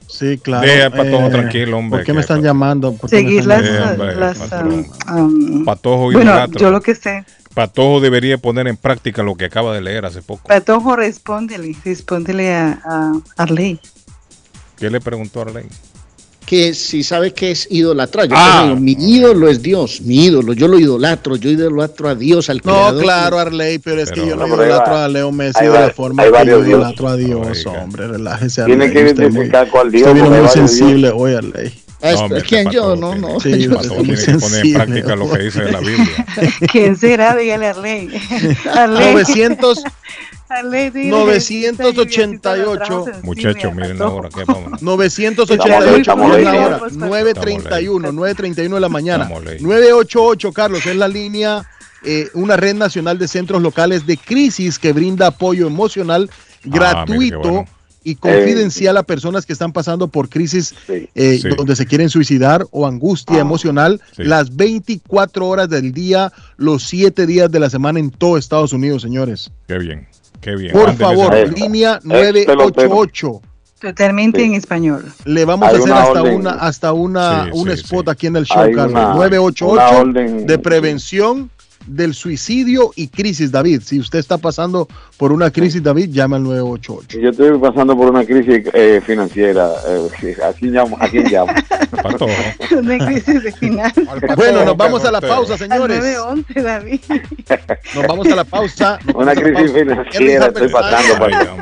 [0.06, 0.66] Sí, claro.
[0.94, 2.92] Patojo Eh, tranquilo, hombre, ¿Por qué me están llamando?
[2.92, 3.62] ¿Por qué me Seguir las,
[5.10, 7.24] um, Patojo bueno, yo lo que sé.
[7.54, 10.46] Patojo debería poner en práctica lo que acaba de leer hace poco.
[10.46, 13.80] Patojo, respóndele, respóndele a, a Arley.
[14.76, 15.66] ¿Qué le preguntó a Arley?
[16.50, 18.26] Que si sabe qué es idolatrar.
[18.26, 18.62] Yo Ah.
[18.62, 20.52] te digo, mi ídolo es Dios, mi ídolo.
[20.52, 23.02] Yo lo idolatro, yo idolatro a Dios, al No, creador.
[23.04, 25.90] claro, Arley, pero es que yo no No, idolatro va- a Leo Messi de la
[25.90, 28.64] forma que yo idolatro a Dios, hombre, relájese.
[28.64, 31.72] Tiene Arley, que usted muy- identificar cuál Dios, Usted muy sensible hoy, Arley.
[32.02, 32.96] Ah, No, ¿Quién este yo?
[32.96, 33.40] No, tiene- no.
[33.40, 36.26] Sí, yo- muy tiene que poner en práctica lo que dice de la Biblia.
[36.72, 37.36] ¿Quién será?
[37.36, 38.08] Dígale a Arley.
[38.74, 39.12] Arley.
[39.12, 39.82] 900,
[40.48, 43.04] Arley, dile, 988.
[43.22, 44.82] Muchachos, miren ahora, ¿qué vamos?
[44.82, 46.80] 988 Estamos es la hora.
[46.90, 49.24] 931, 931 de la mañana.
[49.24, 49.68] Estamos leyendo.
[49.68, 51.68] 988, Carlos, es la línea,
[52.04, 56.30] eh, una red nacional de centros locales de crisis que brinda apoyo emocional
[56.64, 57.66] gratuito Ah, mire qué bueno.
[58.02, 61.08] Y confidencial a personas que están pasando por crisis eh,
[61.40, 61.48] Sí.
[61.50, 64.24] Ah, donde se quieren suicidar o angustia emocional Sí.
[64.24, 69.02] las 24 horas del día, los 7 días de la semana en todo Estados Unidos,
[69.02, 69.50] señores.
[69.68, 70.06] Qué bien,
[70.40, 70.72] qué bien.
[70.72, 72.54] Por Mándenle favor, línea Ex pelotero.
[72.56, 73.40] 988.
[73.80, 75.04] Totalmente en español.
[75.24, 76.34] Le vamos Hay a hacer una hasta orden.
[76.36, 78.10] una hasta una Sí, un sí, spot sí.
[78.10, 78.92] aquí en el show, Hay Carlos.
[78.92, 80.46] una- 988 una orden.
[80.46, 81.50] de prevención
[81.90, 83.82] del suicidio y crisis, David.
[83.84, 87.18] Si usted está pasando por una crisis, David, llama al 988.
[87.18, 89.70] Yo estoy pasando por una crisis eh, financiera.
[89.88, 90.96] Eh, ¿A quién llamo?
[91.00, 91.52] ¿A quién llamo?
[92.78, 93.92] Una crisis de final.
[94.36, 95.98] Bueno, nos vamos a la pausa, señores.
[95.98, 97.00] Al 911, David.
[97.94, 98.98] Nos vamos a la pausa.
[99.14, 101.52] Una crisis financiera estoy pasando por a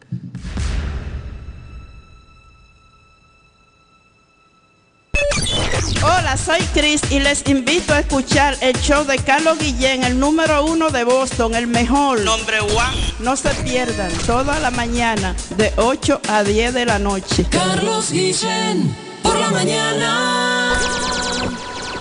[6.01, 10.65] Hola, soy Chris y les invito a escuchar el show de Carlos Guillén, el número
[10.65, 12.19] uno de Boston, el mejor.
[12.21, 13.13] Nombre one.
[13.19, 17.45] No se pierdan, toda la mañana, de 8 a 10 de la noche.
[17.49, 20.79] Carlos Guillén, por la mañana.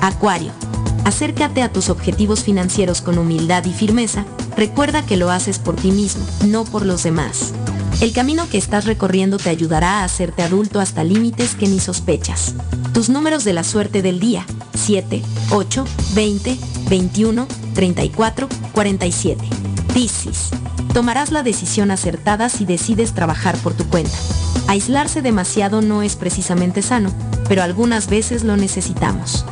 [0.00, 0.69] Acuario.
[1.10, 4.24] Acércate a tus objetivos financieros con humildad y firmeza.
[4.56, 7.52] Recuerda que lo haces por ti mismo, no por los demás.
[8.00, 12.54] El camino que estás recorriendo te ayudará a hacerte adulto hasta límites que ni sospechas.
[12.94, 16.56] Tus números de la suerte del día, 7, 8, 20,
[16.88, 19.44] 21, 34, 47.
[19.92, 20.50] Piscis.
[20.94, 24.16] Tomarás la decisión acertada si decides trabajar por tu cuenta.
[24.68, 27.12] Aislarse demasiado no es precisamente sano,
[27.48, 29.44] pero algunas veces lo necesitamos.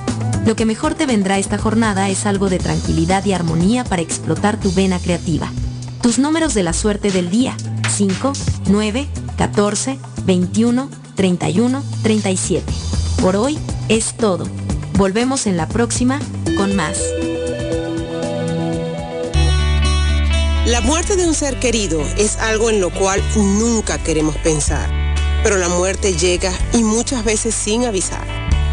[0.47, 4.59] Lo que mejor te vendrá esta jornada es algo de tranquilidad y armonía para explotar
[4.59, 5.51] tu vena creativa.
[6.03, 7.57] Tus números de la suerte del día,
[7.97, 8.33] 5,
[8.69, 12.73] 9, 14, 21, 31, 37.
[13.21, 13.59] Por hoy
[13.89, 14.47] es todo.
[14.95, 16.19] Volvemos en la próxima
[16.57, 16.99] con más.
[20.67, 24.89] La muerte de un ser querido es algo en lo cual nunca queremos pensar,
[25.43, 28.38] pero la muerte llega y muchas veces sin avisar.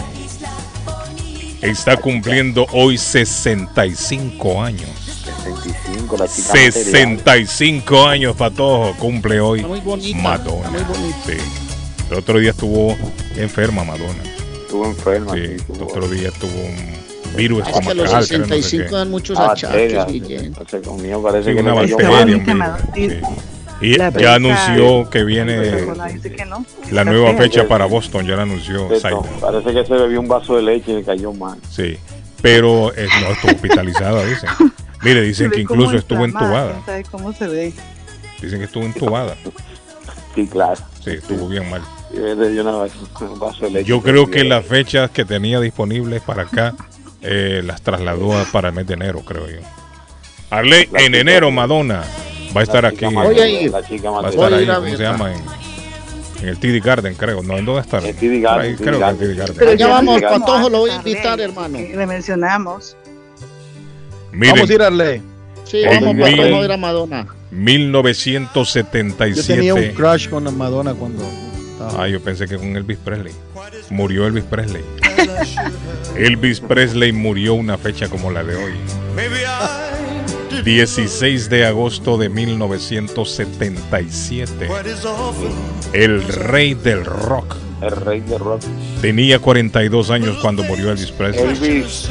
[1.61, 4.89] Está cumpliendo hoy 65 años.
[4.99, 6.73] 65, la chica material.
[6.73, 10.65] 65 años, Patojo, cumple hoy Está muy bonita, Madonna.
[10.65, 11.17] está muy bonita.
[11.25, 11.37] Sí.
[12.11, 12.95] El otro día estuvo
[13.37, 14.23] enferma Madonna.
[14.61, 15.33] Estuvo enferma.
[15.33, 17.02] Sí, sí, el estuvo- otro día tuvo un
[17.35, 17.97] virus Es que los estomacal.
[17.97, 18.27] creo, no sé
[18.61, 18.95] 65 qué.
[18.95, 19.63] dan muchos achaques,
[19.95, 20.45] bacteria, Guillén.
[20.45, 23.21] entonces conmigo parece Sí, que una bacteria.
[23.81, 26.65] Y La ya anunció que viene que no.
[26.91, 29.23] la nueva fecha para Boston, ya la anunció Saito.
[29.41, 31.57] Parece que se bebió un vaso de leche y le cayó mal.
[31.69, 31.97] Sí,
[32.41, 34.49] pero eh, no estuvo hospitalizada, dicen.
[35.01, 36.71] Mire, dicen que incluso estuvo entubada.
[36.71, 37.73] ¿quién sabe cómo se ve?
[38.41, 39.35] Dicen que estuvo entubada.
[40.33, 40.79] Sí, claro.
[41.03, 41.81] Sí, estuvo bien mal.
[42.13, 43.85] Y le dio una- un vaso de leche.
[43.89, 46.73] Yo creo que las fechas que tenía disponibles para acá
[47.23, 49.57] eh, las trasladó a- para el mes de enero, creo yo.
[50.49, 52.03] Arley, La en enero Madonna
[52.55, 53.05] va a estar aquí.
[53.05, 53.71] en- ir.
[53.71, 55.33] La chica va a estar ahí, ir a ¿cómo se llama?
[55.33, 55.41] En,
[56.43, 57.41] en el TD Garden, creo.
[57.41, 57.97] No, ¿en dónde está?
[57.99, 59.17] El TD Garden, Ahí, TD creo que en el Garden.
[59.29, 59.55] TD Garden.
[59.57, 61.79] Pero ya vamos, Patojo, lo voy a invitar, hermano.
[61.79, 62.95] Le mencionamos.
[64.31, 65.21] Miren, Vamos a ir a Arley.
[65.63, 67.27] Sí, En vamos, mil- Patojo, a ver a Madonna.
[67.51, 69.35] 1977.
[69.35, 72.03] Yo tenía un crush con Madonna cuando estaba.
[72.03, 73.33] Ah, yo pensé que con Elvis Presley.
[73.89, 74.83] Murió Elvis Presley.
[76.15, 78.73] Elvis Presley murió una fecha como la de hoy.
[80.63, 84.67] 16 de agosto de 1977.
[85.93, 87.55] El rey del rock.
[87.81, 88.61] El rey de rock.
[89.01, 91.43] Tenía 42 años cuando murió Elvis Presley.
[91.49, 92.09] Elvis,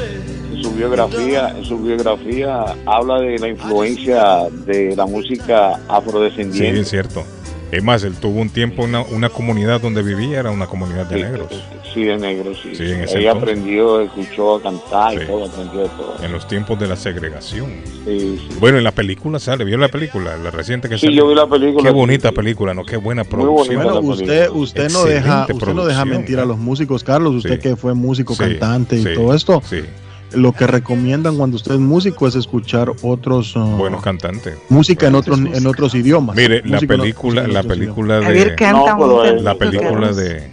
[0.53, 6.81] en su biografía, en su biografía habla de la influencia de la música Sí, afrodescendiente.
[6.81, 7.25] es cierto.
[7.73, 11.17] Es más, él tuvo un tiempo una, una comunidad donde vivía, era una comunidad de
[11.17, 11.49] Sí, negros.
[11.95, 12.75] Sí, de negros, sí.
[12.77, 13.55] Sí, en ese Ella entonces.
[13.59, 15.21] aprendió, escuchó a cantar Sí.
[15.23, 16.17] y todo, aprendió de todo.
[16.23, 17.67] En los tiempos de la segregación.
[18.05, 18.57] Sí, sí.
[18.61, 20.37] Bueno, en la película sale, ¿vio la película?
[20.37, 21.25] La reciente que Sí, salió.
[21.25, 21.83] yo vi la película.
[21.83, 22.85] Qué bonita película, ¿no?
[22.85, 23.77] Qué buena Muy producción.
[23.83, 24.61] bonita Bueno, usted, película.
[24.63, 27.35] usted no deja, usted no deja mentir a los músicos, Carlos.
[27.37, 27.61] Usted Sí.
[27.71, 29.63] que fue músico, Sí, cantante y sí, todo esto.
[30.35, 34.57] Lo que recomiendan cuando usted es músico es escuchar otros uh, buenos cantantes.
[34.69, 36.37] música en otros en otros idiomas.
[36.37, 40.51] Mire, la película, la película Javier de canta No, pero un él- la película de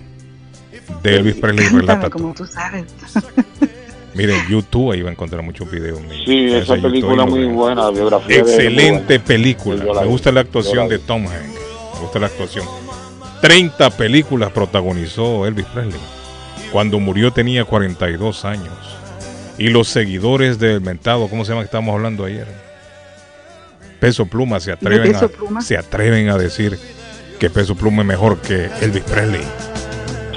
[1.04, 2.86] de Elvis Presley Cántame relata como tú sabes.
[4.16, 6.24] Mire, en YouTube ahí va a encontrar muchos videos míos.
[6.26, 10.02] Sí, esa YouTube película muy buena, la biografía Excelente película.
[10.02, 11.00] Me gusta la actuación la de.
[11.00, 11.60] Tom Hanks.
[11.96, 12.66] Me gusta la actuación.
[13.42, 16.00] 30 películas protagonizó Elvis Presley.
[16.72, 18.74] Cuando murió tenía 42 años.
[19.60, 22.48] Y los seguidores del mentado, ¿cómo se llama que estábamos hablando ayer?
[24.00, 25.62] Peso Pluma se atreven, a, Pluma?
[25.62, 26.80] se atreven a decir
[27.40, 29.42] que Peso Pluma es mejor que Elvis Presley.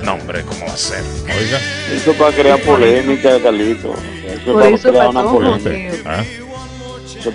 [0.03, 1.05] No, hombre, ¿cómo va a ser?
[1.23, 1.61] Oiga.
[1.95, 3.95] Eso es para crear polémica, Carlito.
[3.95, 6.03] Eso es Por para eso, crear una polémica.
[6.05, 6.25] ¿Ah?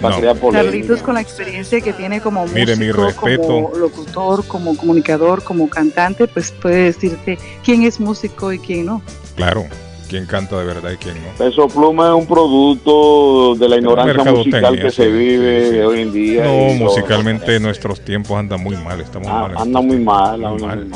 [0.02, 0.52] No.
[0.52, 3.42] Carlitos con la experiencia que tiene como músico, Mire, mi respeto.
[3.42, 9.02] como locutor, como comunicador, como cantante, pues puede decirte quién es músico y quién no.
[9.38, 9.66] Claro,
[10.08, 11.30] quién canta de verdad y quién no.
[11.38, 15.80] Peso Pluma es un producto de la ignorancia musical que sí, se vive sí, sí.
[15.80, 16.44] hoy en día.
[16.46, 19.52] No, musicalmente nuestros tiempos andan muy mal, estamos Ah, mal.
[19.52, 20.88] en anda estos muy mal, muy mal.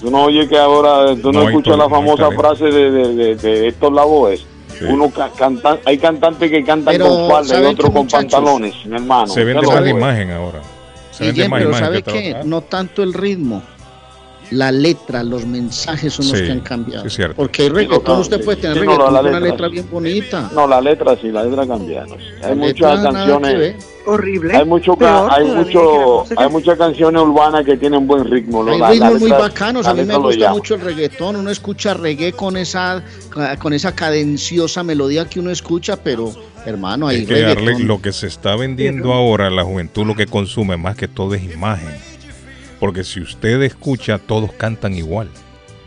[0.00, 3.68] Tú no oyes que ahora, tú no, escuchas la famosa frase de, de, de, de
[3.68, 4.38] Héctor Lavoe.
[4.88, 8.74] Uno ca- canta, hay cantantes que cantan Pero, con falda y ¿saben otros con pantalones,
[8.84, 9.26] mi hermano.
[9.28, 10.60] Se vende más la imagen ahora.
[11.12, 12.30] Se vende más pero imagen ¿sabe que qué?
[12.32, 13.62] otra- No tanto el ritmo,
[14.50, 17.02] la letra, los mensajes son los Sí, que han cambiado.
[17.02, 17.34] sí, es cierto.
[17.36, 18.42] Porque el reggaetón, no, usted sí.
[18.44, 20.50] puede tener Sí, no, reggaetón la con una letra, bien bonita.
[20.54, 22.16] No, la letra sí, la letra cambiaron.
[22.40, 23.86] La Hay muchas canciones.
[24.08, 24.56] Horrible.
[24.56, 28.62] hay mucho, Peor hay mucho, hay muchas canciones urbanas que tienen buen ritmo.
[28.62, 28.70] ¿no?
[28.70, 31.92] Hay La- la ritmos muy bacanos, a mí me gusta mucho el reggaetón, uno escucha
[31.94, 33.02] reggae con esa
[33.58, 36.32] con esa cadenciosa melodía que uno escucha, pero
[36.64, 37.88] hermano, hay Es que reggaetón.
[37.88, 41.42] lo que se está vendiendo ahora, la juventud lo que consume más que todo es
[41.42, 41.88] imagen.
[42.86, 45.28] Porque si usted escucha, todos cantan igual.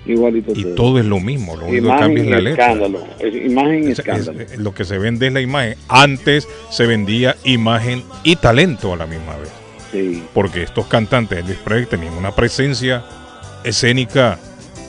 [0.05, 0.75] Igualito Y todo.
[0.75, 1.55] todo es lo mismo.
[1.55, 2.65] Lo único que cambia es la letra.
[2.65, 3.07] escándalo.
[3.19, 4.39] Es imagen y Es- es- escándalo.
[4.41, 5.75] es- lo que se vende es la imagen.
[5.87, 9.49] Antes se vendía imagen y talento a la misma vez.
[9.91, 10.23] Sí.
[10.33, 13.03] Porque estos cantantes Elvis Presley tenían una presencia
[13.63, 14.39] escénica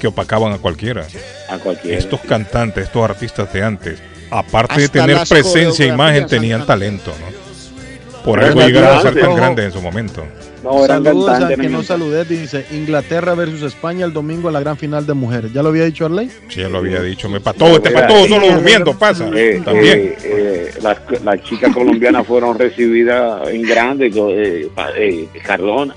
[0.01, 1.07] que opacaban a cualquiera.
[1.49, 1.99] A cualquiera.
[1.99, 8.21] Estos cantantes, estos artistas de antes, aparte de tener presencia e imagen, tenían talento, ¿no?
[8.25, 10.25] Por algo llegaron a ser tan grandes en su momento.
[10.63, 14.61] No, eran Saludos a que no saludé, dice Inglaterra versus España el domingo en la
[14.61, 15.53] gran final de mujeres.
[15.55, 16.31] ¿Ya lo había dicho Arley?
[16.49, 17.29] Sí, ya lo había dicho.
[17.31, 19.31] Me pató, este Mira, pató, solo durmiendo pasa.
[19.35, 19.99] Eh, También.
[19.99, 25.95] eh, eh, las, las chicas colombianas fueron recibidas en grande, eh, eh, Cardona,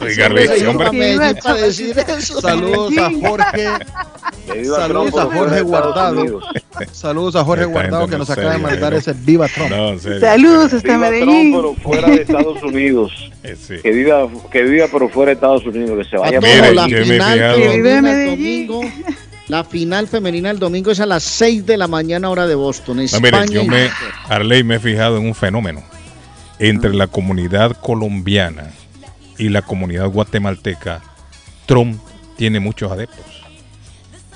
[0.02, 1.34] Oiga, hombre.
[1.42, 2.40] Para decir eso.
[2.42, 3.68] Saludos a Jorge.
[4.64, 6.40] Saludos a Jorge Guardado.
[6.92, 9.70] Saludos a Jorge Guardado que no nos acaba de mandar ese Viva Trump.
[9.70, 9.98] No.
[9.98, 11.52] Saludos hasta Viva Medellín.
[11.52, 13.32] Trump, pero fuera de Estados Unidos.
[13.42, 13.76] Eh, sí.
[13.82, 15.98] Que viva, que viva, pero fuera de Estados Unidos.
[16.04, 17.54] Que se vaya Patojo, Mire, la final.
[17.56, 18.66] Que vive Medellín.
[18.66, 18.80] domingo.
[19.48, 22.96] La final femenina el domingo es a las 6 de la mañana hora de Boston,
[22.96, 23.42] No, España.
[23.46, 23.88] mire, yo me,
[24.28, 25.82] Arley, me he fijado en un fenómeno.
[26.58, 28.70] Entre la comunidad colombiana
[29.38, 31.02] y la comunidad guatemalteca,
[31.66, 32.00] Trump
[32.36, 33.24] tiene muchos adeptos.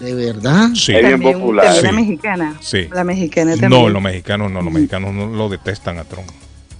[0.00, 0.68] ¿De verdad?
[0.74, 0.92] Sí.
[0.94, 1.66] Es bien popular.
[1.66, 1.96] también la Sí.
[1.96, 2.54] mexicana.
[2.60, 2.88] Sí.
[2.92, 3.70] La mexicana también.
[3.70, 6.28] No, los mexicanos no, los mexicanos no lo detestan a Trump.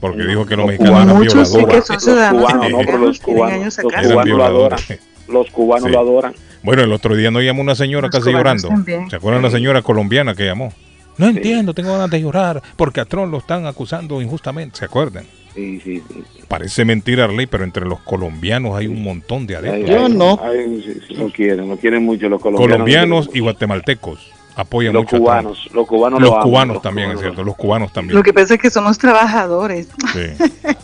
[0.00, 1.84] Porque dijo que los Los mexicanos eran Muchos sí que violadores.
[1.86, 4.24] son Los ciudadanos cubanos, no, pero los cubanos, los cubanos lo adoran.
[4.24, 4.98] violadores.
[5.28, 5.92] Los cubanos Sí.
[5.92, 6.34] lo adoran.
[6.62, 8.68] Bueno, el otro día nos llamó una señora Los casi llorando.
[8.68, 9.08] también.
[9.10, 10.72] ¿Se acuerdan la señora colombiana que llamó?
[11.16, 14.78] No entiendo, tengo ganas de llorar porque a Trump lo están acusando injustamente.
[14.78, 15.24] ¿Se acuerdan?
[15.54, 16.24] Sí, sí, sí.
[16.48, 19.90] Parece mentira, Arley, pero entre los colombianos hay un montón de adeptos.
[19.90, 20.38] Yo no.
[20.42, 22.72] Ay, lo quieren, lo quieren mucho los colombianos.
[22.76, 25.26] colombianos y guatemaltecos apoyan los mucho a Trump.
[25.26, 28.16] cubanos, los cubanos Los lo aman, cubanos los también, es cierto, los cubanos también.
[28.16, 29.88] Lo que pasa es que somos trabajadores.
[30.12, 30.44] Sí.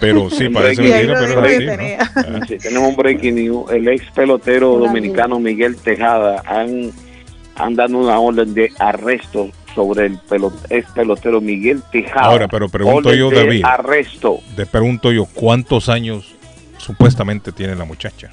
[0.00, 2.46] Pero sí, parece mentira, pero es así, ¿no?
[2.46, 3.70] Sí, tenemos un breaking news.
[3.70, 6.92] El ex pelotero dominicano Miguel Tejada han,
[7.58, 12.26] han dado una orden de arresto sobre el pelo- ex pelotero Miguel Tejada.
[12.26, 13.64] Ahora, pero pregunto Orden yo, de David.
[13.64, 14.38] Arresto.
[14.56, 16.34] Te pregunto yo, ¿cuántos años
[16.78, 18.30] supuestamente tiene la muchacha?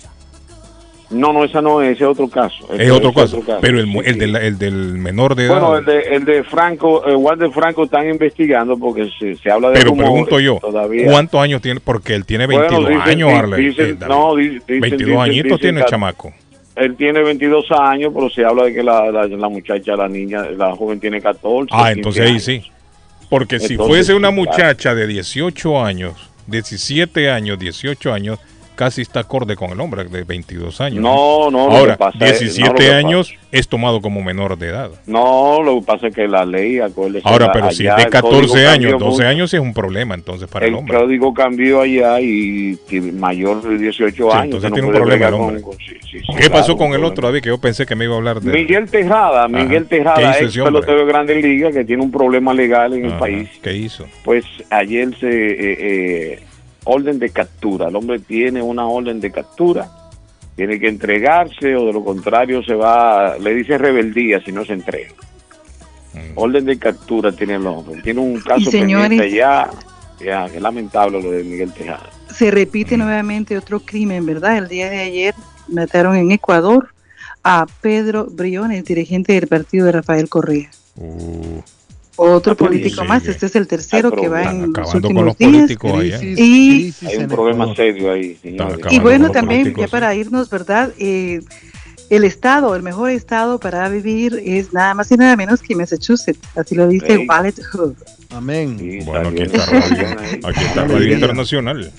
[1.12, 2.66] No, no, esa no es, ese es otro caso.
[2.74, 4.20] Es Ese otro caso, pero el, Sí, el, sí.
[4.20, 5.60] del, el del menor de edad.
[5.60, 9.70] Bueno, el de, el de Franco, el Walter Franco están investigando porque se, se habla
[9.70, 11.06] de pero pregunto yo, todavía.
[11.06, 11.80] ¿cuántos años tiene?
[11.80, 13.68] Porque él tiene 22 Bueno, dicen- años, Arley.
[13.68, 16.34] dicen- eh, no, di- dicen- 22 dicen- añitos tiene el chamaco.
[16.76, 20.44] Él tiene 22 años, pero se habla de que la, la, la muchacha, la niña,
[20.58, 21.70] la joven tiene 14.
[21.72, 22.44] Ah, 15 entonces ahí años.
[22.44, 22.64] sí.
[23.30, 26.14] Porque si Entonces, fuese una muchacha de 18 años,
[26.48, 28.40] 17 años, 18 años,
[28.76, 31.02] casi está acorde con el hombre de 22 años.
[31.02, 34.22] No, no, lo que Ahora, pasa es- 17 no, lo que años es tomado como
[34.22, 34.92] menor de edad.
[35.08, 37.28] No, lo que pasa es que la ley, acuérdese.
[37.28, 39.28] Ahora, pero si allá de el código 14 años, cambió 12 mucho.
[39.28, 40.98] años sí es un problema entonces para el, El hombre.
[40.98, 44.44] código cambió allá y, y mayor de 18 Sí, años.
[44.46, 45.62] entonces que no tiene un problema el hombre.
[45.62, 47.42] con- con- sí, sí, ¿Qué pasó claro, con un el otro, David?
[47.42, 48.52] Que yo pensé que me iba a hablar de...
[48.52, 52.54] Miguel Tejada, Miguel ¿Qué Tejada, ex ese pelotero de Grandes Ligas que tiene un problema
[52.54, 53.50] legal en el Ajá, país.
[53.64, 54.06] ¿Qué hizo?
[54.24, 55.56] Pues ayer se eh,
[56.34, 56.40] eh,
[56.86, 57.90] orden de captura.
[57.90, 59.90] El hombre tiene una orden de captura,
[60.56, 64.74] tiene que entregarse o de lo contrario se va, le dice rebeldía si no se
[64.74, 65.12] entrega.
[66.14, 66.32] Mm.
[66.36, 68.02] Orden de captura tiene el hombre.
[68.02, 69.70] Tiene un caso señores- pendiente ya,
[70.24, 72.10] ya, que lamentable lo de Miguel Tejada.
[72.34, 74.58] Se repite nuevamente otro crimen, ¿verdad?
[74.58, 75.36] El día de ayer
[75.68, 76.90] mataron en Ecuador
[77.44, 80.70] a Pedro Briones, dirigente del partido de Rafael Correa.
[80.96, 81.62] Uh,
[82.18, 85.72] Otro político sí, más, este es el tercero que va en los últimos los días.
[85.78, 88.38] Crisis, Y- crisis Hay un problema serio ahí,
[88.90, 90.94] Y bueno, también, ya para irnos, ¿verdad?
[90.98, 91.42] Eh,
[92.10, 96.40] el estado, el mejor estado para vivir es nada más y nada menos que Massachusetts.
[96.56, 97.26] Así lo dice.
[97.28, 97.96] Wallet Hub.
[98.36, 99.00] Amén.
[99.06, 100.08] Bueno, aquí está Radio,
[100.44, 101.92] aquí está Radio Internacional.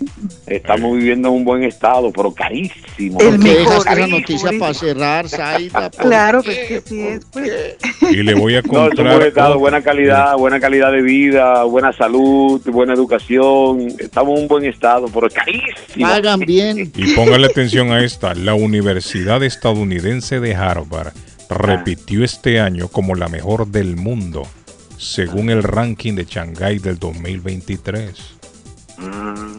[0.47, 3.19] Estamos viviendo en un buen estado, pero carísimo.
[3.19, 3.71] ¿Por qué Carísimo.
[3.71, 5.91] dejas esa noticia para cerrar, Saida?
[5.91, 6.47] ¿Por Claro, qué?
[6.47, 7.77] pues que sí es, pues.
[8.13, 9.23] Y le voy a No, es un buen comprar.
[9.23, 13.89] estado, buena calidad, buena calidad de vida, buena salud, buena educación.
[13.99, 16.07] Estamos en un buen estado, pero carísimo.
[16.07, 16.93] Pagan bien.
[16.95, 18.35] Y póngale atención a esta.
[18.35, 21.15] La Universidad Estadounidense de Harvard
[21.49, 24.47] repitió este año como la mejor del mundo,
[24.99, 28.13] según el ranking de Shanghái del 2023.
[28.99, 29.59] Mm,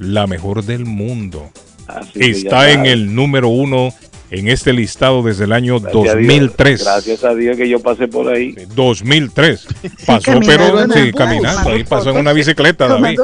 [0.00, 1.50] La mejor del mundo.
[1.86, 3.92] así ya Está en el número uno
[4.30, 6.84] en este listado desde el año Gracias a Dios, 2003.
[6.84, 8.56] Gracias a Dios que yo pasé por ahí.
[8.74, 9.66] 2003.
[10.06, 11.70] Pasó, pero sí, caminando.
[11.70, 13.20] Ahí pasó en una bicicleta, David.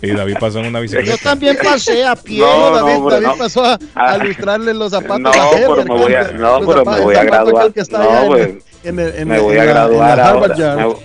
[0.00, 1.18] Y David pasó en una Yo bicicleta.
[1.22, 2.38] también pasé a pie.
[2.40, 3.36] No, David, no, David no.
[3.36, 4.12] pasó a, Ah.
[4.12, 7.24] a lustrarle los zapatos No, a pero me voy a- no, pero me voy a
[7.24, 7.72] graduar.
[7.90, 8.54] No, pues,
[8.88, 10.56] en en me voy en a en la graduar Harvard ahora.
[10.56, 10.96] Yard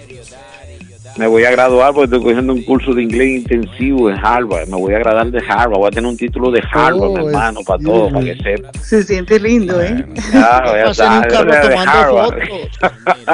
[1.21, 4.67] me voy a graduar porque estoy cogiendo un curso de inglés intensivo en Harvard.
[4.67, 5.77] Me voy a graduar de Harvard.
[5.77, 8.71] Voy a tener un título de Harvard, oh, mi hermano, para todo, para que sepa.
[8.81, 10.03] Se siente lindo, ¿eh?
[10.31, 11.27] Claro, ya está.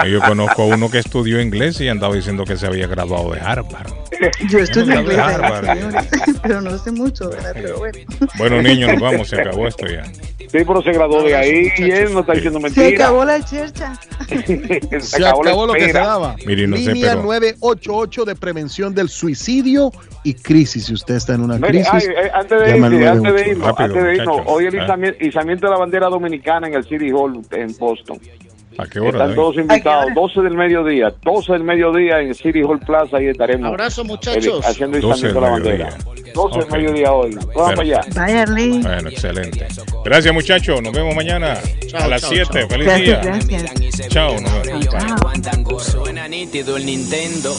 [0.03, 3.31] Yo, yo conozco a uno que estudió inglés y andaba diciendo que se había graduado
[3.31, 3.93] de Harvard.
[4.49, 5.19] Yo estudié inglés,
[6.43, 7.51] pero no sé mucho, ¿verdad?
[7.53, 7.99] Pero bueno.
[8.37, 9.29] Bueno, niños, nos vamos.
[9.29, 10.03] Se acabó esto ya.
[10.51, 12.89] Sí, pero se graduó de ahí y él no está diciendo mentiras.
[12.89, 13.93] Se acabó la chercha.
[14.27, 16.35] se, acabó, se acabó lo que se daba.
[16.45, 17.21] Mire, no Línea sé, pero...
[17.77, 19.91] 888 de prevención del suicidio
[20.23, 20.85] y crisis.
[20.85, 24.75] Si usted está en una crisis, eh, antes de irnos, antes de irnos, hoy el
[24.75, 25.17] ¿eh?
[25.21, 28.19] izamiento de la bandera dominicana en el City Hall en Boston.
[28.77, 29.09] ¿A qué hora?
[29.09, 29.35] Están David?
[29.35, 33.67] todos invitados, 12 del mediodía, 12 del mediodía en City Hall Plaza, ahí estaremos.
[33.69, 34.65] Abrazo, el- muchachos.
[34.65, 35.97] haciendo 12 izamiento de la del bandera.
[35.97, 36.33] mediodía.
[36.33, 37.35] 12 del mediodía hoy.
[37.35, 38.01] Vamos para allá.
[38.15, 38.79] Vaya, Arlene.
[38.83, 39.67] Bueno, excelente.
[40.05, 40.81] Gracias, muchachos.
[40.81, 41.57] Nos vemos mañana
[41.87, 42.59] Chao, a las chao, 7.
[42.59, 42.69] chao.
[42.69, 43.31] Feliz Gracias, día.
[43.31, 44.07] gracias.
[44.09, 44.85] Chao, nos vemos.
[44.87, 45.79] Chao.
[45.79, 47.53] Suena nítido el Nintendo.